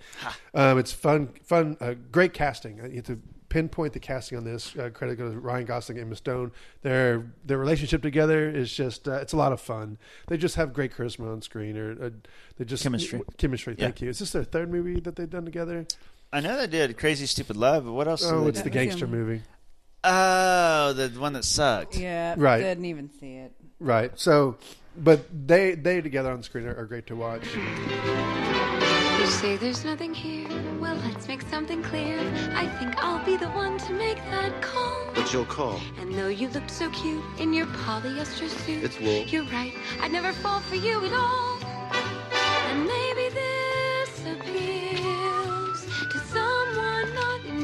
[0.54, 2.76] Um, it's fun, fun, uh, great casting.
[2.76, 3.18] You have to
[3.48, 4.76] pinpoint the casting on this.
[4.76, 6.52] Uh, credit goes to Ryan Gosling and Emma Stone.
[6.82, 9.96] Their their relationship together is just uh, it's a lot of fun.
[10.28, 12.10] They just have great charisma on screen, or uh,
[12.58, 13.22] they just Chemistry.
[13.38, 13.74] Chemistry.
[13.78, 13.86] Yeah.
[13.86, 14.10] Thank you.
[14.10, 15.86] Is this their third movie that they've done together?
[16.32, 18.20] I know they did Crazy Stupid Love, but what else?
[18.22, 18.64] did Oh, they it's do?
[18.64, 19.42] the gangster movie.
[20.08, 21.96] Oh, the one that sucked.
[21.96, 22.60] Yeah, Right.
[22.62, 23.52] Didn't even see it.
[23.80, 24.12] Right.
[24.18, 24.56] So,
[24.96, 27.44] but they they together on the screen are, are great to watch.
[29.18, 30.48] You say there's nothing here.
[30.80, 32.18] Well, let's make something clear.
[32.54, 34.94] I think I'll be the one to make that call.
[35.14, 35.80] What's your call?
[35.98, 39.24] And though you looked so cute in your polyester suit, It's wool.
[39.26, 39.74] You're right.
[40.00, 41.58] I'd never fall for you at all.
[42.70, 43.15] And maybe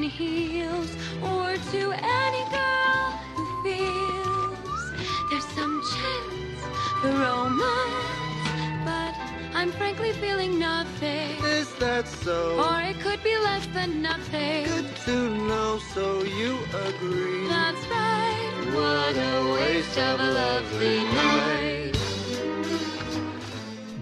[0.03, 0.91] in heels
[1.23, 4.83] or to any girl who feels
[5.31, 6.61] there's some chance
[7.01, 9.15] for romance, but
[9.55, 11.39] I'm frankly feeling nothing.
[11.45, 12.59] Is that so?
[12.59, 14.65] Or it could be less than nothing.
[14.65, 16.59] Good to know, so you
[16.89, 17.47] agree.
[17.49, 18.53] That's right.
[18.75, 21.92] What a waste of a lovely night.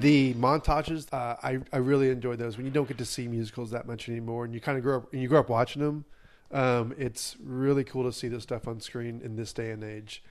[0.00, 2.56] The montages, uh, I I really enjoy those.
[2.56, 4.98] When you don't get to see musicals that much anymore, and you kind of grow
[4.98, 6.04] up and you grow up watching them,
[6.52, 10.22] um, it's really cool to see this stuff on screen in this day and age.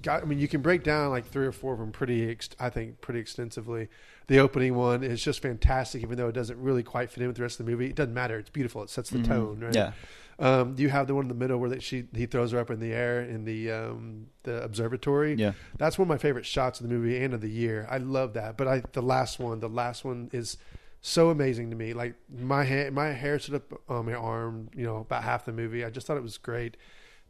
[0.00, 2.50] God, I mean, you can break down like three or four of them pretty, ex-
[2.60, 3.88] I think, pretty extensively.
[4.28, 7.36] The opening one is just fantastic, even though it doesn't really quite fit in with
[7.36, 7.86] the rest of the movie.
[7.86, 8.82] It doesn't matter; it's beautiful.
[8.84, 9.26] It sets the Mhm.
[9.26, 9.74] tone, right?
[9.74, 9.92] Yeah.
[10.40, 12.70] Um, you have the one in the middle where that she he throws her up
[12.70, 15.34] in the air in the um, the observatory.
[15.34, 15.52] Yeah.
[15.78, 17.88] that's one of my favorite shots of the movie and of the year.
[17.90, 18.56] I love that.
[18.56, 20.56] But I the last one, the last one is
[21.00, 21.92] so amazing to me.
[21.92, 24.70] Like my hair, my hair stood up on my arm.
[24.74, 25.84] You know, about half the movie.
[25.84, 26.76] I just thought it was great.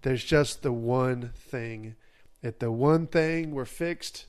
[0.02, 1.96] There's just the one thing.
[2.42, 4.26] If the one thing were fixed,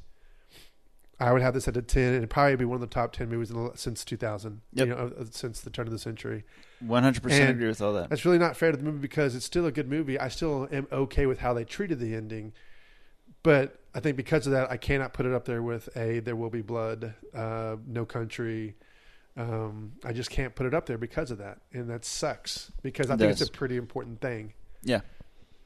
[1.19, 3.11] I would have this at a ten, and it'd probably be one of the top
[3.11, 4.61] ten movies in the, since 2000.
[4.73, 4.87] Yep.
[4.87, 6.45] You know, uh, since the turn of the century.
[6.85, 8.09] 100% agree with all that.
[8.09, 10.17] That's really not fair to the movie because it's still a good movie.
[10.17, 12.53] I still am okay with how they treated the ending,
[13.43, 16.35] but I think because of that, I cannot put it up there with a There
[16.35, 18.75] Will Be Blood, uh, No Country.
[19.35, 23.09] Um, I just can't put it up there because of that, and that sucks because
[23.09, 24.53] I It think it's a pretty important thing.
[24.83, 25.01] Yeah.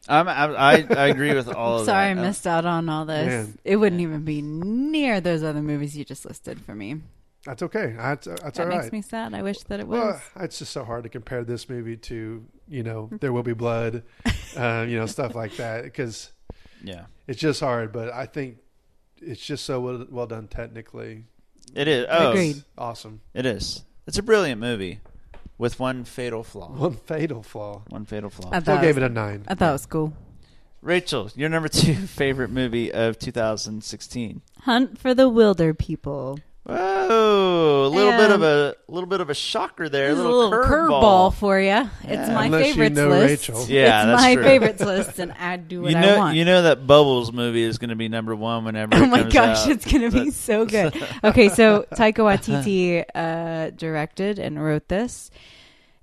[0.08, 2.20] I'm, I'm, I, I agree with all of Sorry, that.
[2.20, 3.28] I missed out on all this.
[3.28, 3.58] Man.
[3.64, 7.02] It wouldn't even be near those other movies you just listed for me.
[7.46, 7.94] That's okay.
[7.98, 8.82] That's, that's that all right.
[8.82, 9.34] makes me sad.
[9.34, 10.00] I wish that it was.
[10.00, 13.54] Well, it's just so hard to compare this movie to you know There Will Be
[13.54, 14.04] Blood,
[14.56, 16.32] uh, you know stuff like that because
[16.84, 17.06] Yeah.
[17.28, 17.92] it's just hard.
[17.92, 18.60] But I think
[19.22, 21.26] it's just so well, well done technically.
[21.76, 22.06] It is.
[22.10, 22.64] Oh, Agreed.
[22.78, 23.22] Awesome.
[23.34, 23.84] It is.
[24.08, 25.00] It's a brilliant movie
[25.64, 26.68] with one fatal flaw.
[26.78, 27.84] One fatal flaw.
[27.88, 28.50] One fatal flaw.
[28.52, 29.46] I Still thought gave it a nine.
[29.48, 30.12] I thought it was cool.
[30.82, 34.42] Rachel, your number two favorite movie of 2016.
[34.64, 36.42] Hunt for the Wilderpeople.
[36.66, 41.34] Whoa, a little bit of a little bit of a shocker there, a little, curveball
[41.34, 41.90] for you.
[42.04, 42.34] It's Yeah.
[42.34, 43.50] my Unless you favorites know list.
[43.50, 43.66] Rachel.
[43.68, 44.44] Yeah, it's that's my true.
[44.44, 46.38] favorites list, and I do what You I know, want.
[46.38, 48.96] you know that Bubbles movie is going to be number one whenever.
[48.98, 49.70] Oh it my comes gosh, out.
[49.72, 50.96] it's gonna be so good.
[51.24, 55.32] Okay, so Taika Waititi uh, directed and wrote this,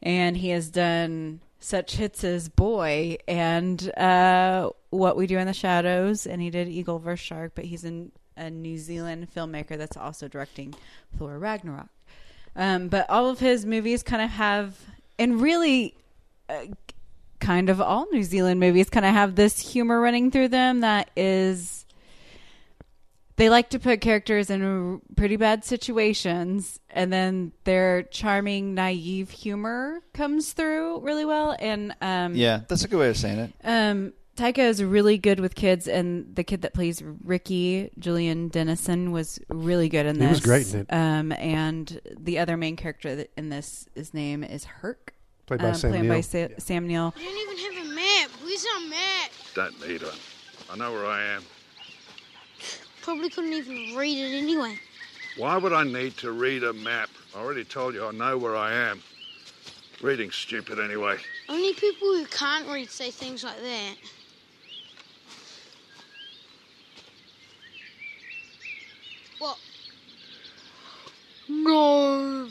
[0.02, 5.54] and he has done such hits as Boy and uh, What We Do in the
[5.54, 7.52] Shadows, and he did Eagle vs Shark.
[7.54, 10.74] But he's an, a New Zealand filmmaker that's also directing
[11.18, 11.88] Thor Ragnarok.
[12.56, 14.76] Um, but all of his movies kind of have,
[15.18, 15.94] and really,
[16.48, 16.66] uh,
[17.38, 21.10] kind of all New Zealand movies kind of have this humor running through them that
[21.16, 21.86] is
[23.36, 30.00] they like to put characters in pretty bad situations and then their charming naive humor
[30.12, 33.52] comes through really well and um Yeah, that's a good way of saying it.
[33.64, 39.12] um Taika is really good with kids and the kid that plays Ricky Julian Dennison
[39.12, 40.28] was really good in this.
[40.28, 40.86] He was great in it.
[40.90, 45.12] um and the other main character in this his name is Hec
[45.44, 46.22] Played by um, Sam played by Neill.
[46.22, 48.30] Sa- Sam Neill We didn't even have a map.
[48.42, 49.30] Where's our map?
[49.54, 50.14] Don't need one.
[50.70, 51.42] I know where I am.
[53.02, 54.78] Probably couldn't even read it anyway.
[55.36, 57.10] Why would I need to read a map?
[57.36, 59.02] I already told you I know where I am.
[60.00, 61.18] Reading's stupid anyway.
[61.50, 63.96] Only people who can't read say things like that.
[71.50, 72.48] No.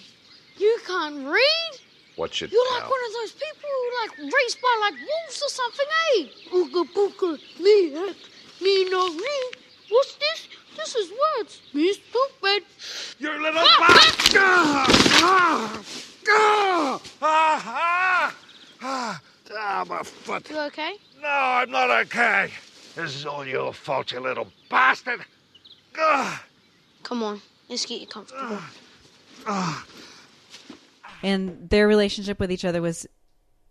[0.57, 1.79] You can't read?
[2.17, 5.49] What's your You're like one of those people who like race by like wolves or
[5.49, 5.85] something,
[6.17, 6.27] eh?
[6.51, 8.17] Ooga booga, me heck,
[8.61, 9.51] me no read.
[9.89, 10.47] What's this?
[10.75, 11.61] This is words.
[11.73, 12.63] Me stupid.
[13.19, 14.41] You little bastard!
[14.41, 15.83] Ah!
[16.27, 17.01] Ah!
[17.21, 18.35] Ah!
[18.81, 19.21] Ah!
[19.51, 20.49] Ah, my foot.
[20.49, 20.95] You okay?
[21.21, 22.51] No, I'm not okay.
[22.95, 25.21] This is all your fault, you little bastard.
[25.97, 26.43] Ah!
[27.03, 28.57] Come on, let's get you comfortable.
[28.59, 28.71] Ah!
[31.21, 33.05] And their relationship with each other was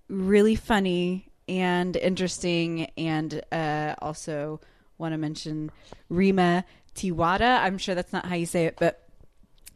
[0.08, 4.60] really funny and interesting and uh, also
[4.98, 5.70] want to mention
[6.08, 6.64] Rima
[6.94, 7.60] Te Wiata.
[7.60, 9.08] I'm sure that's not how you say it, but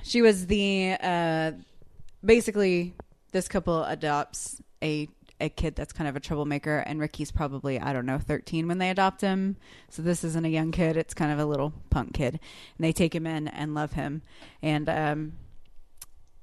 [0.03, 1.53] she was the uh,
[2.25, 2.95] basically
[3.33, 5.09] this couple adopts a
[5.41, 8.79] a kid that's kind of a troublemaker and Ricky's probably I don't know 13 when
[8.79, 9.57] they adopt him.
[9.89, 12.35] So this isn't a young kid, it's kind of a little punk kid.
[12.35, 14.23] And they take him in and love him
[14.63, 15.33] and um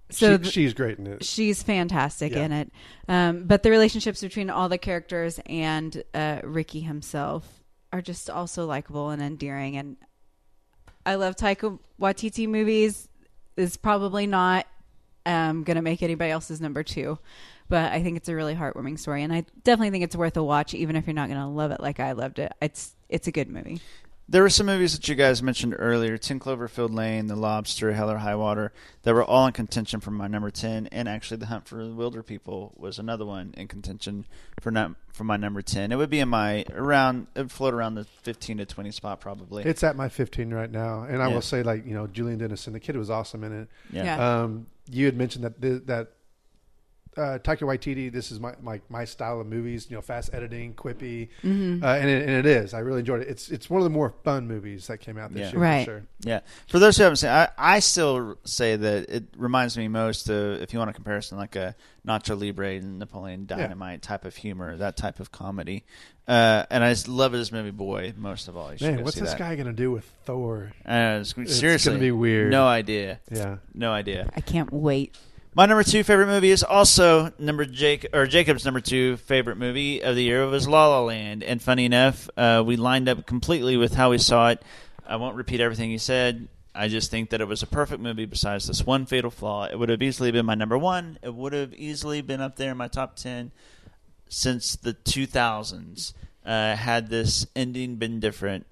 [0.09, 1.23] so She- she's great in it.
[1.23, 2.45] She's fantastic Yeah.
[2.45, 2.71] in it.
[3.07, 7.63] Um, but the relationships between all the characters and uh, Ricky himself
[7.93, 9.77] are just also likable and endearing.
[9.77, 9.97] And
[11.05, 13.07] I love Taika Waititi movies.
[13.57, 14.67] Is probably not
[15.25, 17.19] um, going to make anybody else's number two,
[17.67, 20.43] but I think it's a really heartwarming story, and I definitely think it's worth a
[20.43, 22.53] watch, even if you're not going to love it like I loved it.
[22.61, 23.81] It's it's a good movie.
[24.31, 28.11] There were some movies that you guys mentioned earlier: Ten Cloverfield Lane, The Lobster, Hell
[28.11, 30.85] or High Water, that were all in contention for my number ten.
[30.91, 34.25] And actually, The Hunt for the Wilderpeople was another one in contention
[34.61, 35.91] for num- for my number ten.
[35.91, 39.19] It would be in my around, it would float around the fifteen to twenty spot
[39.19, 39.63] probably.
[39.63, 41.33] It's at my 15 right now, and I Yeah.
[41.33, 43.69] will say, like you know, Julian Dennison, the kid was awesome in it.
[43.91, 44.03] Yeah.
[44.03, 44.41] Yeah.
[44.43, 46.09] Um, you had mentioned that th- that
[47.17, 49.87] uh, Taika Waititi, this is my, my my style of movies.
[49.89, 51.83] You know, fast editing, quippy, Mhm.
[51.83, 52.73] uh, and it, and it is.
[52.73, 53.27] I really enjoyed it.
[53.27, 55.51] It's it's one of the more fun movies that came out this Yeah.
[55.51, 55.85] year, Right.
[55.85, 56.03] for sure.
[56.21, 56.39] Yeah.
[56.67, 60.61] For those who haven't seen, I, I still say that it reminds me most of,
[60.61, 61.75] if you want a comparison, like a
[62.07, 65.85] Nacho Libre and Napoleon Dynamite type of humor, that type of comedy.
[66.27, 68.71] Uh, and I just love this movie, Boy, most of all.
[68.73, 69.39] You Man, what's see this that.
[69.39, 70.71] guy gonna do with Thor?
[70.85, 72.51] Uh, it's, It's seriously, gonna be weird.
[72.51, 73.19] No idea.
[73.31, 73.57] Yeah.
[73.73, 74.29] no idea.
[74.35, 75.17] I can't wait.
[75.59, 80.01] My number two favorite movie is also number Jake or Jacob's number two favorite movie
[80.01, 81.43] of the year was La La Land.
[81.43, 84.63] And funny enough, uh, we lined up completely with how we saw it.
[85.05, 86.47] I won't repeat everything you said.
[86.73, 88.23] I just think that it was a perfect movie.
[88.23, 91.19] Besides this one fatal flaw, it would have easily been my number one.
[91.21, 93.51] It would have easily been up there in my top ten
[94.29, 96.13] since the 2000s.
[96.45, 98.65] Uh, had this ending been different,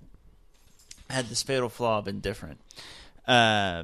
[1.10, 2.62] had this fatal flaw been different.
[3.28, 3.84] Uh,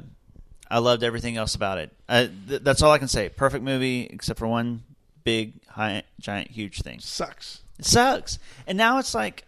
[0.73, 1.91] I loved everything else about it.
[2.09, 2.31] Th-
[2.63, 3.29] that's all I can say.
[3.29, 4.81] Perfect movie, except for one
[5.23, 6.99] big, high, giant, huge thing.
[6.99, 7.61] Sucks.
[7.77, 8.39] It sucks.
[8.65, 9.45] And now it's like,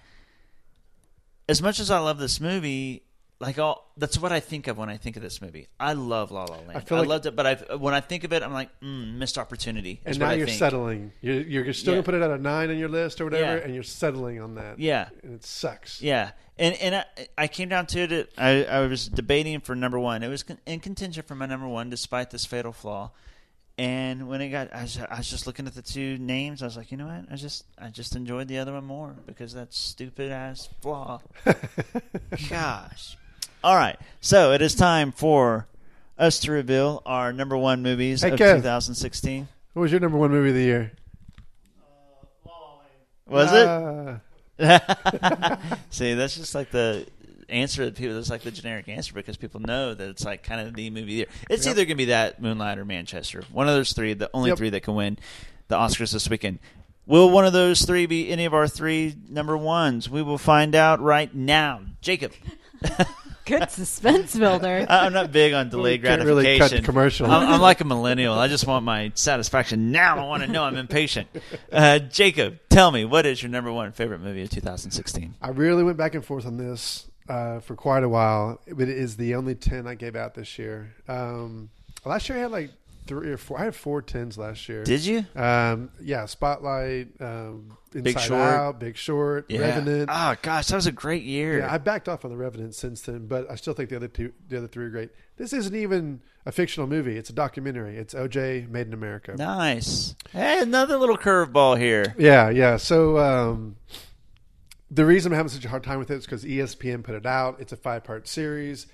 [1.49, 3.01] as much as I love this movie,
[3.39, 5.67] like all that's what I think of when I think of this movie.
[5.79, 6.71] I love La La Land.
[6.73, 9.15] I, feel like- loved it, but I when I think of it, I'm like, mm,
[9.15, 9.99] missed opportunity.
[10.05, 11.11] is And now I you're settling.
[11.21, 11.97] You're, you're still Yeah.
[11.97, 13.63] gonna put it at a nine on your list or whatever, Yeah.
[13.63, 14.79] and you're settling on that.
[14.79, 15.09] Yeah.
[15.23, 16.01] and it sucks.
[16.01, 17.05] Yeah, and and I,
[17.37, 18.31] I came down to it.
[18.37, 20.23] I, I was debating for number one.
[20.23, 23.11] It was in contention for my number one, despite this fatal flaw.
[23.77, 26.61] And when it got, I was, I was just looking at the two names.
[26.61, 27.25] I was like, you know what?
[27.29, 31.19] I just I just enjoyed the other one more because that stupid ass flaw.
[32.49, 33.17] Gosh.
[33.65, 35.65] All right, so it is time for
[36.19, 38.57] us to reveal our number one movies Hey, of Kev.
[38.57, 39.47] 2016.
[39.73, 40.91] What was your number one movie of the year?
[43.27, 44.19] Was Ah.
[44.59, 45.59] it?
[45.89, 47.07] See, that's just like the
[47.49, 48.13] answer that people.
[48.13, 51.01] That's like the generic answer because people know that it's like kind of the movie.
[51.01, 51.25] of the year.
[51.49, 51.71] It's Yep.
[51.71, 53.43] either going to be that Moonlight or Manchester.
[53.51, 54.13] One of those three.
[54.13, 54.57] The only Yep.
[54.59, 55.17] three that can win
[55.69, 56.59] the Oscars this weekend.
[57.07, 60.07] Will one of those three be any of our three number ones?
[60.07, 61.81] We will find out right now.
[62.01, 62.31] Jacob.
[63.45, 64.85] Good suspense builder.
[64.89, 66.27] I- I'm not big on delayed We can't gratification.
[66.45, 67.25] really cut the commercial.
[67.29, 68.33] I'm, I'm like a millennial.
[68.33, 70.17] I just want my satisfaction now.
[70.19, 70.63] I want to know.
[70.63, 71.27] I'm impatient.
[71.71, 75.35] Uh, Jacob, tell me what is your number one favorite movie of 2016?
[75.41, 78.97] I really went back and forth on this uh, for quite a while, but it
[78.97, 80.93] is the only ten I gave out this year.
[81.07, 81.69] Um,
[82.05, 82.71] last year I had like
[83.07, 83.59] three or four.
[83.59, 84.83] I had four tens last year.
[84.83, 85.25] Did you?
[85.35, 88.41] Um, yeah, Spotlight, um, Inside Big Short.
[88.41, 89.61] Out, Big Short, Yeah.
[89.61, 90.09] Revenant.
[90.11, 91.59] Oh gosh, that was a great year.
[91.59, 94.07] Yeah, I backed off on the Revenant since then, but I still think the other
[94.07, 95.09] two, the other three are great.
[95.37, 97.97] This isn't even a fictional movie; it's a documentary.
[97.97, 99.35] It's OJ Made in America.
[99.37, 100.15] Nice.
[100.31, 102.13] Hey, another little curveball here.
[102.17, 102.77] Yeah, yeah.
[102.77, 103.77] So um,
[104.91, 107.25] the reason I'm having such a hard time with it is because ESPN put it
[107.25, 107.59] out.
[107.59, 108.87] It's a five part series,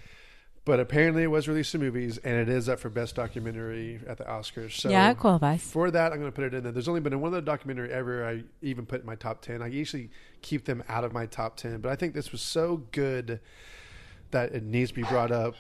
[0.66, 4.18] but apparently it was released in movies, and it is up for best documentary at
[4.18, 4.74] the Oscars.
[4.80, 5.62] So Yeah, it qualifies.
[5.64, 6.72] For that, I'm going to put it in there.
[6.72, 9.62] There's only been one other documentary ever I even put in my top ten.
[9.62, 10.10] I usually
[10.42, 13.40] keep them out of my top ten, but I think this was so good
[14.32, 15.56] that it needs to be brought up.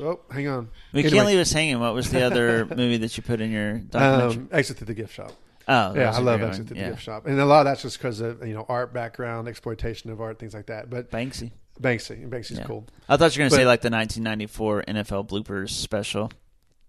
[0.00, 0.68] Oh, hang on.
[0.92, 1.14] We Anyway.
[1.16, 1.78] can't leave us hanging.
[1.78, 4.42] What was the other movie that you put in your documentary?
[4.42, 5.32] Um, Exit through the gift shop.
[5.68, 6.66] Oh, yeah, I love Exit one.
[6.68, 6.84] through Yeah.
[6.84, 9.48] the gift shop, and a lot of that's just because of you know art background,
[9.48, 10.90] exploitation of art, things like that.
[10.90, 12.64] But Banksy, Banksy, Banksy's Yeah.
[12.64, 12.86] cool.
[13.08, 16.32] I thought you were going to say like the 1994 NFL bloopers special.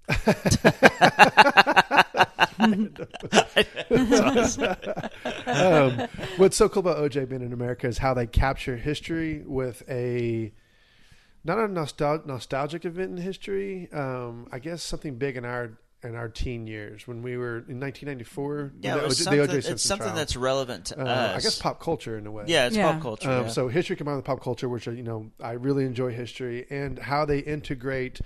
[5.47, 6.07] um,
[6.37, 10.53] what's so cool about OJ being in America is how they capture history with a
[11.43, 13.89] not a nostal- nostalgic event in history.
[13.91, 15.77] Um, I guess something big in our
[16.07, 18.71] in our teen years when we were in 1994.
[18.81, 20.15] Yeah, the it was something- it's something trial.
[20.15, 22.45] that's relevant to Uh, I guess pop culture in a way.
[22.47, 22.91] Yeah, it's Yeah.
[22.91, 23.47] pop culture, Um, yeah.
[23.49, 26.97] So history combined with pop culture, which are, you know I really enjoy history and
[26.99, 28.19] how they integrate.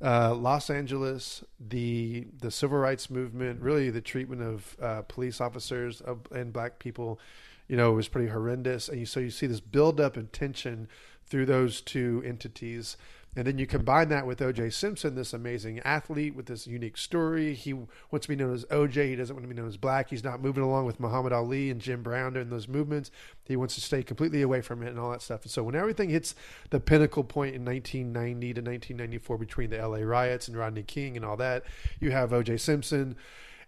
[0.00, 6.00] Uh, Los Angeles, the the civil rights movement, really the treatment of uh, police officers
[6.00, 7.20] of, and black people,
[7.68, 8.88] you know, was pretty horrendous.
[8.88, 10.88] And you, so you see this build up and tension
[11.24, 12.96] through those two entities.
[13.34, 14.70] And then you combine that with O.J.
[14.70, 17.54] Simpson, this amazing athlete with this unique story.
[17.54, 19.08] He wants to be known as O.J.
[19.08, 20.10] He doesn't want to be known as black.
[20.10, 23.10] He's not moving along with Muhammad Ali and Jim Brown during those movements.
[23.46, 25.42] He wants to stay completely away from it and all that stuff.
[25.42, 26.34] And so when everything hits
[26.68, 30.04] the pinnacle point in 1990 to 1994 between the L.A.
[30.04, 31.64] riots and Rodney King and all that,
[32.00, 32.58] you have O.J.
[32.58, 33.16] Simpson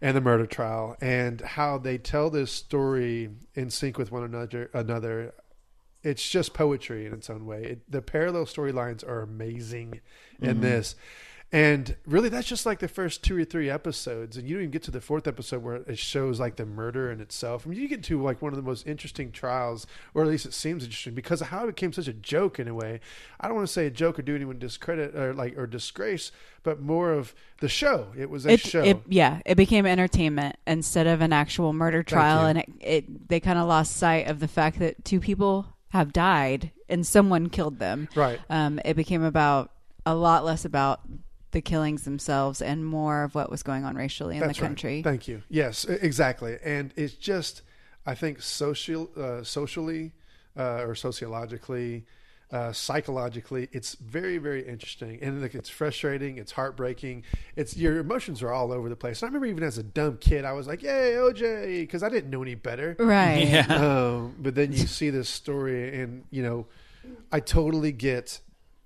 [0.03, 4.69] and the murder trial and how they tell this story in sync with one another.
[4.75, 5.33] Another,
[6.05, 7.65] it's just poetry in its own way.
[7.65, 10.01] It, the parallel storylines are amazing
[10.41, 10.61] in Mhm.
[10.61, 10.95] this.
[11.53, 14.71] And really, that's just like the first two or three episodes, and you don't even
[14.73, 17.65] get to the fourth episode where it shows like the murder in itself.
[17.65, 20.47] I mean, you get to like one of the most interesting trials, or at least
[20.47, 22.99] it seems interesting, because of how it became such a joke in a way.
[23.41, 26.33] I don't want to say a joke or do anyone discredit or like or disgrace,
[26.65, 28.09] but more of the show.
[28.19, 28.83] It was a it, show.
[28.83, 33.39] It, yeah, it became entertainment instead of an actual murder trial, and it, it they
[33.39, 37.79] kind of lost sight of the fact that two people have died and someone killed
[37.79, 38.09] them.
[38.17, 38.41] Right.
[38.51, 39.71] Um, it became about
[40.05, 41.01] a lot less about
[41.53, 44.69] the killings themselves and more of what was going on racially in That's the right.
[44.69, 45.03] country.
[45.03, 45.45] Thank you.
[45.49, 46.59] Yes, exactly.
[46.65, 47.63] And it's just,
[48.05, 50.13] I think, social, uh, socially
[50.59, 52.07] uh, or sociologically,
[52.55, 55.19] uh, psychologically, it's very, very interesting.
[55.21, 56.39] And like, it's frustrating.
[56.39, 57.25] It's heartbreaking.
[57.57, 59.21] It's your emotions are all over the place.
[59.23, 62.09] And I remember even as a dumb kid, I was like, "Yay, OJ!" because I
[62.09, 62.95] didn't know any better.
[62.99, 63.47] Right.
[63.49, 63.67] Yeah.
[63.85, 66.67] Um, but then you see this story, and you know,
[67.33, 68.41] I totally get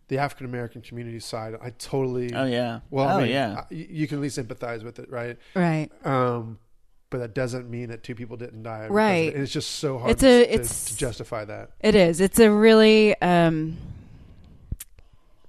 [0.09, 2.33] the African American community side, I totally.
[2.35, 2.81] Oh, yeah.
[2.91, 3.65] Well, Oh, I mean, yeah.
[3.71, 5.37] I- you can at least empathize with it, right?
[5.55, 5.91] Right.
[6.05, 6.59] Um,
[7.11, 8.87] but that doesn't mean that two people didn't die.
[8.89, 9.33] Right.
[9.33, 11.71] And it's just so hard It's to, a- to- it's- to justify that.
[11.81, 12.21] It is.
[12.21, 13.77] It's a really um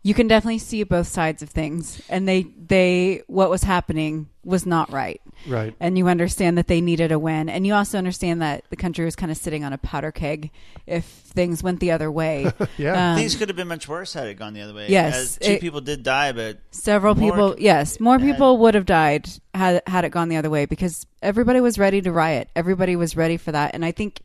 [0.02, 4.66] you can definitely see both sides of things and they they what was happening was
[4.66, 5.22] not right.
[5.48, 5.74] Right.
[5.80, 9.06] And you understand that they needed a win and you also understand that the country
[9.06, 10.52] was kind of sitting on a powder keg
[10.86, 12.52] if things went the other way.
[12.80, 14.88] Um, Things could have been much worse had it gone the other way.
[14.90, 18.26] Yes, As two it- people did die, but Several more people, could- yes, more had-
[18.28, 22.02] people would have died had had it gone the other way because everybody was ready
[22.02, 22.50] to riot.
[22.56, 24.22] Everybody was ready for that, and I think,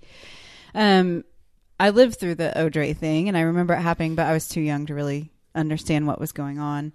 [0.75, 1.25] um,
[1.79, 4.61] I lived through the OJ thing, and I remember it happening, but I was too
[4.61, 6.93] young to really understand what was going on.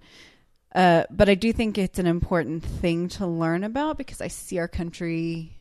[0.73, 4.59] Uh, but I do think it's an important thing to learn about because I see
[4.59, 5.57] our country.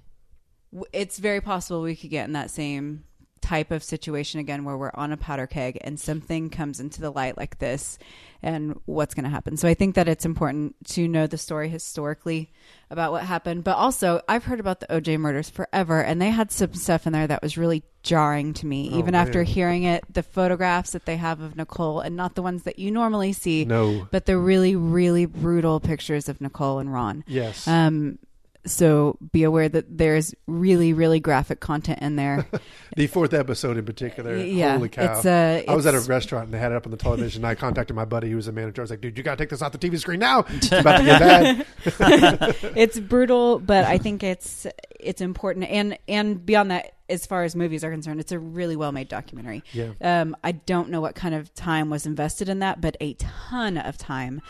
[0.92, 3.04] It's very possible we could get in that same
[3.40, 7.10] type of situation again where we're on a powder keg and something comes into the
[7.10, 7.98] light like this
[8.42, 9.56] and what's going to happen.
[9.56, 12.52] So I think that it's important to know the story historically
[12.90, 13.64] about what happened.
[13.64, 17.12] But also, I've heard about the OJ murders forever and they had some stuff in
[17.12, 20.04] there that was really jarring to me, Oh, even after hearing it.
[20.12, 23.64] The photographs that they have of Nicole and not the ones that you normally see,
[23.64, 24.06] No.
[24.12, 27.24] but the really, really brutal pictures of Nicole and Ron.
[27.26, 27.66] Yes.
[27.66, 28.18] Um,
[28.64, 32.46] so be aware that there's really, really graphic content in there.
[32.96, 35.18] The fourth episode in particular, Yeah, holy cow!
[35.18, 37.44] it's, uh, I was at a restaurant and they had it up on the television.
[37.44, 38.82] I contacted my buddy who was a manager.
[38.82, 40.44] I was like, "Dude, you gotta take this off the TV screen now.
[40.48, 41.66] It's about to get bad."
[42.76, 44.66] it's brutal, but I think it's
[44.98, 48.74] it's important, and and beyond that, as far as movies are concerned, it's a really
[48.74, 49.62] well made documentary.
[49.72, 49.92] Yeah.
[50.00, 53.78] Um, I don't know what kind of time was invested in that, but a ton
[53.78, 54.40] of time.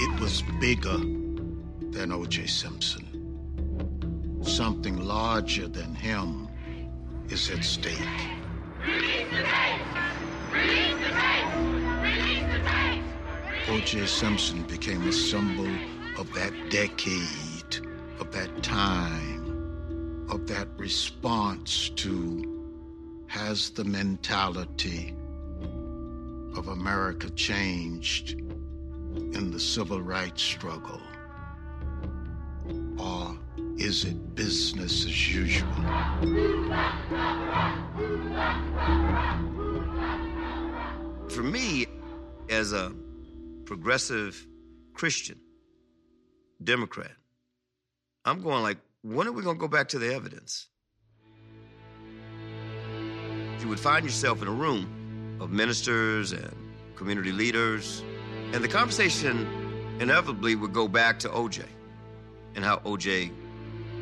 [0.00, 0.98] It was bigger
[1.92, 2.46] than O.J.
[2.46, 3.06] Simpson.
[4.42, 6.48] Something larger than him
[7.28, 7.98] is at stake.
[13.68, 14.06] O.J.
[14.06, 15.68] Simpson became a symbol
[16.18, 17.86] of that decade,
[18.18, 22.48] of that time, of that response to
[23.26, 25.14] has the mentality
[26.56, 31.00] of America changed in the civil rights struggle?
[32.98, 33.38] Or
[33.78, 35.68] is it business as usual?
[41.28, 41.86] For me,
[42.50, 42.92] as a
[43.64, 44.46] progressive
[44.94, 45.40] Christian,
[46.62, 47.12] Democrat,
[48.24, 50.68] I'm going like, when are we going to go back to the evidence?
[53.60, 56.54] You would find yourself in a room of ministers and
[56.96, 58.02] community leaders,
[58.52, 61.64] and the conversation inevitably would go back to OJ
[62.54, 63.32] and how OJ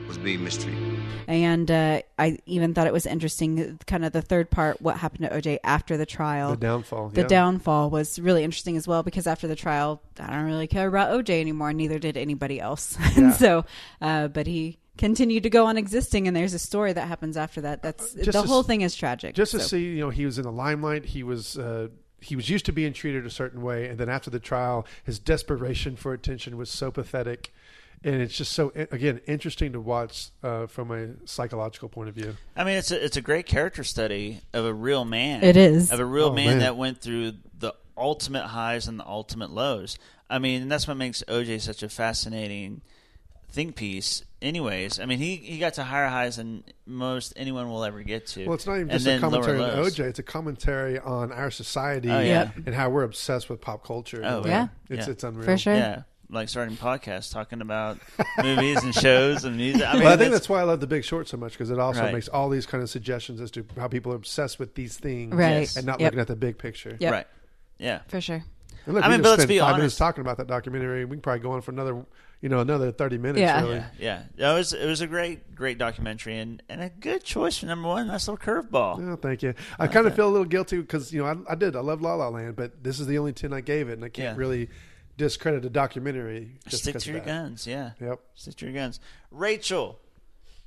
[0.08, 0.98] was being mistreated.
[1.28, 5.30] And uh, I even thought it was interesting, kind of the third part, what happened
[5.30, 6.50] to OJ after the trial.
[6.50, 7.26] The downfall, The yeah.
[7.28, 11.12] downfall was really interesting as well because after the trial, I don't really care about
[11.12, 11.72] OJ anymore.
[11.72, 12.98] Neither did anybody else.
[13.00, 13.10] Yeah.
[13.16, 13.64] and so,
[14.00, 17.60] uh, but he continued to go on existing, and there's a story that happens after
[17.62, 17.82] that.
[17.82, 19.34] That's Just the to whole thing is tragic.
[19.34, 21.04] Just to see, you know, he was in the limelight.
[21.06, 21.88] He was uh,
[22.20, 25.18] he was used to being treated a certain way, and then after the trial, his
[25.18, 27.52] desperation for attention was so pathetic.
[28.02, 32.34] And it's just so again interesting to watch uh, from a psychological point of view.
[32.56, 35.44] I mean, it's a it's a great character study of a real man.
[35.44, 35.92] It is.
[35.92, 36.58] of a real Oh, man, man.
[36.60, 39.98] that went through the ultimate highs and the ultimate lows.
[40.30, 42.80] I mean, and that's what makes OJ such a fascinating
[43.50, 44.24] think piece.
[44.40, 48.28] Anyways, I mean, he he got to higher highs than most anyone will ever get
[48.28, 48.46] to.
[48.46, 49.70] Well, it's not even just a commentary on.
[49.84, 52.50] OJ; it's a commentary on our society Oh, yeah.
[52.64, 54.22] and how we're obsessed with pop culture.
[54.24, 54.68] Oh Yeah.
[54.88, 55.12] it's yeah.
[55.12, 55.44] it's unreal.
[55.44, 55.74] For sure.
[55.74, 57.98] Yeah, like starting podcasts talking about
[58.42, 59.82] movies and shows and music.
[59.86, 61.70] I mean, well, I think that's why I love The Big Short so much because
[61.70, 62.14] it also Right.
[62.14, 65.34] makes all these kind of suggestions as to how people are obsessed with these things,
[65.34, 65.74] Right.
[65.76, 66.06] and not Yep.
[66.06, 66.96] looking at the big picture.
[67.00, 67.12] Yep.
[67.12, 67.26] right.
[67.78, 68.44] Yeah, For sure.
[68.86, 69.78] And look, I we mean, just but let's spent be five honest.
[69.78, 71.04] minutes talking about that documentary.
[71.04, 72.02] We can probably go on for another,
[72.40, 73.40] you know, another thirty minutes.
[73.40, 73.60] Yeah.
[73.60, 73.82] really.
[73.98, 74.52] Yeah, yeah.
[74.52, 77.88] It was it was a great great documentary and, and a good choice for number
[77.88, 78.06] one.
[78.06, 79.12] Nice little curveball.
[79.12, 79.52] Oh, thank you.
[79.78, 82.00] I kind of feel a little guilty because you know I, I did I love
[82.00, 84.34] La La Land, but this is the only ten I gave it, and I can't
[84.36, 84.40] Yeah.
[84.40, 84.70] really
[85.24, 86.52] discredit a documentary.
[86.68, 87.66] Just Stick to your guns.
[87.66, 87.90] Yeah.
[88.00, 88.20] Yep.
[88.34, 88.98] Stick to your guns.
[89.30, 89.98] Rachael,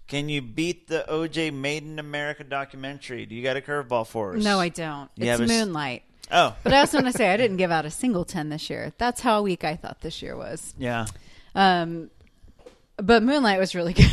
[0.08, 3.26] can you beat the OJ Made in America documentary?
[3.26, 4.44] Do you got a curveball for us?
[4.44, 5.10] No, I don't.
[5.16, 6.04] You it's have a s- Moonlight.
[6.32, 8.70] Oh, But I also want to say I didn't give out a single 10 this
[8.70, 8.94] year.
[8.98, 10.74] That's how weak I thought this year was.
[10.78, 11.06] yeah.
[11.54, 12.10] Um,
[12.98, 14.08] but Moonlight was really good.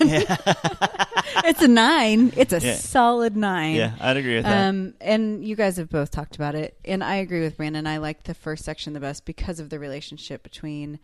[1.44, 2.32] it's a nine.
[2.36, 2.74] It's a Yeah.
[2.74, 3.76] solid nine.
[3.76, 4.68] Yeah, I'd agree with that.
[4.68, 7.86] Um, and you guys have both talked about it, and I agree with Brandon.
[7.86, 10.98] I like the first section the best because of the relationship between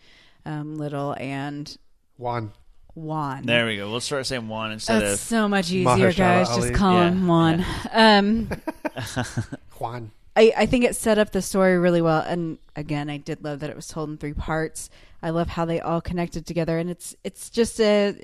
[0.47, 1.77] um, Little and
[2.16, 2.53] Juan.
[2.95, 3.47] Juan.
[3.47, 3.91] There we go.
[3.91, 6.49] We'll start saying Juan instead That's of so much easier, Mahershala guys.
[6.51, 6.61] Ali.
[6.62, 7.65] Just call him Yeah, Juan.
[7.93, 8.51] Um,
[9.78, 10.11] Juan.
[10.37, 12.20] I, I think it set up the story really well.
[12.23, 14.91] And again, I did love that it was told in three parts.
[15.23, 18.19] I love how they all connected together, and it's it's just a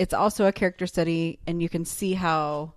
[0.00, 2.72] it's also a character study, and you can see how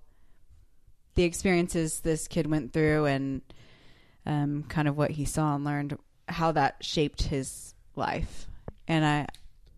[1.16, 3.42] the experiences this kid went through and
[4.26, 5.98] um, kind of what he saw and learned,
[6.28, 8.50] how that shaped his life.
[8.90, 9.28] And I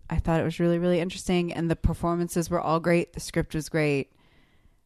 [0.09, 3.13] I thought it was really really interesting, and the performances were all great.
[3.13, 4.11] The script was great.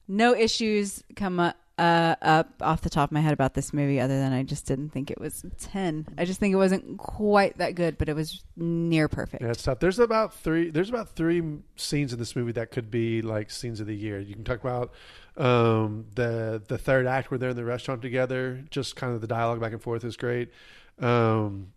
[0.09, 3.99] No issues come up, uh, up off the top of my head about this movie,
[3.99, 6.05] other than I just didn't think it was ten.
[6.17, 9.41] I just think it wasn't quite that good, but it was near perfect.
[9.41, 9.79] Yeah, it's tough.
[9.79, 10.69] There's about three.
[10.69, 11.41] There's about three
[11.77, 14.19] scenes in this movie that could be like scenes of the year.
[14.19, 14.91] You can talk about
[15.37, 18.63] um, the the third act where they're in the restaurant together.
[18.69, 20.51] Just kind of the dialogue back and forth is great.
[20.99, 21.71] Um,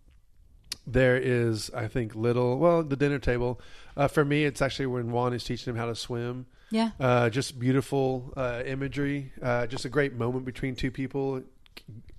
[0.85, 2.59] there is, I think, little.
[2.59, 3.61] Well, the dinner table.
[3.95, 6.47] Uh, for me, it's actually when Juan is teaching him how to swim.
[6.73, 6.89] Yeah.
[6.99, 9.31] Uh, just beautiful uh, imagery.
[9.39, 11.43] Uh, just a great moment between two people,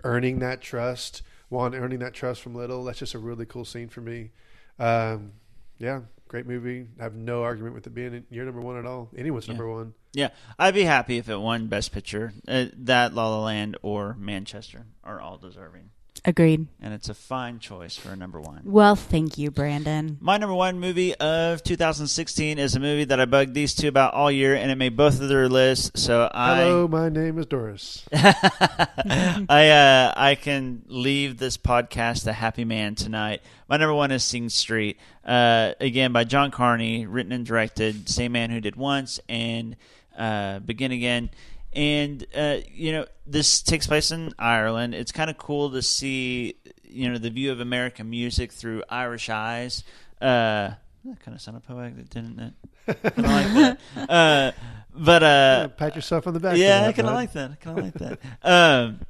[0.04, 1.22] earning that trust.
[1.50, 2.84] Juan earning that trust from Little.
[2.84, 4.30] That's just a really cool scene for me.
[4.78, 5.32] Um,
[5.78, 6.86] yeah, great movie.
[7.00, 9.10] I have no argument with it being your number one at all.
[9.16, 9.92] Anyone's number one.
[10.12, 12.32] Yeah, I'd be happy if it won Best Picture.
[12.46, 15.90] Uh, that La La Land or Manchester are all deserving,
[16.26, 16.66] Agreed.
[16.80, 18.62] and it's a fine choice for a number one.
[18.64, 20.16] Well, thank you, Brandon.
[20.22, 24.14] My number one movie of 2016 is a movie that I bugged these two about
[24.14, 26.02] all year, and it made both of their lists.
[26.02, 28.06] So I Hello, my name is Doris.
[28.14, 33.42] I uh, I can leave this podcast a happy man tonight.
[33.68, 38.32] My number one is Sing Street, uh, again by John Carney, written and directed, same
[38.32, 39.76] man who did Once and
[40.16, 41.28] uh, Begin Again.
[41.74, 44.94] And uh, you know this takes place in Ireland.
[44.94, 49.28] It's kind of cool to see you know the view of American music through Irish
[49.28, 49.82] eyes.
[50.20, 50.74] Uh,
[51.04, 52.52] that kind of sounded poetic, didn't it?
[52.86, 53.78] Like that.
[53.96, 54.52] Uh,
[54.96, 56.56] but uh, pat yourself on the back.
[56.56, 57.50] Yeah, I kind of like that.
[57.50, 58.18] I kind of like that.
[58.42, 59.00] Um,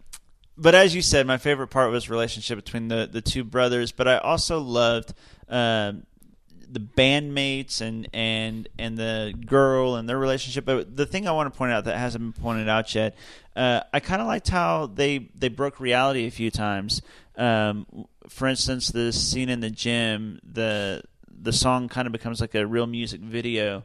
[0.57, 3.93] but as you said, my favorite part was relationship between the the two brothers.
[3.93, 5.12] But I also loved
[5.49, 6.07] um,
[6.70, 10.65] the bandmates and and and the girl and their relationship.
[10.65, 13.16] But the thing I want to point out that hasn't been pointed out yet,
[13.57, 17.03] uh, I kind of liked how they they broke reality a few times.
[17.36, 17.86] Um,
[18.28, 22.66] for instance, the scene in the gym, the the song kind of becomes like a
[22.66, 23.85] real music video,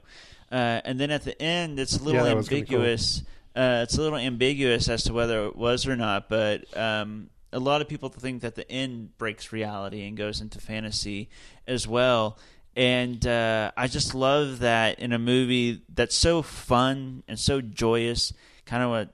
[0.51, 2.39] uh, and then at the end, it's a little Yeah, cool.
[2.39, 3.23] ambiguous.
[3.55, 7.59] Uh, it's a little ambiguous as to whether it was or not, but um, a
[7.59, 11.29] lot of people think that the end breaks reality and goes into fantasy
[11.67, 12.37] as well.
[12.79, 18.31] And uh, I just love that in a movie that's so fun and so joyous.
[18.65, 19.09] Kind of what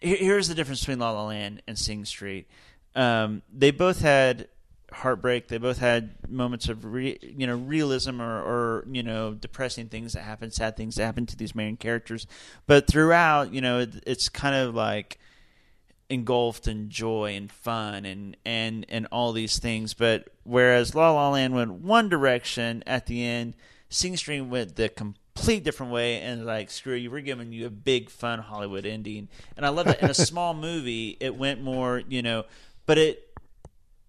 [0.00, 2.48] here's the difference between La La Land and Sing Street.
[2.94, 4.48] Um, they both had
[4.90, 5.48] heartbreak.
[5.48, 10.14] They both had moments of re, you know realism or, or you know depressing things
[10.14, 12.26] that happen, sad things that happen to these main characters.
[12.66, 15.18] But throughout, you know, it, it's kind of like
[16.14, 19.94] engulfed in joy and fun and and and all these things.
[19.94, 23.54] But whereas La La Land went one direction at the end,
[23.88, 27.70] Sing Street went the complete different way and like screw you, we're giving you a
[27.70, 29.28] big fun Hollywood ending.
[29.56, 32.44] And I love that in a small movie, it went more you know,
[32.86, 33.20] but it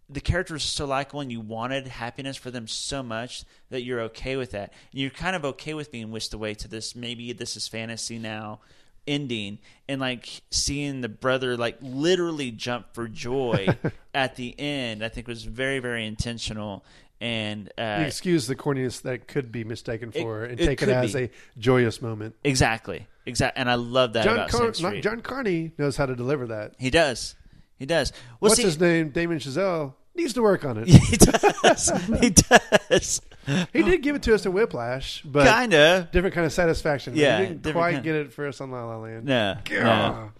[0.07, 4.01] the characters are so likable and you wanted happiness for them so much that you're
[4.01, 4.71] okay with that.
[4.91, 8.19] And you're kind of okay with being whisked away to this maybe this is fantasy
[8.19, 8.59] now
[9.07, 13.67] ending and like seeing the brother like literally jump for joy
[14.13, 16.83] at the end I think was very very intentional
[17.21, 20.89] and uh excuse the corniness that could be mistaken It- for and it take it
[20.89, 21.23] as be.
[21.25, 22.35] a joyous moment.
[22.43, 25.03] exactly exactly and I love that John, about Car- Street.
[25.03, 26.73] John Carney knows how to deliver that.
[26.79, 27.35] he does
[27.77, 29.09] he does well What's see, his name?
[29.09, 30.87] Damien Chazelle needs to work on it.
[30.89, 31.91] he does
[32.21, 33.21] he does
[33.73, 36.09] He did give it to us in Whiplash, but Kinda.
[36.11, 37.15] different kind of satisfaction.
[37.15, 39.25] Yeah, he didn't quite kind- get it for us on La La Land.
[39.25, 39.83] No, Gah.
[39.83, 40.31] no.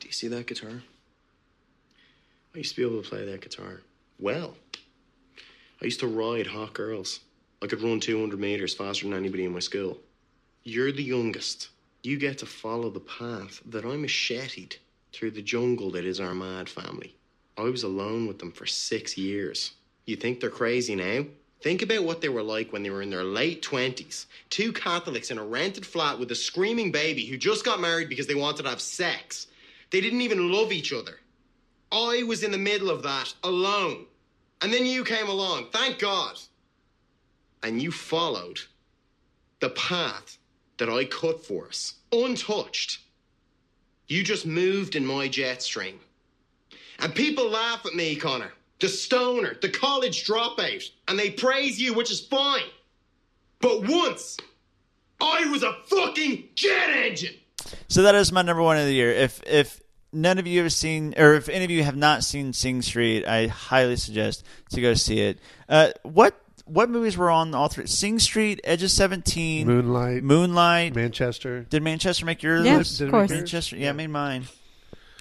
[0.00, 0.82] Do you see that guitar?
[2.54, 3.80] I used to be able to play that guitar
[4.18, 4.54] well.
[5.80, 7.20] I used to ride hot girls.
[7.62, 9.98] I could run 200 meters faster than anybody in my school.
[10.64, 11.68] You're the youngest.
[12.02, 14.76] You get to follow the path that I macheted
[15.12, 17.14] through the jungle that is our mad family.
[17.56, 19.72] I was alone with them for six years.
[20.06, 21.26] You think they're crazy now?
[21.60, 24.26] Think about what they were like when they were in their late 20s.
[24.48, 28.26] Two Catholics in a rented flat with a screaming baby who just got married because
[28.26, 29.46] they wanted to have sex.
[29.90, 31.20] They didn't even love each other.
[31.92, 34.06] I was in the middle of that alone.
[34.62, 36.38] And then you came along, thank God.
[37.62, 38.60] And you followed
[39.60, 40.38] the path
[40.78, 43.00] that I cut for us, untouched.
[44.06, 46.00] You just moved in my jet stream.
[46.98, 51.94] And people laugh at me, Connor, the stoner, the college dropout, and they praise you,
[51.94, 52.64] which is fine.
[53.60, 54.36] But once,
[55.20, 57.34] I was a fucking jet engine.
[57.88, 59.10] So that is my number one of the year.
[59.12, 59.80] If if
[60.12, 63.26] none of you have seen, or if any of you have not seen Sing Street,
[63.26, 65.38] I highly suggest to go see it.
[65.68, 67.86] Uh, what what movies were on all three?
[67.86, 71.64] Sing Street, Edge of Seventeen, Moonlight, Moonlight, Manchester.
[71.64, 72.92] Did Manchester make your Yeah, list?
[72.94, 73.30] of Did it course.
[73.30, 73.38] yours?
[73.40, 74.44] Manchester, yeah, made mine.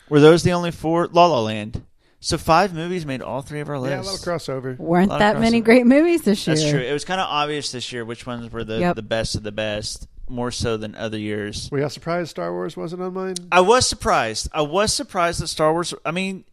[0.07, 1.07] Were those the only four?
[1.07, 1.83] La La Land.
[2.21, 4.05] So five movies made all three of our lists.
[4.05, 4.77] Yeah, a lot of crossover.
[4.77, 6.55] Weren't Lot of that many great movies this year?
[6.55, 6.79] That's true.
[6.81, 8.95] It was kind of obvious this year which ones were the, Yep.
[8.97, 11.69] the best of the best, more so than other years.
[11.71, 13.35] Were y'all surprised Star Wars wasn't on mine?
[13.51, 14.49] I was surprised.
[14.53, 15.93] I was surprised that Star Wars.
[16.05, 16.43] I mean,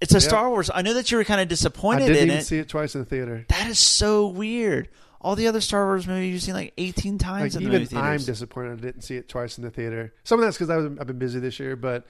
[0.00, 0.22] it's a Yep.
[0.22, 0.70] Star Wars.
[0.74, 2.02] I know that you were kind of disappointed.
[2.04, 2.44] I disappointed didn't in even it.
[2.46, 3.46] see it twice in the theater.
[3.48, 4.88] That is so weird.
[5.22, 7.82] All the other Star Wars movies you've seen like eighteen times Like, in the even
[7.82, 10.12] movie I'm disappointed I didn't see it twice in the theater.
[10.22, 12.06] Some of that's because I've been busy this year, but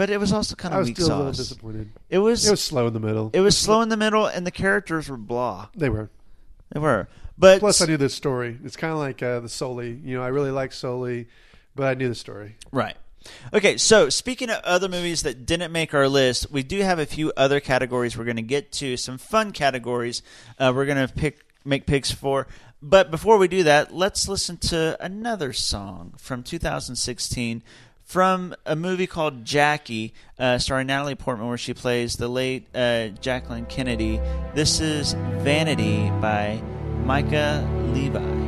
[0.00, 1.10] but it was also kind of weak sauce.
[1.10, 1.48] I was weak still a little sauce.
[1.48, 1.90] disappointed.
[2.08, 3.30] It was It was slow in the middle.
[3.34, 5.68] It was slow in the middle, and the characters were blah.
[5.76, 6.08] They were.
[6.72, 7.06] They were.
[7.36, 8.58] But Plus, I knew the story.
[8.64, 10.00] It's kind of like uh, the Sully.
[10.02, 11.28] You know, I really like Sully,
[11.76, 12.56] but I knew the story.
[12.72, 12.96] Right.
[13.52, 17.04] Okay, so speaking of other movies that didn't make our list, we do have a
[17.04, 20.22] few other categories we're going to get to, some fun categories
[20.58, 22.46] uh, we're going to pick make picks for.
[22.80, 27.62] But before we do that, let's listen to another song from 2016
[28.10, 33.06] from a movie called Jackie, uh, starring Natalie Portman, where she plays the late uh,
[33.20, 34.20] Jacqueline Kennedy.
[34.52, 36.60] This is Vanity by
[37.04, 37.64] Mica
[37.94, 38.39] Levi.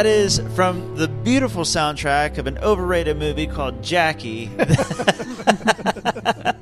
[0.00, 4.46] That is from the beautiful soundtrack of an overrated movie called Jackie.
[4.46, 6.56] that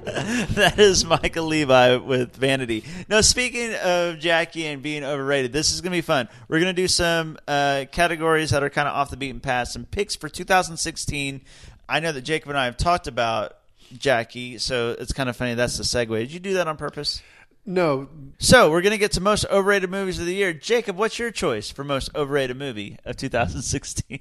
[0.77, 2.83] is Michael Levi with Vanity.
[3.09, 6.29] Now, speaking of Jackie and being overrated, this is going to be fun.
[6.49, 9.69] We're going to do some uh, categories that are kind of off the beaten path,
[9.69, 11.41] some picks for 2016.
[11.89, 13.57] I know that Jacob and I have talked about
[13.97, 15.55] Jackie, so it's kind of funny.
[15.55, 16.19] That's the segue.
[16.19, 17.23] Did you do that on purpose?
[17.69, 18.09] No.
[18.39, 20.55] So we're gonna get to most overrated movies of the year.
[20.55, 24.21] Jacob, what's your choice for most overrated movie of 2016?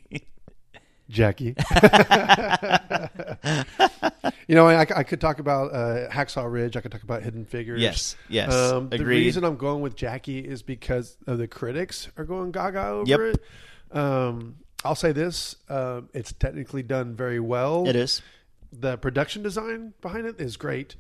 [1.09, 1.55] Jackie.
[4.47, 6.75] you know, I, I could talk about uh, Hacksaw Ridge.
[6.75, 7.81] I could talk about Hidden Figures.
[7.81, 12.25] Yes, yes, Um, the reason I'm going with Jackie is because of the critics are
[12.25, 13.19] going gaga over Yep.
[13.21, 13.97] it.
[13.97, 17.87] Um, I'll say this: um, it's technically done very well.
[17.87, 18.21] It is.
[18.73, 20.97] The production design behind it is great.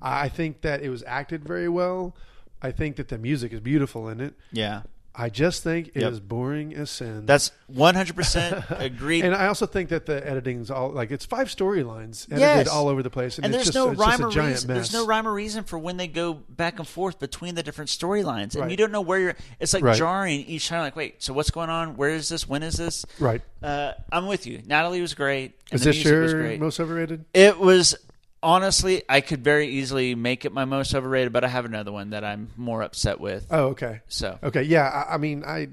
[0.00, 2.14] I think that it was acted very well.
[2.62, 4.34] I think that the music is beautiful in it.
[4.52, 4.82] Yeah.
[5.20, 6.28] I just think it is Yep.
[6.28, 7.26] boring as sin.
[7.26, 9.24] That's 100% agreed.
[9.24, 12.68] And I also think that the editing's all like it's five storylines edited Yes.
[12.68, 14.68] all over the place, and, And, it's there's just, no rhyme a or giant reason.
[14.68, 14.76] mess.
[14.76, 17.90] There's no rhyme or reason for when they go back and forth between the different
[17.90, 18.70] storylines, and Right.
[18.70, 19.36] you don't know where you're.
[19.58, 19.96] It's like Right.
[19.96, 20.82] jarring each time.
[20.82, 21.96] Like, wait, so what's going on?
[21.96, 22.48] Where is this?
[22.48, 23.04] When is this?
[23.18, 23.42] Right.
[23.60, 24.62] Uh, I'm with you.
[24.66, 25.54] Natalie was great.
[25.72, 27.24] And Is the this music was your most overrated?
[27.34, 27.96] It was
[28.42, 29.02] honestly.
[29.08, 32.24] I could very easily make it my most overrated, but I have another one that
[32.24, 33.46] I'm more upset with.
[33.50, 34.00] Oh, okay.
[34.08, 34.84] So okay, yeah.
[34.88, 35.68] I, I mean, I.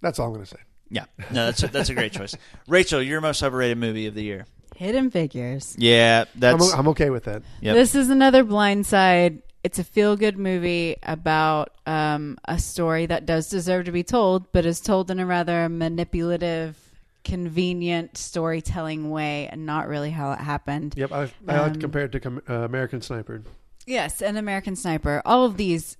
[0.00, 0.60] That's all I'm going to say.
[0.90, 2.34] yeah, no, that's a, that's a great choice.
[2.68, 4.46] Rachael, your most overrated movie of the year.
[4.76, 5.74] Hidden Figures.
[5.78, 7.42] Yeah, that's I'm, I'm okay with that.
[7.62, 7.74] Yep.
[7.74, 9.42] This is another Blind Side.
[9.64, 14.52] it's a feel good movie about um, a story that does deserve to be told,
[14.52, 16.78] but is told in a rather manipulative,
[17.26, 20.94] convenient storytelling way, and not really how it happened.
[20.96, 23.42] Yep, I, I like to Um, compare it to com- uh, American Sniper.
[23.84, 25.20] Yes, and American Sniper.
[25.24, 25.96] All of these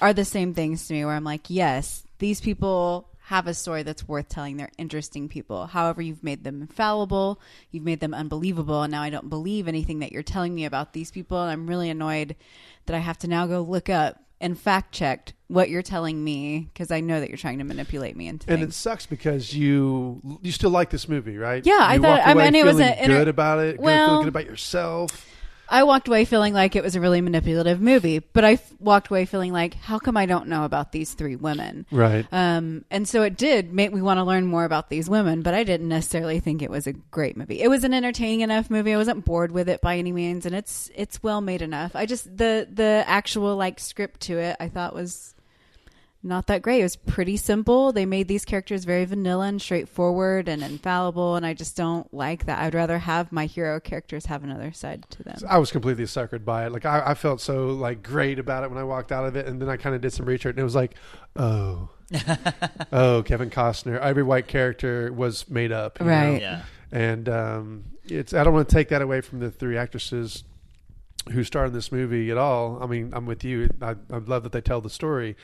[0.00, 3.82] are the same things to me where I'm like, yes, these people have a story
[3.82, 4.56] that's worth telling.
[4.56, 5.66] They're interesting people.
[5.66, 7.40] However, you've made them infallible,
[7.70, 10.92] you've made them unbelievable, and now I don't believe anything that you're telling me about
[10.92, 11.40] these people.
[11.40, 12.36] And I'm really annoyed
[12.86, 16.70] that I have to now go look up and fact checked what you're telling me
[16.72, 18.74] because I know that you're trying to manipulate me into And things.
[18.74, 21.64] it sucks because you you still like this movie, right?
[21.66, 23.78] Yeah, I thought- I mean, it was a inter- good about it.
[23.80, 25.26] well- feeling good about yourself.
[25.70, 29.08] I walked away feeling like it was a really manipulative movie, but I f- walked
[29.08, 31.86] away feeling like, how come I don't know about these three women?
[31.90, 32.26] Right.
[32.32, 35.54] Um, and so it did make me want to learn more about these women, but
[35.54, 37.60] I didn't necessarily think it was a great movie.
[37.62, 38.92] It was an entertaining enough movie.
[38.92, 41.94] I wasn't bored with it by any means, and it's it's well made enough.
[41.94, 45.34] I just the the actual like script to it, I thought was
[46.22, 46.80] not that great.
[46.80, 47.92] It was pretty simple.
[47.92, 52.44] They made these characters very vanilla and straightforward and infallible, and I just don't like
[52.44, 52.58] that.
[52.58, 55.38] I'd rather have my hero characters have another side to them.
[55.48, 56.72] I was completely suckered by it.
[56.72, 59.46] Like I, I felt so like great about it when I walked out of it,
[59.46, 60.94] and then I kind of did some research, and it was like,
[61.36, 61.88] oh,
[62.92, 63.98] oh, Kevin Costner.
[63.98, 66.12] Every white character was made up, you know?
[66.12, 66.40] Right.
[66.40, 66.62] Yeah.
[66.92, 70.44] And um, it's I don't want to take that away from the three actresses
[71.32, 72.82] who starred in this movie at all.
[72.82, 73.70] I mean, I'm with you.
[73.80, 75.36] I, I love that they tell the story.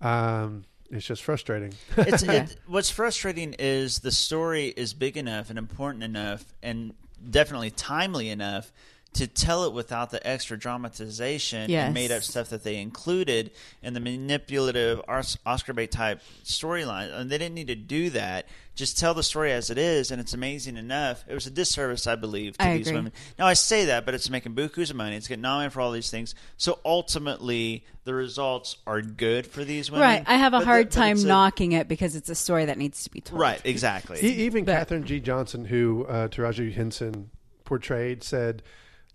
[0.00, 1.74] Um, it's just frustrating.
[1.96, 6.94] it's it, what's frustrating is the story is big enough and important enough and
[7.28, 8.72] definitely timely enough
[9.16, 11.86] to tell it without the extra dramatization Yes.
[11.86, 13.50] and made up stuff that they included
[13.82, 15.00] in the manipulative
[15.44, 17.12] Oscar bait type storyline.
[17.14, 18.46] And they didn't need to do that.
[18.74, 21.24] Just tell the story as it is, and it's amazing enough.
[21.26, 22.98] It was a disservice, I believe, to I these agree.
[22.98, 23.12] women.
[23.38, 25.16] Now I say that, but it's making bukus of money.
[25.16, 26.34] It's getting nominated for all these things.
[26.58, 30.06] So ultimately, the results are good for these women.
[30.06, 30.24] Right.
[30.26, 32.34] I have a but the- hard but time it's a- knocking it because it's a
[32.34, 33.40] story that needs to be told.
[33.40, 34.18] Right, exactly.
[34.22, 35.20] E- even Katherine G.
[35.20, 37.30] Johnson, who uh, Taraji Henson
[37.64, 38.62] portrayed, said,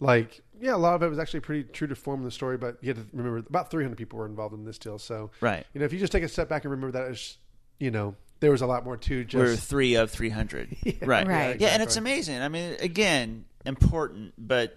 [0.02, 2.58] like, yeah, a lot of it was actually pretty true to form in the story,
[2.58, 5.00] but you had to remember about 300 people were involved in this deal.
[5.00, 5.66] So, Right.
[5.74, 7.38] you know, if you just take a step back and remember that, it's,
[7.80, 9.40] you know, there was a lot more to just.
[9.40, 10.76] We're three of three hundred.
[11.02, 11.26] right.
[11.28, 11.62] Right.
[11.62, 12.42] Yeah, and it's amazing.
[12.42, 14.76] I mean, again, important, but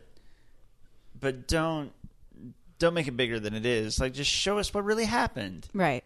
[1.19, 1.91] but don't
[2.79, 3.99] don't make it bigger than it is.
[3.99, 5.67] Like, just show us what really happened.
[5.73, 6.05] Right.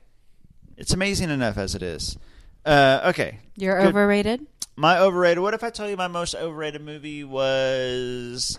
[0.76, 2.16] It's amazing enough as it is.
[2.64, 3.40] Uh, okay.
[3.56, 3.88] You're Good.
[3.88, 4.46] overrated?
[4.76, 5.40] My overrated.
[5.42, 8.58] What if I tell you my most overrated movie was?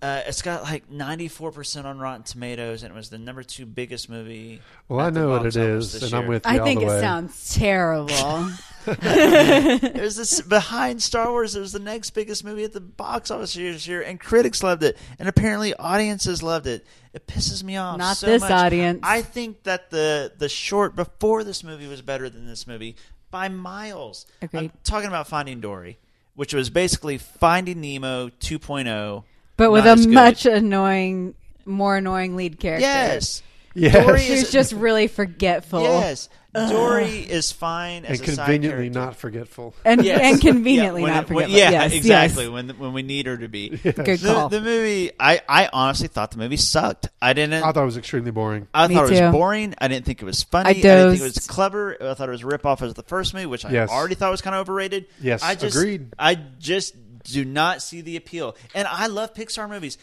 [0.00, 3.42] Uh, it's got like ninety four percent on Rotten Tomatoes, and it was the number
[3.42, 4.60] two biggest movie.
[4.88, 6.58] Well, I know what it is, it office is, this and I'm with you I
[6.58, 7.00] all think the it way.
[7.00, 8.50] sounds terrible.
[8.86, 11.56] it was this behind Star Wars.
[11.56, 14.82] It was the next biggest movie at the box office this year, and critics loved
[14.84, 16.86] it, and apparently audiences loved it.
[17.12, 17.98] It pisses me off.
[17.98, 18.50] Not so this much.
[18.52, 19.00] audience.
[19.02, 22.96] I think that the the short before this movie was better than this movie
[23.30, 24.26] by miles.
[24.40, 24.58] Agreed.
[24.60, 25.98] I'm talking about Finding Dory,
[26.34, 29.24] which was basically Finding Nemo 2.0,
[29.58, 30.14] but with a as good.
[30.14, 31.34] much annoying,
[31.66, 32.80] more annoying lead character.
[32.86, 33.42] Yes.
[33.74, 33.92] Yes.
[33.94, 35.82] Dory Who's is just really forgetful.
[35.82, 36.28] Yes.
[36.54, 36.70] Ugh.
[36.72, 38.98] Dory is fine as and a conveniently character.
[38.98, 39.74] not forgetful.
[39.84, 41.58] And, and conveniently Yeah, not it- when- forgetful.
[41.58, 42.44] yeah, yes, exactly.
[42.44, 42.52] yes.
[42.52, 43.68] When when we need her to be.
[43.68, 44.48] Good The, call.
[44.48, 47.10] the movie, I, I honestly thought the movie sucked.
[47.20, 47.62] I didn't.
[47.62, 48.66] I thought it was extremely boring.
[48.72, 49.24] I Me thought it too.
[49.26, 49.74] was boring.
[49.78, 50.66] I didn't think it was funny.
[50.66, 51.96] I I, didn't think it was clever.
[52.02, 54.40] I thought it was a ripoff of the first movie, which I already thought was
[54.42, 55.06] kind of overrated.
[55.20, 56.14] Yes, I just, agreed.
[56.18, 58.56] I just do not see the appeal.
[58.74, 59.98] And I love Pixar movies.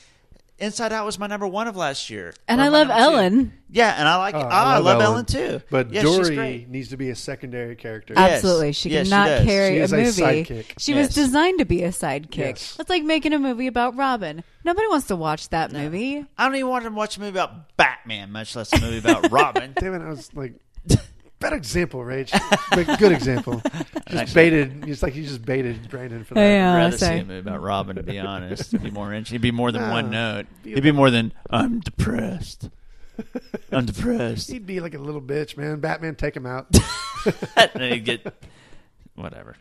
[0.58, 2.34] Inside Out was my number one of last year.
[2.48, 3.14] And I love number two.
[3.16, 3.54] Ellen.
[3.70, 4.36] Yeah, and I like.
[4.36, 5.26] Oh, Oh, I, love, Ellen.
[5.26, 5.60] too.
[5.70, 8.14] But yeah, Dory needs to be a secondary character.
[8.16, 8.72] Absolutely.
[8.72, 9.46] She Yes, she cannot does.
[9.46, 10.22] carry She a is a movie.
[10.22, 10.66] sidekick.
[10.80, 11.08] She Yes.
[11.08, 12.38] was designed to be a sidekick.
[12.38, 12.76] Yes.
[12.78, 14.46] That's like making a movie about Robin.
[14.64, 16.26] Nobody wants to watch that movie.
[16.38, 19.30] I don't even want to watch a movie about Batman, much less a movie about
[19.34, 19.74] Robin.
[19.78, 20.54] Damn it, I was like,
[21.40, 22.32] bad example, Rage.
[22.72, 23.62] But good example.
[24.10, 24.88] Just Actually- baited.
[24.90, 26.42] It's like you just baited Brandon for that.
[26.42, 26.74] Yeah.
[26.74, 28.74] I'd rather see a movie about Robin, to be honest.
[28.74, 29.36] It'd be more interesting.
[29.36, 30.36] It'd be more than one No.
[30.38, 30.46] note.
[30.64, 32.70] It'd be more than I'm depressed.
[33.72, 34.52] I'm depressed.
[34.52, 35.80] He'd be like a little bitch, man.
[35.80, 36.68] Batman, take him out.
[37.56, 38.32] and then you get
[39.16, 39.56] whatever.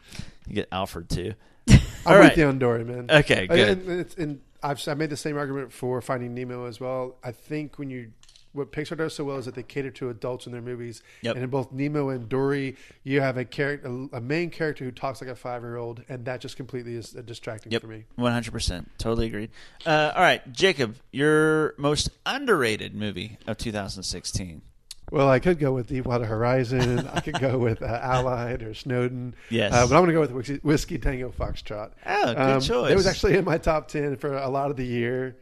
[0.47, 1.35] You get Alfred too.
[1.71, 2.37] I'm All with right.
[2.37, 3.07] you on Dory, man.
[3.11, 3.79] Okay, good.
[3.79, 7.17] And, and, and I've I made the same argument for Finding Nemo as well.
[7.25, 8.11] I think when you
[8.55, 11.03] what Pixar does so well is that they cater to adults in their movies.
[11.23, 11.35] Yep.
[11.37, 14.91] And in both Nemo and Dory, you have a character, a, a main character who
[14.91, 18.05] talks like a five year old, and that just completely is distracting Yep, for me.
[18.17, 19.51] one hundred percent, totally agreed.
[19.85, 24.63] Uh, all right, Jacob, your most underrated movie of 2016.
[25.11, 27.07] Well, I could go with Deepwater Horizon.
[27.13, 29.35] I could go with uh, Allied or Snowden.
[29.51, 29.73] Yes.
[29.73, 31.91] Uh, but I'm going to go with Whiskey, Whiskey Tango Foxtrot.
[32.07, 32.91] Oh, good Um, choice.
[32.91, 35.37] It was actually in my top 10 for a lot of the year.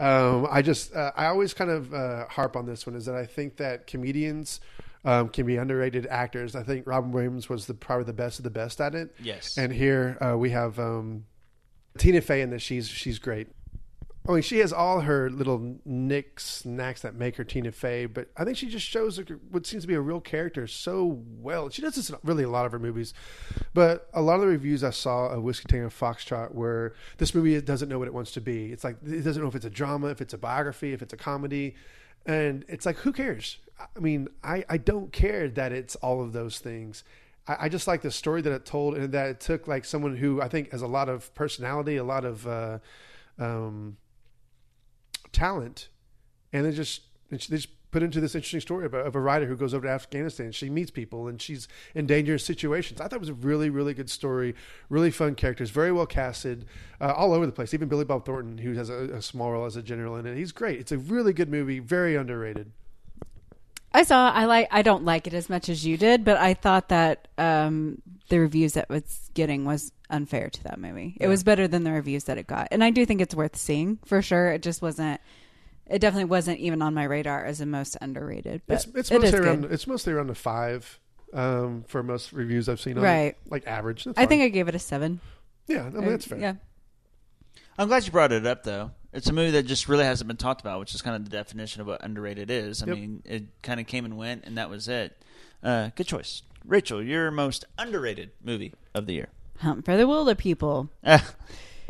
[0.00, 3.14] Um, I just uh, I always kind of uh, harp on this one is that
[3.14, 4.60] I think that comedians
[5.04, 6.56] um, can be underrated actors.
[6.56, 9.14] I think Robin Williams was the probably the best of the best at it.
[9.22, 9.56] Yes.
[9.58, 11.26] And here uh, we have um,
[11.98, 12.62] Tina Fey in this.
[12.62, 13.48] She's she's great.
[14.28, 18.28] I mean, she has all her little nicks, snacks that make her Tina Fey, but
[18.36, 19.18] I think she just shows
[19.50, 21.70] what seems to be a real character so well.
[21.70, 23.14] She does this in really a lot of her movies,
[23.72, 27.58] but a lot of the reviews I saw of Whiskey Tango Foxtrot where this movie
[27.62, 28.72] doesn't know what it wants to be.
[28.72, 31.14] It's like it doesn't know if it's a drama, if it's a biography, if it's
[31.14, 31.74] a comedy,
[32.26, 33.56] and it's like who cares?
[33.80, 37.04] I mean, I I don't care that it's all of those things.
[37.48, 40.18] I, I just like the story that it told, and that it took like someone
[40.18, 42.46] who I think has a lot of personality, a lot of.
[42.46, 42.78] Uh,
[43.38, 43.96] um,
[45.32, 45.88] talent,
[46.52, 49.74] and they just they just put into this interesting story of a writer who goes
[49.74, 50.52] over to Afghanistan.
[50.52, 53.00] She meets people and she's in dangerous situations.
[53.00, 54.54] I thought it was a really, really good story,
[54.88, 56.66] really fun characters, very well casted,
[57.00, 57.74] uh, all over the place.
[57.74, 60.36] Even Billy Bob Thornton, who has a, a small role as a general in it,
[60.36, 60.78] he's great.
[60.78, 62.70] It's a really good movie, very underrated.
[63.92, 64.30] I saw.
[64.30, 64.68] I like.
[64.70, 68.38] I don't like it as much as you did, but I thought that um, the
[68.38, 71.16] reviews that it was getting was unfair to that movie.
[71.18, 71.28] It Yeah.
[71.28, 73.98] was better than the reviews that it got, and I do think it's worth seeing
[74.04, 74.50] for sure.
[74.52, 75.20] It just wasn't.
[75.88, 78.62] It definitely wasn't even on my radar as the most underrated.
[78.68, 79.46] But It's it's it is mostly good.
[79.48, 81.00] around it's mostly around the five
[81.34, 82.96] um, for most reviews I've seen.
[82.96, 83.34] On Right.
[83.34, 83.38] it.
[83.50, 84.04] like average.
[84.04, 84.42] That's I think.
[84.42, 85.20] I gave it a seven.
[85.66, 86.38] Yeah, I mean, that's fair.
[86.38, 86.54] Yeah.
[87.78, 88.92] I'm glad you brought it up, though.
[89.12, 91.30] It's a movie that just really hasn't been talked about, which is kind of the
[91.30, 92.82] definition of what underrated is.
[92.82, 92.96] I Yep.
[92.96, 95.20] mean, it kind of came and went, and that was it.
[95.62, 97.02] Uh, good choice, Rachael.
[97.02, 99.28] Your most underrated movie of the year.
[99.58, 101.34] Hunt for the Wilderpeople, Ah,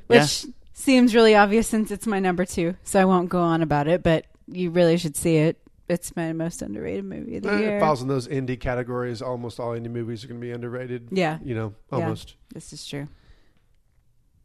[0.07, 0.51] which yeah.
[0.73, 4.03] seems really obvious since it's my number two, so I won't go on about it.
[4.03, 5.59] But you really should see it.
[5.89, 7.77] It's my most underrated movie of the Eh, year.
[7.77, 9.21] It falls in those indie categories.
[9.21, 11.09] Almost all indie movies are going to be underrated.
[11.11, 11.39] Yeah.
[11.45, 12.37] you know, Yeah, almost.
[12.55, 13.09] this is true.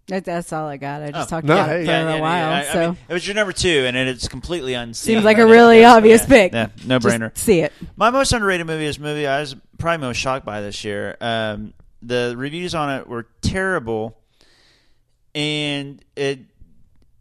[0.07, 1.02] That, that's all I got.
[1.02, 1.36] I just Oh.
[1.38, 1.76] talked No, about hey.
[1.82, 2.49] it for Yeah, a Yeah, while.
[2.49, 2.56] yeah.
[2.56, 5.15] I- I so mean, it was your number two, and it, it's completely unseen.
[5.15, 6.53] Seems like a really obvious pick.
[6.53, 7.36] Yeah, no Just brainer.
[7.38, 7.73] see it.
[7.95, 11.18] My most underrated movie is movie I was probably most shocked by this year.
[11.22, 11.73] Um,
[12.03, 14.18] the reviews on it were terrible,
[15.34, 16.40] and it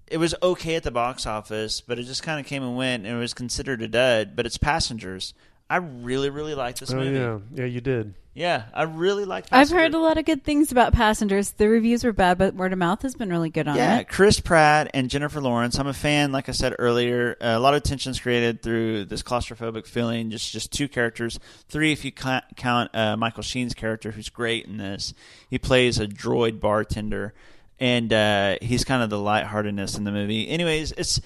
[0.07, 3.07] it was okay at the box office, but it just kind of came and went,
[3.07, 4.37] and it was considered a dud.
[4.37, 5.33] But it's Passengers.
[5.71, 7.19] I really, really like this Oh movie.
[7.19, 8.15] yeah, yeah, you did.
[8.37, 9.47] Yeah, I really like.
[9.53, 11.53] I've heard a lot of good things about Passengers.
[11.53, 13.97] The reviews were bad, but word of mouth has been really good on Yeah, it.
[13.99, 15.79] Yeah, Chris Pratt and Jennifer Lawrence.
[15.79, 17.37] I'm a fan, like I said earlier.
[17.41, 20.31] a lot of tensions created through this claustrophobic feeling.
[20.31, 21.39] Just just two characters,
[21.69, 25.15] three if you ca- count uh, Michael Sheen's character, who's great in this.
[25.49, 27.35] He plays a droid bartender,
[27.79, 30.49] and uh, he's kind of the lightheartedness in the movie.
[30.49, 31.21] Anyways, it's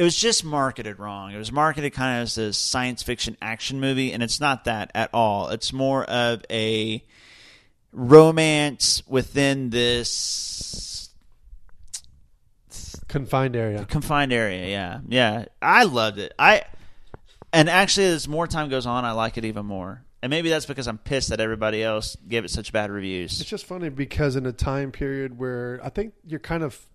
[0.00, 1.30] it was just marketed wrong.
[1.32, 4.90] It was marketed kind of as a science fiction action movie, and it's not that
[4.94, 5.50] at all.
[5.50, 7.04] It's more of a
[7.92, 11.10] romance within this
[13.08, 13.84] Confined area.
[13.84, 14.68] confined area.
[14.68, 15.44] Yeah, yeah.
[15.60, 16.32] I loved it.
[16.38, 16.62] I
[17.52, 20.02] and actually, as more time goes on, I like it even more.
[20.22, 23.38] And maybe that's because I'm pissed that everybody else gave it such bad reviews.
[23.38, 26.86] It's just funny because in a time period where I think you're kind of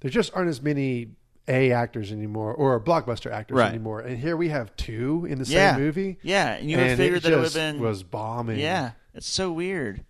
[0.00, 1.10] there just aren't as many
[1.48, 3.68] A actors anymore or blockbuster actors Right.
[3.70, 5.78] anymore, and here we have two in the same yeah.
[5.78, 6.18] movie.
[6.22, 8.58] Yeah, and you would have figured that it would have been was bombing.
[8.58, 10.04] Yeah, it's so weird.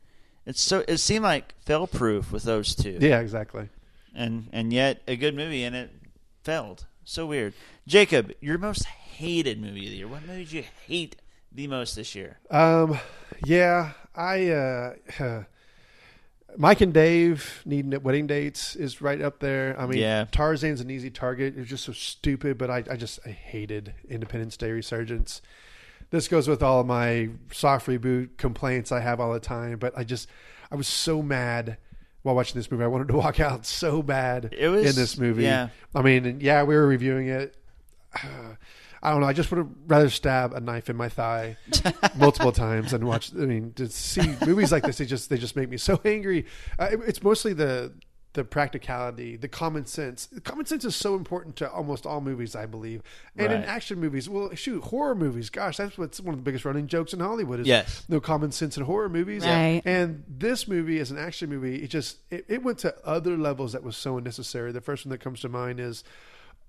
[0.47, 2.98] It's so it seemed like fail proof with those two.
[3.01, 3.69] yeah, exactly.
[4.15, 5.90] and and yet a good movie and it
[6.43, 6.86] failed.
[7.05, 7.55] So weird.
[7.86, 10.09] Jacob, your most hated movie of the year.
[10.09, 11.16] What movie did you hate
[11.52, 12.39] the most this year?
[12.51, 12.98] Um,
[13.44, 14.94] yeah, I uh,
[16.61, 19.79] Mike and Dave needing wedding dates is right up there.
[19.81, 20.25] I mean, Yeah.
[20.31, 21.55] Tarzan's an easy target.
[21.57, 25.41] It's just so stupid, but I, I just I hated Independence Day Resurgence.
[26.11, 29.97] This goes with all of my soft reboot complaints I have all the time, but
[29.97, 30.29] I just
[30.71, 31.77] I was so mad
[32.23, 32.83] while watching this movie.
[32.83, 35.45] I wanted to walk out so bad It was- in this movie.
[35.45, 35.69] yeah.
[35.95, 37.55] I mean, yeah, we were reviewing it.
[39.03, 39.27] I don't know.
[39.27, 41.57] I just would have rather stab a knife in my thigh
[42.16, 43.33] multiple times and watch.
[43.35, 46.47] I mean, to see movies like this, they just they just make me so angry.
[46.79, 47.93] Uh, it- it's mostly the
[48.35, 50.29] the practicality, the common sense.
[50.45, 53.03] Common sense is so important to almost all movies, I believe,
[53.37, 54.29] and in action movies.
[54.29, 55.49] Well, shoot, horror movies.
[55.51, 57.61] Gosh, that's what's one of the biggest running jokes in Hollywood.
[57.61, 58.05] Is Yes.
[58.09, 59.45] no common sense in horror movies.
[59.45, 59.81] Right.
[59.85, 63.73] And this movie, is an action movie, it just it, it went to other levels
[63.73, 64.73] that was so unnecessary.
[64.73, 66.05] The first one that comes to mind is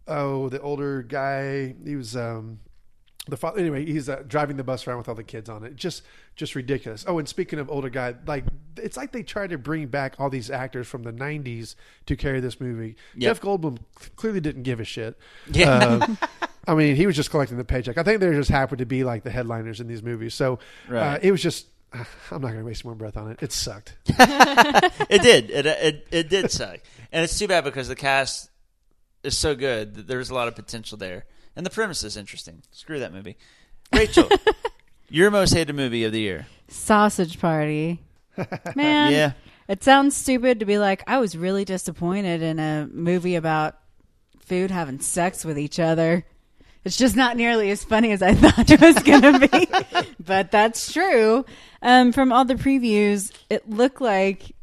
[0.10, 1.76] oh, the older guy.
[1.86, 2.60] He was um,
[3.28, 3.60] the father.
[3.60, 5.76] Anyway, he's uh, driving the bus around with all the kids on it.
[5.76, 6.04] Just,
[6.36, 7.06] just ridiculous.
[7.08, 8.46] Oh, and speaking of older guy, like
[8.78, 11.76] it's like they tried to bring back all these actors from the '90s
[12.08, 12.96] to carry this movie.
[13.16, 13.38] Yep.
[13.38, 13.80] Jeff Goldblum
[14.16, 15.18] clearly didn't give a shit.
[15.52, 16.00] Yeah.
[16.02, 16.16] Uh,
[16.68, 17.98] I mean, he was just collecting the paycheck.
[17.98, 20.34] I think they just happened to be like the headliners in these movies.
[20.34, 20.60] So
[20.90, 21.68] uh, it was just.
[21.94, 23.40] I'm not going to waste more breath on it.
[23.42, 23.96] It sucked.
[24.06, 25.50] it did.
[25.50, 26.80] It, it it did suck,
[27.12, 28.52] and it's too bad because the cast
[29.24, 31.26] is so good that there's a lot of potential there,
[31.56, 32.64] and the premise is interesting.
[32.72, 33.38] Screw that movie,
[33.94, 34.30] Rachael.
[35.10, 36.48] your most hated movie of the year?
[36.68, 38.00] Sausage Party.
[38.76, 39.32] Man, Yeah.
[39.68, 43.78] It sounds stupid to be like, I was really disappointed in a movie about
[44.40, 46.26] food having sex with each other.
[46.84, 49.68] It's just not nearly as funny as I thought it was going to be.
[50.20, 51.46] but that's true.
[51.84, 54.56] Um, from all the previews, it looked like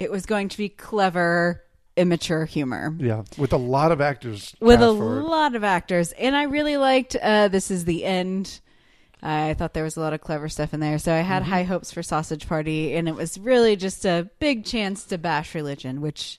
[0.00, 1.62] it was going to be clever,
[1.98, 2.94] immature humor.
[2.98, 4.54] Yeah, with a lot of actors.
[4.60, 6.12] With a lot of actors.
[6.12, 8.60] And I really liked uh, This Is the End.
[9.22, 10.98] I thought there was a lot of clever stuff in there.
[10.98, 11.46] So I had Mhm.
[11.46, 15.54] high hopes for Sausage Party, and it was really just a big chance to bash
[15.56, 16.38] religion, which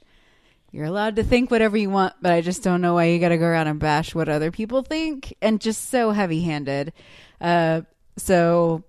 [0.72, 3.30] you're allowed to think whatever you want, but I just don't know why you got
[3.30, 6.94] to go around and bash what other people think, and just so heavy handed.
[7.42, 7.82] Uh,
[8.18, 8.84] so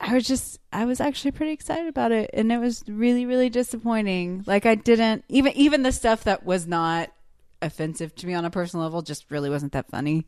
[0.00, 3.50] I was just, I was actually pretty excited about it, and it was really, really
[3.50, 4.44] disappointing.
[4.46, 7.12] Like I didn't even, even the stuff that was not
[7.60, 10.26] offensive to me on a personal level just really wasn't that funny.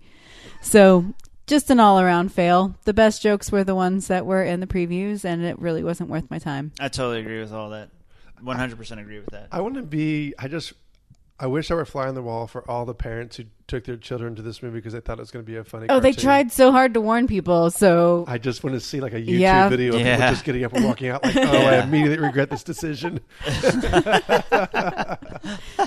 [0.61, 1.15] So
[1.47, 2.77] just an all around fail.
[2.85, 6.11] The best jokes were the ones that were in the previews, and it really wasn't
[6.11, 6.73] worth my time.
[6.78, 7.89] I totally agree with all that.
[8.43, 9.49] One hundred percent agree with that.
[9.53, 10.35] I want to be.
[10.39, 10.74] I just.
[11.43, 13.97] I wish I were fly on the wall for all the parents who took their
[13.97, 15.86] children to this movie because they thought it was going to be a funny.
[15.89, 17.69] Oh, they tried so hard to warn people.
[17.73, 19.69] So I just want to see like a YouTube Yeah.
[19.69, 20.14] video of Yeah.
[20.19, 23.19] people just getting up and walking out like, oh, I immediately regret this decision.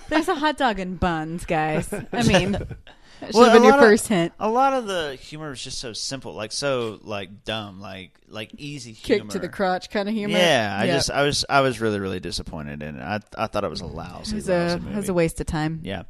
[0.10, 1.88] there's a hot dog and buns, guys.
[2.12, 2.58] I mean,
[3.20, 4.34] that should Well, have been a your lot of- first hint.
[4.40, 8.52] A lot of the humor is just so simple, like so like dumb, like like
[8.58, 9.24] easy humor.
[9.24, 10.38] Kick to the crotch kind of humor.
[10.38, 10.96] Yeah, I Yep.
[10.98, 13.02] just I was I was really really disappointed in it.
[13.02, 15.40] I I thought it was a lousy, It was a- lousy it was a waste
[15.40, 15.80] of time.
[15.84, 16.04] Yeah,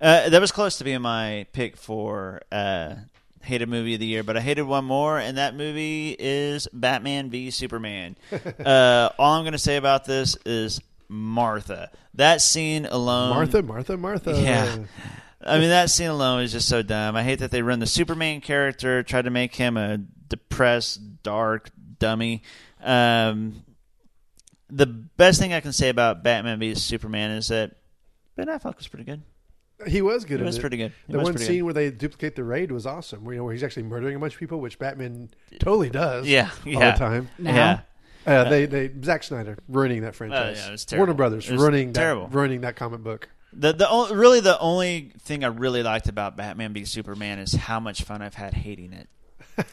[0.00, 2.94] uh, that was close to being my pick for uh,
[3.42, 7.30] hated movie of the year, but I hated one more, and that movie is Batman
[7.30, 8.16] v Superman.
[8.64, 11.90] uh, all I'm going to say about this is Martha.
[12.14, 14.40] That scene alone, Martha, Martha, Martha.
[14.40, 14.76] Yeah.
[15.44, 17.16] I mean, that scene alone is just so dumb.
[17.16, 19.98] I hate that they run the Superman character, tried to make him a
[20.28, 22.42] depressed, dark dummy.
[22.82, 23.62] Um,
[24.68, 27.76] the best thing I can say about Batman v Superman is that
[28.36, 29.22] Ben Affleck was pretty good.
[29.86, 30.34] He was good.
[30.36, 30.58] He in was it.
[30.58, 30.92] Was pretty good.
[31.06, 31.62] He The one scene good.
[31.62, 33.24] where they duplicate the raid was awesome.
[33.24, 36.26] Where, you know, where he's actually murdering a bunch of people, which Batman totally does.
[36.28, 36.92] Yeah, all yeah.
[36.92, 37.28] the time.
[37.38, 37.54] Now?
[37.54, 37.80] Yeah.
[38.26, 40.58] Uh, they they Zack Snyder ruining that franchise.
[40.58, 41.14] yeah, it was Warner.
[41.14, 42.26] Brothers It was ruining terrible.
[42.28, 43.30] that ruining that comic book.
[43.52, 47.80] The the really the only thing I really liked about Batman v Superman is how
[47.80, 49.08] much fun I've had hating it.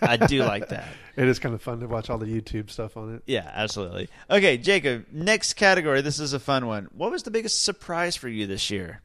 [0.01, 0.87] I do like that.
[1.17, 3.23] It is kind of fun to watch all the YouTube stuff on it.
[3.25, 4.07] Yeah, absolutely.
[4.29, 5.07] Okay, Jacob.
[5.11, 6.01] Next category.
[6.01, 6.89] This is a fun one.
[6.93, 9.01] What was the biggest surprise for you this year?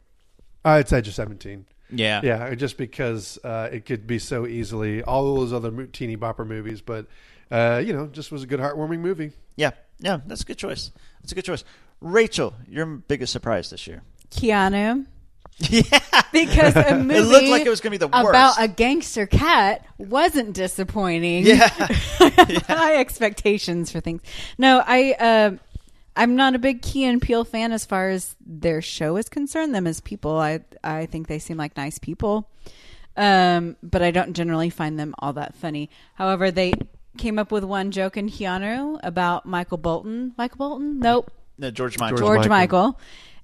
[0.62, 1.64] I'd say just seventeen.
[1.90, 2.20] Yeah.
[2.22, 6.80] yeah, just because uh, it could be so easily all those other teeny bopper movies,
[6.80, 7.06] but
[7.50, 9.32] uh, you know, just was a good heartwarming movie.
[9.56, 9.70] Yeah,
[10.00, 10.90] yeah, that's a good choice.
[11.22, 11.64] That's a good choice.
[12.00, 14.02] Rachael, your biggest surprise this year?
[14.32, 15.06] Keanu.
[15.58, 15.82] Yeah,
[16.32, 18.28] because a movie It looked like it was gonna be the worst.
[18.28, 21.46] about a gangster cat wasn't disappointing.
[21.52, 21.68] Yeah.
[21.68, 24.22] high expectations for things.
[24.58, 25.50] No, I uh,
[26.16, 29.74] I'm not a big Key and Peele fan as far as their show is concerned.
[29.74, 32.48] Them as people, I I think they seem like nice people,
[33.16, 35.90] um, but I don't generally find them all that funny.
[36.14, 36.72] However, they
[37.18, 40.32] came up with one joke in Keanu about Michael Bolton.
[40.36, 40.98] Michael Bolton?
[40.98, 41.30] Nope.
[41.58, 42.18] No, George Michael.
[42.18, 42.98] George, Michael.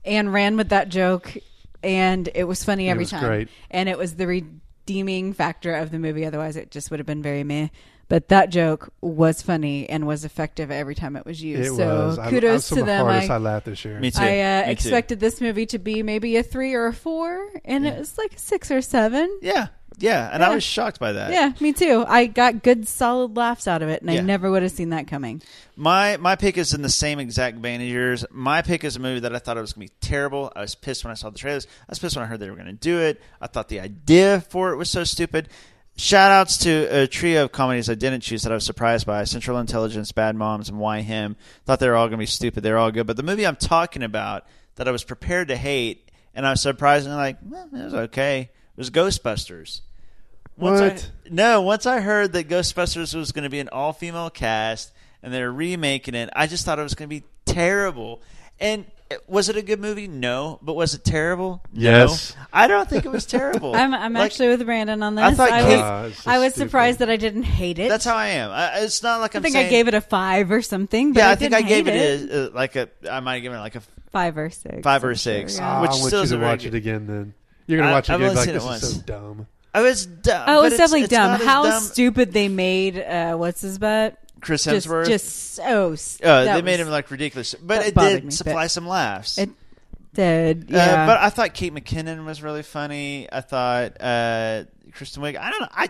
[0.09, 1.37] And ran with that joke,
[1.83, 3.25] and it was funny It every was time.
[3.25, 3.49] great.
[3.71, 6.25] And it was the redeeming factor of the movie.
[6.25, 7.69] Otherwise, it just would have been very meh.
[8.09, 11.73] But that joke was funny and was effective every time it was used.
[11.73, 12.19] It so was.
[12.31, 13.05] Kudos I'm some to them.
[13.05, 14.01] hardest I, I laughed this year.
[14.01, 14.23] Me too.
[14.23, 14.71] I uh, Me too.
[14.71, 18.33] expected this movie to be maybe a three or a four, and it was like
[18.33, 19.39] a six or seven.
[19.43, 19.67] Yeah,
[19.99, 21.31] yeah, and I was shocked by that.
[21.31, 22.05] Yeah, me too.
[22.07, 24.21] I got good, solid laughs out of it, and Yeah.
[24.21, 25.43] I never would have seen that coming.
[25.77, 28.25] My my pick is in the same exact vein as yours.
[28.31, 30.53] My pick is a movie that I thought it was going to be terrible.
[30.57, 31.67] I was pissed when I saw the trailers.
[31.67, 33.21] I was pissed when I heard they were going to do it.
[33.41, 35.49] I thought the idea for it was so stupid.
[35.97, 36.71] Shout outs to
[37.03, 40.37] a trio of comedies I didn't choose that I was surprised by Central Intelligence, Bad
[40.37, 41.37] Moms, and Why Him.
[41.67, 42.63] Thought they were all going to be stupid.
[42.63, 43.07] They're all good.
[43.09, 44.47] But the movie I'm talking about
[44.77, 48.43] that I was prepared to hate and I was surprisingly like, well, it was okay,
[48.43, 49.81] it was Ghostbusters.
[50.59, 51.11] Once I- What?
[51.31, 55.33] no, once I heard that Ghostbusters was going to be an all female cast and
[55.33, 58.21] they're remaking it, I just thought it was going to be terrible.
[58.61, 58.85] And
[59.27, 60.09] was it a good movie?
[60.09, 60.59] No.
[60.61, 61.63] But was it terrible?
[61.73, 62.35] Yes.
[62.37, 62.43] No.
[62.53, 63.75] I don't think it was terrible.
[63.77, 65.25] I'm, I'm Like, actually with Brandon on this.
[65.25, 67.89] I thought I was, Ah, it's I was surprised that I didn't hate it.
[67.89, 68.51] That's how I am.
[68.51, 70.51] I, it's not like I I'm think saying, I think I gave it a five
[70.51, 71.13] or something.
[71.13, 72.89] But Yeah, I, I think I didn't gave hate it, a, uh, like a.
[73.11, 74.83] I might have given it like a five or six.
[74.83, 75.79] five or I'm sure, six, yeah.
[75.79, 77.07] Ah, which I want still you to watch good- it again.
[77.07, 77.35] Then
[77.67, 78.31] you're gonna watch it I've again.
[78.31, 78.83] only Like seen it once.
[78.83, 79.47] is so dumb.
[79.79, 80.45] I was dumb.
[80.47, 81.33] Oh, but it's definitely it's dumb.
[81.33, 81.83] not How dumb.
[81.83, 84.19] stupid they made uh, what's his butt?
[84.41, 85.07] Chris Hemsworth?
[85.07, 85.93] Just, so.
[85.93, 89.37] s- Uh, that they made him like ridiculous, but it did me, supply some laughs.
[89.39, 89.51] It
[90.15, 90.73] did.
[90.73, 91.07] Uh, Yeah.
[91.07, 93.27] but I thought Kate McKinnon was really funny.
[93.33, 95.37] I thought uh, Kristen Wiig.
[95.37, 95.69] I don't know.
[95.73, 95.89] I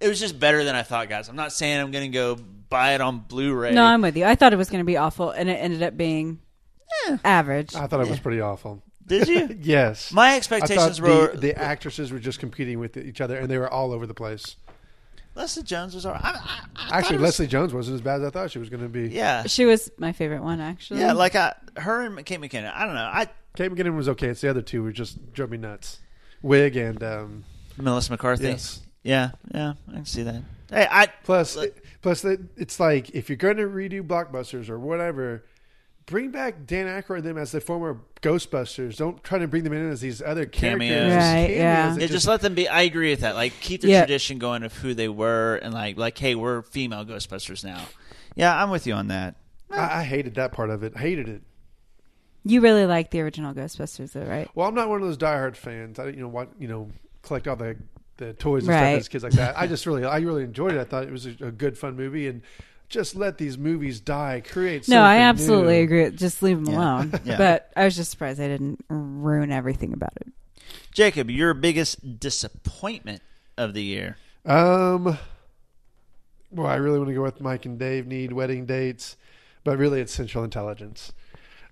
[0.00, 1.28] it was just better than I thought, guys.
[1.28, 2.34] I'm not saying I'm going to go
[2.68, 3.72] buy it on Blu-ray.
[3.72, 4.24] no, I'm with you.
[4.24, 6.38] I thought it was going to be awful, and it ended up being
[7.24, 7.74] average.
[7.74, 8.82] I thought it was pretty awful.
[9.06, 9.58] Did you?
[9.62, 10.12] yes.
[10.12, 13.58] My expectations thought the- were- the actresses were just competing with each other, and they
[13.58, 14.56] were all over the place.
[15.34, 16.22] Leslie Jones was all right.
[16.22, 16.30] I,
[16.76, 18.82] I, I Actually, was- Leslie Jones wasn't as bad as I thought she was going
[18.82, 19.08] to be.
[19.08, 19.44] Yeah.
[19.44, 21.00] She was my favorite one, actually.
[21.00, 22.72] Yeah, like I, her and Kate McKinnon.
[22.74, 23.00] I don't know.
[23.12, 24.28] I Kate McKinnon was okay.
[24.28, 26.00] It's the other two who just drove me nuts.
[26.44, 27.44] Wiig and um,
[27.78, 28.44] Melissa McCarthy.
[28.44, 28.80] Yes.
[29.02, 30.42] Yeah, yeah, I can see that.
[30.70, 31.56] Hey, I plus
[32.02, 35.44] plus it, it's like if you're going to redo blockbusters or whatever,
[36.06, 38.96] bring back Dan Aykroyd and them as the former Ghostbusters.
[38.96, 40.88] Don't try to bring them in as these other characters.
[40.88, 41.12] cameos.
[41.12, 41.94] Right, Cameos yeah.
[41.94, 42.68] that Yeah, just let them be.
[42.68, 43.34] I agree with that.
[43.34, 44.00] Like keep the Yeah.
[44.00, 47.84] tradition going of who they were, and like like hey, we're female Ghostbusters now.
[48.34, 49.36] Yeah, I'm with you on that.
[49.70, 50.96] I, I hated that part of it.
[50.96, 51.42] Hated it.
[52.44, 54.48] You really like the original Ghostbusters, though, right?
[54.54, 55.98] Well, I'm not one of those diehard fans.
[55.98, 56.90] I you know what you know
[57.22, 57.76] collect all the
[58.18, 58.90] the toys and Right.
[58.92, 59.58] stuff as kids like that.
[59.58, 60.80] I just really I really enjoyed it.
[60.80, 62.42] I thought it was a, a good fun movie and
[62.92, 64.42] just let these movies die.
[64.46, 65.82] Create No, I absolutely new.
[65.84, 66.10] agree.
[66.16, 66.78] Just leave them Yeah.
[66.78, 67.20] alone.
[67.24, 67.38] Yeah.
[67.38, 70.28] But I was just surprised I didn't ruin everything about it.
[70.92, 73.22] Jacob, your biggest disappointment
[73.56, 74.18] of the year?
[74.44, 75.18] Um,
[76.50, 79.16] well, I really want to go with Mike and Dave need wedding dates,
[79.64, 81.12] but really it's Central Intelligence.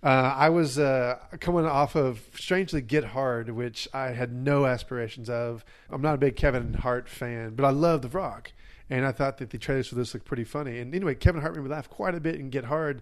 [0.02, 5.28] Uh, I was uh, coming off of strangely Get Hard, which I had no aspirations
[5.28, 5.62] of.
[5.90, 8.52] I'm not a big Kevin Hart fan, but I love The Rock,
[8.90, 10.78] and I thought that the trailers for this looked pretty funny.
[10.80, 13.00] And anyway, Kevin Hart made me laugh quite a bit in Get Hard,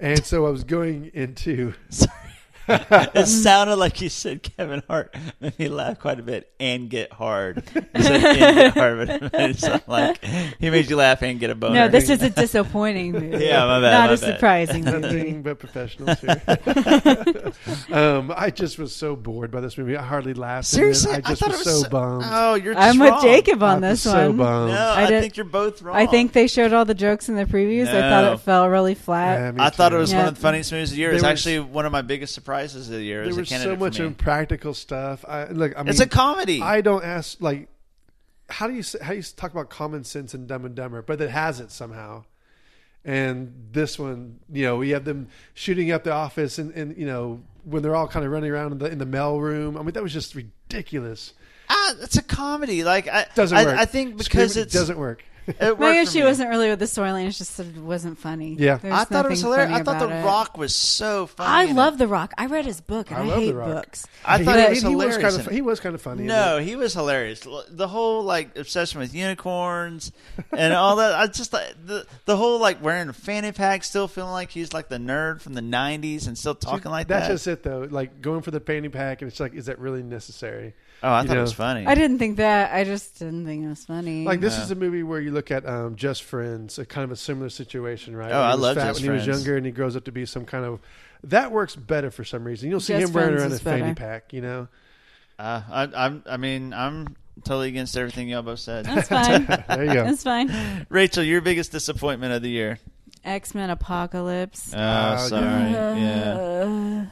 [0.00, 1.74] and so I was going into.
[2.68, 7.12] it sounded like you said Kevin Hart made me laugh quite a bit and get
[7.12, 7.62] hard.
[7.94, 11.22] You said and get hard, but it made it sound like he made you laugh
[11.22, 11.74] and get a boner.
[11.74, 13.44] No, this is a disappointing movie.
[13.44, 14.18] Yeah, my bad, Not my a bad.
[14.18, 15.00] surprising movie.
[15.00, 16.42] Nothing but professionals here.
[17.92, 19.96] um, I just was so bored by this movie.
[19.96, 20.66] I hardly laughed.
[20.66, 22.24] Seriously, I just thought was, was so bummed.
[22.26, 22.74] Oh, you're.
[22.76, 23.22] I'm just with.
[23.22, 24.36] Jacob on I was this so one.
[24.38, 24.72] bummed.
[24.72, 25.96] No, I, did- think you're both wrong.
[25.96, 27.88] I think they showed all the jokes in the previews.
[27.88, 29.38] I thought it fell really flat.
[29.38, 30.18] Yeah, me I thought it was Yeah.
[30.18, 31.08] one of the funniest movies of the year.
[31.10, 33.24] There It's was- actually one of my biggest surprises of the year.
[33.24, 35.24] there was so much impractical stuff.
[35.26, 36.60] I, look, I mean, It's a comedy.
[36.62, 37.68] I don't ask like,
[38.48, 41.20] how do you how do you talk about common sense in Dumb and Dumber, but
[41.20, 42.24] it has it somehow.
[43.06, 47.06] And this one, you know, we have them shooting up the office, and, and you
[47.06, 49.76] know when they're all kind of running around in the in the mail room.
[49.76, 51.34] I mean, that was just ridiculous.
[51.68, 52.84] Ah, it's a comedy.
[52.84, 53.78] Like I Doesn't I, work.
[53.78, 55.22] I think because it doesn't work.
[55.46, 57.26] It worked Maybe she wasn't really with the storyline.
[57.26, 58.54] It's just it wasn't funny.
[58.58, 58.76] Yeah.
[58.78, 59.70] There's I thought it was hilarious.
[59.72, 60.24] I thought The about it.
[60.26, 61.50] Rock was so funny.
[61.50, 61.74] I in it.
[61.74, 62.32] love The Rock.
[62.38, 63.68] I read his book, and I I, love hate The Rock.
[63.68, 64.06] books.
[64.24, 65.16] I thought he, it was he was hilarious.
[65.34, 65.54] kind of it.
[65.54, 66.22] he was kind of funny.
[66.24, 67.46] No, he was hilarious.
[67.68, 70.12] The whole like obsession with unicorns
[70.52, 71.14] and all that.
[71.14, 74.72] I just like the the whole like wearing a fanny pack, still feeling like he's
[74.72, 77.32] like the nerd from the '90s and still talking like that's that.
[77.34, 77.86] That's just it though.
[77.90, 80.74] Like going for the fanny pack, and it's like, is that really necessary?
[81.04, 81.86] Oh, I You thought it was funny.
[81.86, 82.72] I didn't think that.
[82.74, 84.24] I just didn't think it was funny.
[84.24, 84.62] Like this Yeah.
[84.64, 87.50] is a movie where you look at um, Just Friends, a kind of a similar
[87.50, 88.32] situation, right?
[88.32, 90.04] Oh, When I was love fat Just when he was younger, and he grows up
[90.04, 90.80] to be some kind of
[91.24, 92.68] that works better for some reason.
[92.70, 94.68] You'll see Just him wearing around a is fanny pack, you know.
[95.38, 96.22] Uh, I, I'm.
[96.26, 98.84] I mean, I'm totally against everything y'all both said.
[98.84, 99.46] That's fine.
[99.68, 100.04] There you go.
[100.04, 100.86] That's fine.
[100.90, 102.78] Rachael, your biggest disappointment of the year?
[103.24, 104.72] X Men Apocalypse.
[104.74, 105.70] Oh, Uh, sorry.
[105.72, 106.34] Yeah.
[106.34, 107.04] Uh,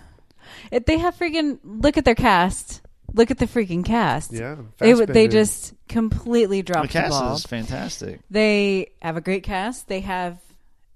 [0.70, 2.81] it, they have freaking look at their cast.
[3.14, 4.32] Look at the freaking cast.
[4.32, 7.34] Yeah, they would- they just completely The dropped the, cast ball.
[7.34, 8.20] is fantastic.
[8.30, 9.88] They have a great cast.
[9.88, 10.38] They have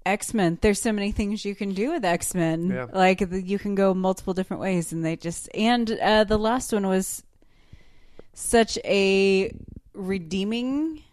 [0.05, 0.57] X Men.
[0.61, 2.69] There's so many things you can do with X Men.
[2.69, 2.85] Yeah.
[2.91, 6.87] Like you can go multiple different ways, and they just and uh, the last one
[6.87, 7.23] was
[8.33, 9.51] such a
[9.93, 11.03] redeeming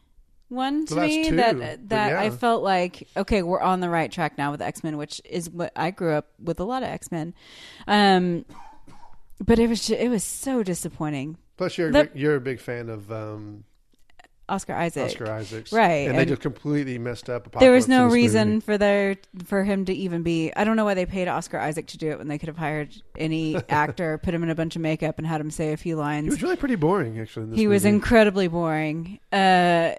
[0.49, 3.89] one to The me two, that but that I felt like okay, we're on the
[3.89, 6.83] right track now with X Men, which is what I grew up with a lot
[6.83, 7.35] of X Men.
[7.89, 8.45] Um,
[9.43, 11.36] but it was ju- it was so disappointing.
[11.56, 13.65] Plus, you're a The- big, you're a big fan of um,
[14.48, 16.09] Oscar Isaac, Oscar Isaacs, right?
[16.09, 17.51] And, they just completely messed up.
[17.61, 18.61] there was no reason movie.
[18.61, 19.16] for there
[19.47, 20.52] for him to even be.
[20.55, 22.59] I don't know why they paid Oscar Isaac to do it when they could have
[22.59, 25.77] hired any actor, put him in a bunch of makeup, and had him say a
[25.77, 26.24] few lines.
[26.24, 27.44] He was really pretty boring, actually.
[27.44, 29.19] In this He was incredibly boring.
[29.32, 29.93] Uh,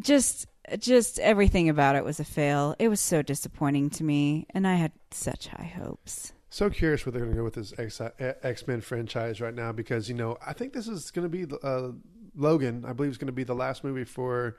[0.00, 0.46] just
[0.78, 2.74] just everything about it was a fail.
[2.78, 6.32] It was so disappointing to me, and I had such high hopes.
[6.54, 9.72] So curious where they're going to go with this X X Men franchise right now
[9.72, 11.88] because you know I think this is going to be uh,
[12.36, 12.84] Logan.
[12.86, 14.56] I believe is going to be the last movie for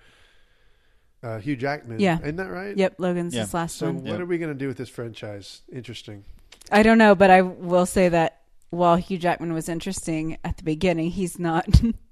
[1.23, 2.01] uh, Hugh Jackman.
[2.01, 2.19] Yeah.
[2.19, 2.75] isn't that right?
[2.75, 3.43] Yep, Logan's Yeah.
[3.43, 4.03] his last So one.
[4.03, 5.61] what are we going to do with this franchise?
[5.71, 6.25] Interesting.
[6.69, 8.41] I don't know, but I will say that
[8.71, 11.65] while Hugh Jackman was interesting at the beginning, he's not.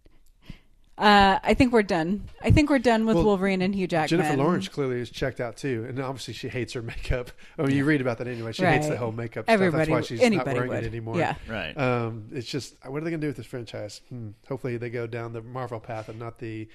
[0.96, 2.30] Uh, I think we're done.
[2.44, 4.20] I think we're done with Well, Wolverine and Hugh Jackman.
[4.22, 7.32] Jennifer Lawrence clearly is checked out too, and obviously she hates her makeup.
[7.58, 8.52] I mean, you read about that anyway.
[8.52, 9.96] She hates the whole makeup Everybody- stuff.
[9.98, 10.84] That's why she's anybody not wearing would.
[10.84, 11.18] it anymore.
[11.18, 11.36] Yeah.
[11.50, 11.76] Right.
[11.76, 14.02] Um, it's just what are they going to do with this franchise?
[14.10, 14.30] Hmm.
[14.48, 16.68] Hopefully, they go down the Marvel path and not the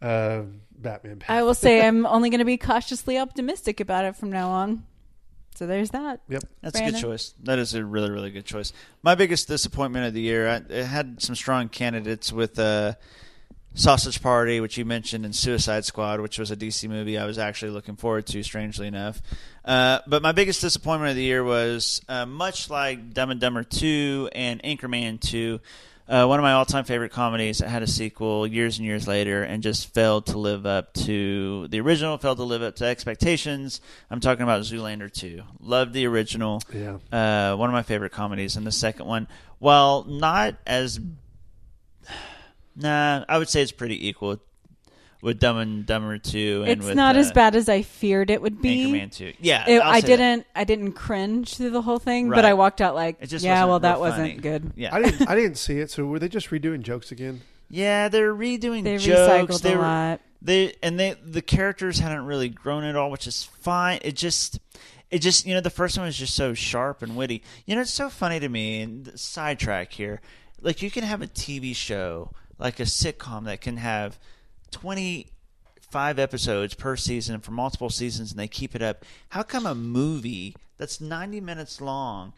[0.00, 0.42] uh,
[0.78, 1.30] Batman path.
[1.36, 4.84] I will say I'm only going to be cautiously optimistic about it from now on.
[5.56, 6.20] So there's that.
[6.28, 6.42] Yep.
[6.62, 7.34] That's a good choice.
[7.44, 8.72] That is a really, really good choice.
[9.02, 12.94] My biggest disappointment of the year, I, it had some strong candidates with uh,
[13.74, 17.38] Sausage Party, which you mentioned, and Suicide Squad, which was a DC movie I was
[17.38, 19.20] actually looking forward to, strangely enough.
[19.64, 23.64] Uh, but my biggest disappointment of the year was uh, much like Dumb and Dumber
[23.64, 25.60] 2 and Anchorman 2.
[26.06, 29.42] Uh, one of my all-time favorite comedies that had a sequel years and years later
[29.42, 33.80] and just failed to live up to the original, failed to live up to expectations.
[34.10, 35.42] I'm talking about Zoolander 2.
[35.60, 36.62] Loved the original.
[36.72, 36.98] Yeah.
[37.10, 38.56] Uh, one of my favorite comedies.
[38.56, 39.26] And the second one,
[39.58, 41.00] while not as...
[42.76, 44.38] Nah, I would say it's pretty equal
[45.22, 48.30] with Dumb and Dumber 2 and It's with, not uh, as bad as I feared
[48.30, 48.92] it would be.
[48.92, 49.32] Anchorman 2.
[49.40, 50.16] Yeah, It- I'll I say that.
[50.18, 50.46] didn't.
[50.54, 53.80] I didn't cringe through the whole thing, but I walked out like, just yeah, well,
[53.80, 54.72] that real wasn't good.
[54.76, 54.94] Yeah.
[54.94, 55.28] I didn't.
[55.28, 55.90] I didn't see it.
[55.90, 57.40] So were they just redoing jokes again?
[57.70, 59.18] Yeah, they're redoing They jokes.
[59.54, 60.20] recycled they a were- lot.
[60.42, 64.00] They and they the characters hadn't really grown at all, which is fine.
[64.02, 64.58] It just
[65.10, 67.42] it just you know the first one was just so sharp and witty.
[67.64, 68.82] You know, it's so funny to me.
[68.82, 70.20] And sidetrack here,
[70.60, 74.18] like you can have a TV show like a sitcom that can have
[74.70, 75.28] twenty
[75.80, 79.04] five episodes per season for multiple seasons, and they keep it up.
[79.30, 82.32] How come a movie that's ninety minutes long?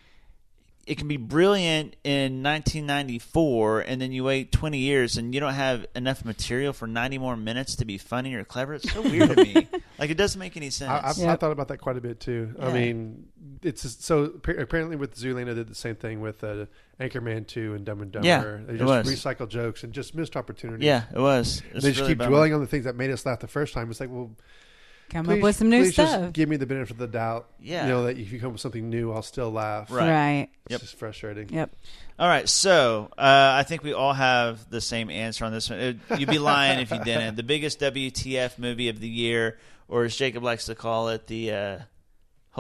[0.87, 5.55] it can be brilliant in 1994 and then you wait 20 years and you don't
[5.55, 9.37] have enough material for 90 more minutes to be funny or clever it's so weird
[9.37, 9.69] to me
[9.99, 12.21] like it doesn't make any sense I, I've, I thought about that quite a bit
[12.21, 12.55] too.
[12.61, 13.27] I mean,
[13.63, 16.67] it's just, so apparently with Zoolander did the same thing with uh,
[17.01, 18.27] Anchorman two and Dumb and Dumber.
[18.27, 19.09] Yeah, they it just was.
[19.09, 20.85] recycle jokes and just missed opportunities.
[20.87, 21.63] Yeah, it was.
[21.75, 22.31] It's they just really keep bummer.
[22.31, 23.91] dwelling on the things that made us laugh the first time.
[23.91, 24.31] It's like, well,
[25.09, 26.33] Come up with some new please just stuff.
[26.33, 27.49] give me the benefit of the doubt.
[27.61, 27.85] Yeah.
[27.87, 29.89] you know that if you come up with something new, I'll still laugh.
[29.89, 30.11] Right.
[30.11, 30.49] Right.
[30.65, 30.81] It's Yep.
[30.81, 31.49] just frustrating.
[31.51, 31.71] Yep.
[32.19, 35.79] all right so uh, i think we all have the same answer on this one
[35.79, 40.05] It- you'd be lying if you didn't the biggest wtf movie of the year or
[40.05, 41.79] as jacob likes to call it the uh,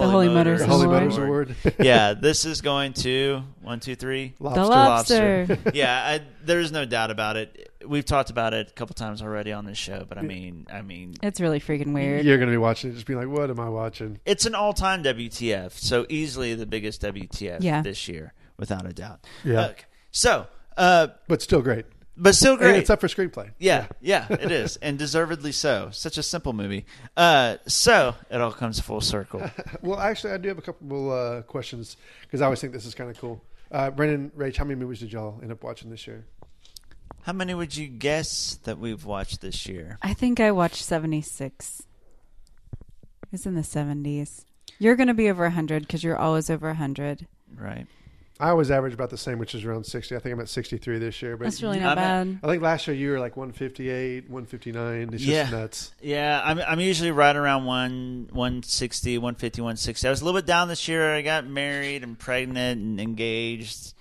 [0.05, 1.03] Holy Motors The Holy Award.
[1.03, 1.57] Motors Award.
[1.79, 4.35] yeah, this is going to one, two, three.
[4.39, 4.63] Lobster.
[4.63, 5.59] The lobster.
[5.75, 7.73] yeah, I, there's no doubt about it.
[7.87, 10.83] We've talked about it a couple times already on this show, but I mean, I
[10.83, 12.25] mean, It's really freaking weird.
[12.25, 14.19] You're going to be watching it, just be like, what am I watching?
[14.27, 15.73] it's an all-time WTF.
[15.73, 17.83] So easily the biggest WTF Yeah.
[17.83, 19.25] this year, without a doubt.
[19.45, 19.67] Yeah.
[19.69, 19.85] Okay.
[20.11, 20.47] So,
[20.77, 21.87] uh, But still great.
[22.17, 22.77] But still And great.
[22.77, 23.51] it's up for screenplay.
[23.59, 25.91] Yeah, yeah, it is, and deservedly so.
[25.93, 26.87] Such a simple movie.
[27.17, 29.43] Uh, so it all comes full circle.
[29.83, 32.95] well, actually, I do have a couple uh, questions because I always think this is
[32.95, 33.43] kind of cool.
[33.71, 36.25] Uh, Brandon, Rach, how many movies did y'all end up watching this year?
[37.23, 39.99] How many would you guess that we've watched this year?
[40.01, 41.83] I think I watched 76.
[43.33, 44.45] It's in the 70s.
[44.79, 47.27] You're going to be over 100 because you're always over 100.
[47.55, 47.87] Right.
[48.39, 50.15] I always average about the same, which is around 60.
[50.15, 51.37] I think I'm at 63 this year.
[51.39, 52.41] But That's really not I'm bad.
[52.45, 55.11] I think last year you were like 158, 159.
[55.15, 55.43] It's yeah.
[55.43, 55.93] just nuts.
[56.03, 60.07] Yeah, I'm I'm usually right around one 160, 150, 160.
[60.07, 61.15] I was a little bit down this year.
[61.15, 63.95] I got married and pregnant and engaged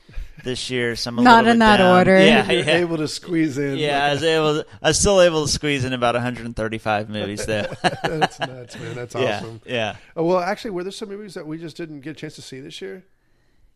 [0.43, 1.97] this year, so I'm a Not little in bit that down.
[1.97, 2.19] order.
[2.19, 2.75] Yeah, You're yeah.
[2.77, 3.77] able to squeeze in.
[3.77, 4.53] Yeah, I like- was able.
[4.63, 7.73] To, I was still able to squeeze in about 135 movies there.
[8.03, 8.95] That's nuts, man.
[8.95, 9.61] That's Yeah, awesome.
[9.65, 12.35] Yeah, Oh, well, actually, were there some movies that we just didn't get a chance
[12.35, 13.05] to see this year?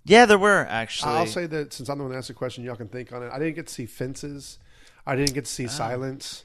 [0.05, 1.13] Yeah, there were actually.
[1.13, 3.23] I'll say that since I'm the one that asked the question, y'all can think on
[3.23, 3.31] it.
[3.31, 4.59] I didn't get to see Fences.
[5.05, 6.43] I didn't get to see Silence.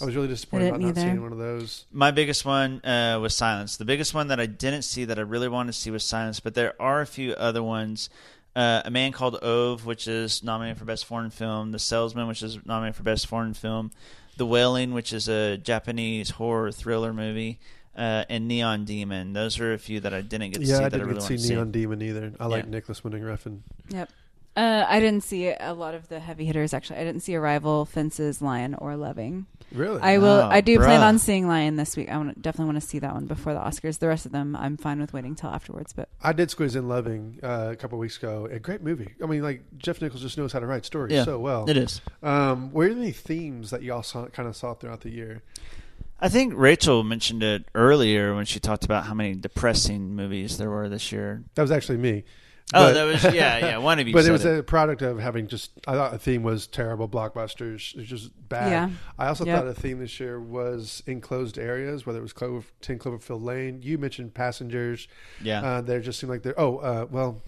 [0.00, 1.10] I was really disappointed about didn't not either.
[1.10, 1.84] seeing one of those.
[1.92, 3.76] My biggest one uh, was Silence.
[3.76, 6.40] The biggest one that I didn't see that I really wanted to see was Silence,
[6.40, 8.08] but there are a few other ones.
[8.54, 11.72] Uh, a Man Called Ove, which is nominated for Best Foreign Film.
[11.72, 13.90] The Salesman, which is nominated for Best Foreign Film.
[14.36, 17.60] The Wailing, which is a Japanese horror thriller movie.
[17.96, 19.32] Uh, and Neon Demon.
[19.32, 21.06] Those are a few that I didn't get to Yeah, see I that I didn't
[21.08, 21.72] really get wanted to to see Neon see.
[21.72, 22.32] Demon either.
[22.38, 22.70] I like Yeah.
[22.70, 23.60] Nicolas Winding Refn.
[23.90, 24.10] Yep.
[24.56, 26.98] Uh, I didn't see a lot of the heavy hitters actually.
[26.98, 29.46] I didn't see Arrival, Fences, Lion, or Loving.
[29.72, 30.00] Really?
[30.00, 30.26] I will.
[30.26, 32.10] Oh, I do plan on seeing Lion this week.
[32.10, 34.00] I want definitely want to see that one before the Oscars.
[34.00, 35.92] The rest of them, I'm fine with waiting till afterwards.
[35.92, 38.48] But I did squeeze in Loving uh, a couple weeks ago.
[38.50, 39.14] A great movie.
[39.22, 41.70] I mean, like Jeff Nichols just knows how to write stories Yeah, so well.
[41.70, 42.00] it is.
[42.22, 45.42] Um, were there any themes that y'all saw, kind of saw throughout the year?
[46.20, 50.70] I think Rachael mentioned it earlier when she talked about how many depressing movies there
[50.70, 51.44] were this year.
[51.54, 52.24] That was actually me.
[52.72, 54.58] Oh, that was- yeah, yeah, one of you But said it was it.
[54.60, 55.72] a product of having just.
[55.88, 57.94] I thought the theme was terrible blockbusters.
[57.94, 58.70] It was just bad.
[58.70, 58.90] Yeah.
[59.18, 59.58] I also Yep.
[59.58, 63.80] thought a theme this year was enclosed areas, whether it was Clover, Ten Cloverfield Lane.
[63.82, 65.08] You mentioned Passengers.
[65.42, 65.62] Yeah.
[65.62, 66.58] uh, there just seemed like they're.
[66.60, 67.42] Oh, uh, well,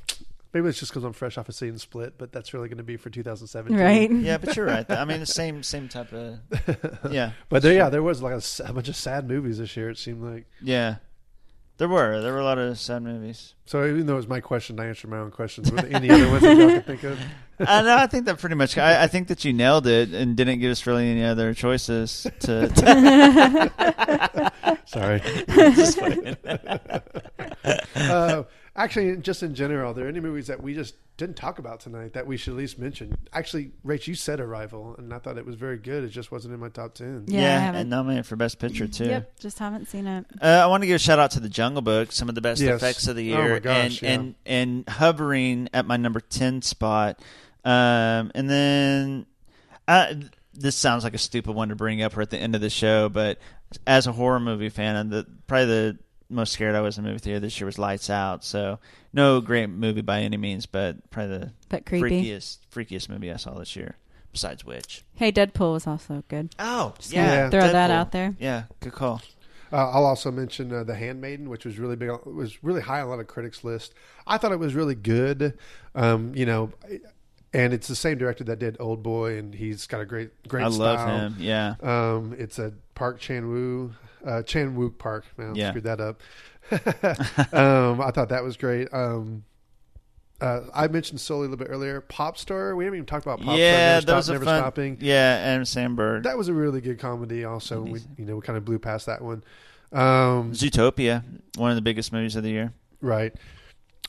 [0.53, 2.85] Maybe it's just because I'm fresh off of seeing Split, but that's really going to
[2.85, 3.77] be for 2017.
[3.77, 4.11] Right.
[4.13, 4.89] Yeah, but you're right.
[4.91, 6.41] I mean, the same same type of
[7.11, 7.33] yeah.
[7.49, 9.89] but there, yeah, there was like a bunch of sad movies this year.
[9.89, 10.47] It seemed like.
[10.61, 10.97] Yeah,
[11.79, 13.55] there were there were a lot of sad movies.
[13.65, 15.71] So even though it was my question, I answered my own questions.
[15.71, 17.19] Were there any other ones that y'all can think of?
[17.61, 17.97] I know.
[17.97, 18.77] I think that pretty much.
[18.77, 22.27] I, I think that you nailed it and didn't give us really any other choices
[22.41, 22.69] to.
[24.87, 25.21] Sorry.
[25.49, 26.37] Just playing.
[27.95, 28.43] uh,
[28.77, 32.15] actually, just in general, are there any movies that we just didn't talk about tonight
[32.15, 33.17] that we should at least mention?
[33.33, 36.05] Actually, Rach, you said Arrival, and I thought it was very good.
[36.05, 37.25] It just wasn't in my top ten.
[37.29, 39.05] Yeah, I and nominated for best picture too.
[39.07, 40.25] Yep, just haven't seen it.
[40.41, 42.41] Uh, I want to give a shout out to the Jungle Book, some of the
[42.41, 42.77] best Yes.
[42.83, 44.11] effects of the Oh my year, gosh, and yeah.
[44.13, 47.21] and and hovering at my number ten spot.
[47.65, 49.27] Um, and then
[49.87, 50.15] uh,
[50.55, 52.71] this sounds like a stupid one to bring up or at the end of the
[52.71, 53.39] show, but
[53.87, 55.99] as a horror movie fan, and the probably the
[56.33, 58.45] most scared I was in the movie theater this year was Lights Out.
[58.45, 58.79] So
[59.13, 62.25] no great movie by any means, but probably the But creepy.
[62.25, 63.97] freakiest freakiest movie I saw this year.
[64.33, 66.55] Besides which, Hey, Deadpool was also good.
[66.59, 67.95] Oh, Just yeah, gonna throw that Deadpool.
[67.95, 68.35] out there.
[68.39, 69.21] Yeah, good call.
[69.71, 72.09] Uh, I'll also mention uh, the Handmaiden, which was really big.
[72.09, 73.93] on- Was really high on a lot of critics' list.
[74.27, 75.59] I thought it was really good.
[75.95, 76.73] Um, you know,
[77.53, 80.65] and it's the same director that did Old Boy, and he's got a great, great.
[80.65, 81.19] I love style.
[81.29, 81.75] him, yeah.
[81.83, 83.93] Um, it's a Park Chan Woo,
[84.25, 85.25] uh, Chan Wook Park.
[85.37, 85.69] Man, I Yeah.
[85.71, 86.21] screwed that up.
[87.53, 88.89] um, I thought that was great.
[88.93, 89.45] Um,
[90.41, 92.01] uh, I mentioned Sully a little bit earlier.
[92.01, 92.75] Pop Star.
[92.75, 94.15] We haven't even talked about Pop yeah, Star.
[94.15, 94.61] Never was Stop, a Never fun.
[94.61, 94.99] Stopping.
[95.01, 96.25] Yeah, Adam Sandberg.
[96.25, 97.45] That was a really good comedy.
[97.45, 99.45] Also, we you know we kind of blew past that one.
[99.93, 101.23] Um, Zootopia,
[101.57, 102.73] one of the biggest movies of the year.
[103.01, 103.35] Right.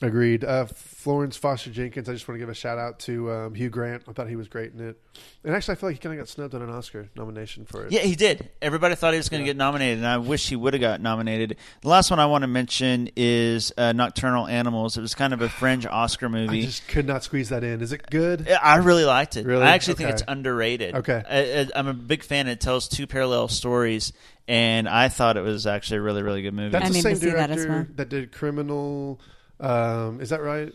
[0.02, 0.44] Agreed.
[0.44, 2.08] Uh, Florence Foster Jenkins.
[2.08, 4.02] I just want to give a shout out to um, Hugh Grant.
[4.08, 5.00] I thought he was great in it.
[5.44, 7.86] And actually, I feel like he kind of got snubbed on an Oscar nomination for
[7.86, 7.92] it.
[7.92, 8.50] Yeah, he did.
[8.60, 11.00] Everybody thought he was going to get nominated, and I wish he would have got
[11.00, 11.58] nominated.
[11.82, 14.96] The last one I want to mention is uh, Nocturnal Animals.
[14.96, 16.62] It was kind of a fringe Oscar movie.
[16.62, 17.80] I just could not squeeze that in.
[17.80, 18.50] Is it good?
[18.50, 19.46] I really liked it.
[19.46, 19.62] Really?
[19.62, 20.96] I actually think it's underrated.
[20.96, 21.22] Okay.
[21.28, 22.48] I, I, I'm a big fan.
[22.48, 24.12] It tells two parallel stories,
[24.48, 26.70] and I thought it was actually a really, really good movie.
[26.70, 29.20] That's I the same to see that director that, did Criminal.
[29.60, 30.72] Um, is that right?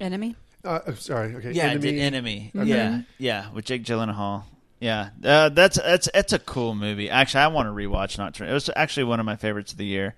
[0.00, 0.36] Enemy.
[0.64, 1.34] Uh, oh, sorry.
[1.36, 1.52] Okay.
[1.52, 1.88] Yeah, Enemy.
[1.88, 2.50] I did Enemy.
[2.56, 2.68] Okay.
[2.68, 4.44] Yeah, yeah, with Jake Gyllenhaal.
[4.80, 7.08] Yeah, uh, that's that's that's a cool movie.
[7.08, 8.50] Actually, I want to rewatch Nocturnal.
[8.50, 10.16] It was actually one of my favorites of the year.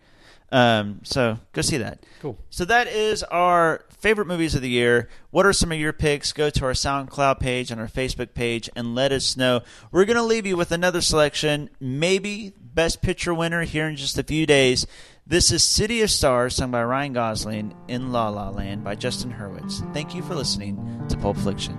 [0.51, 2.05] Um, so go see that.
[2.20, 2.39] Cool.
[2.51, 5.09] So that is our favorite movies of the year.
[5.30, 6.32] What are some of your picks?
[6.32, 9.60] Go to our SoundCloud page and our Facebook page and let us know.
[9.93, 14.16] We're going to leave you with another selection, maybe Best Picture winner here in just
[14.18, 14.86] a few days.
[15.30, 19.30] This is City of Stars, sung by Ryan Gosling in La La Land by Justin
[19.30, 19.82] Hurwitz.
[19.92, 21.74] Thank you for listening to Pulp Fiction.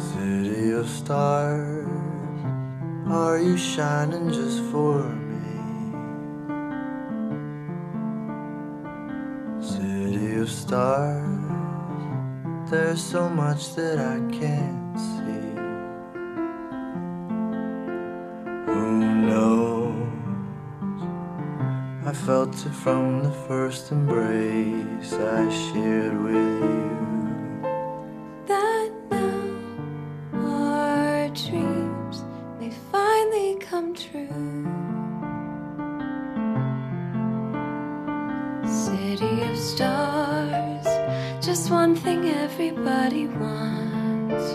[0.00, 1.86] City of stars,
[3.08, 5.38] are you shining just for me?
[9.64, 11.38] City of stars,
[12.68, 15.54] there's so much that I can't see.
[18.72, 18.90] Who
[19.24, 19.71] knows?
[22.04, 27.62] I felt it from the first embrace I shared with you.
[28.46, 29.44] that now
[30.34, 32.24] our dreams
[32.58, 34.66] may finally come true.
[38.66, 40.86] City of stars,
[41.40, 44.52] just one thing everybody wants.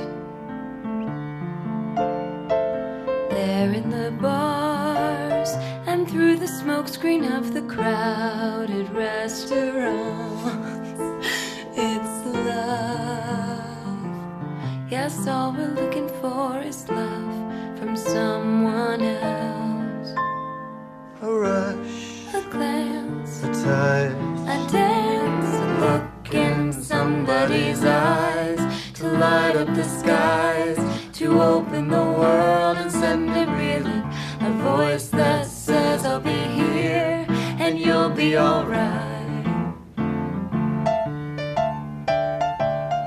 [3.33, 5.51] There in the bars
[6.07, 11.01] through the smokescreen of the crowded restaurants.
[11.75, 13.57] It's love.
[14.89, 20.15] Yes, all we're looking for is love from someone else.
[21.21, 24.15] A rush, A glance, a touch,
[24.47, 28.59] a dance, a look in somebody's eyes
[28.93, 30.77] to light up the skies,
[31.17, 34.05] to open the world and send it reeling.
[34.39, 36.29] A voice that says, I'll be
[36.59, 37.25] here
[37.59, 39.45] and you'll be alright.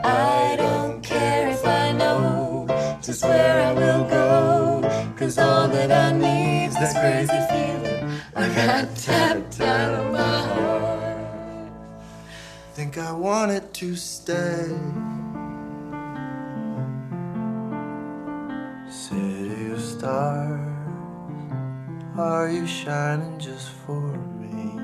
[0.04, 2.66] I don't care if I know
[3.00, 8.94] just where I will go, cause all that I need's this crazy feeling I got
[8.94, 11.72] tapped out of my heart.
[12.74, 14.68] think I wanted to stay.
[18.90, 20.69] City of stars,
[22.20, 24.76] are you shining just for me?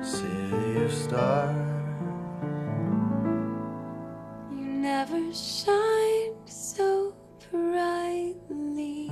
[0.00, 1.56] City of stars,
[4.52, 7.14] you never shine so
[7.50, 9.10] brightly.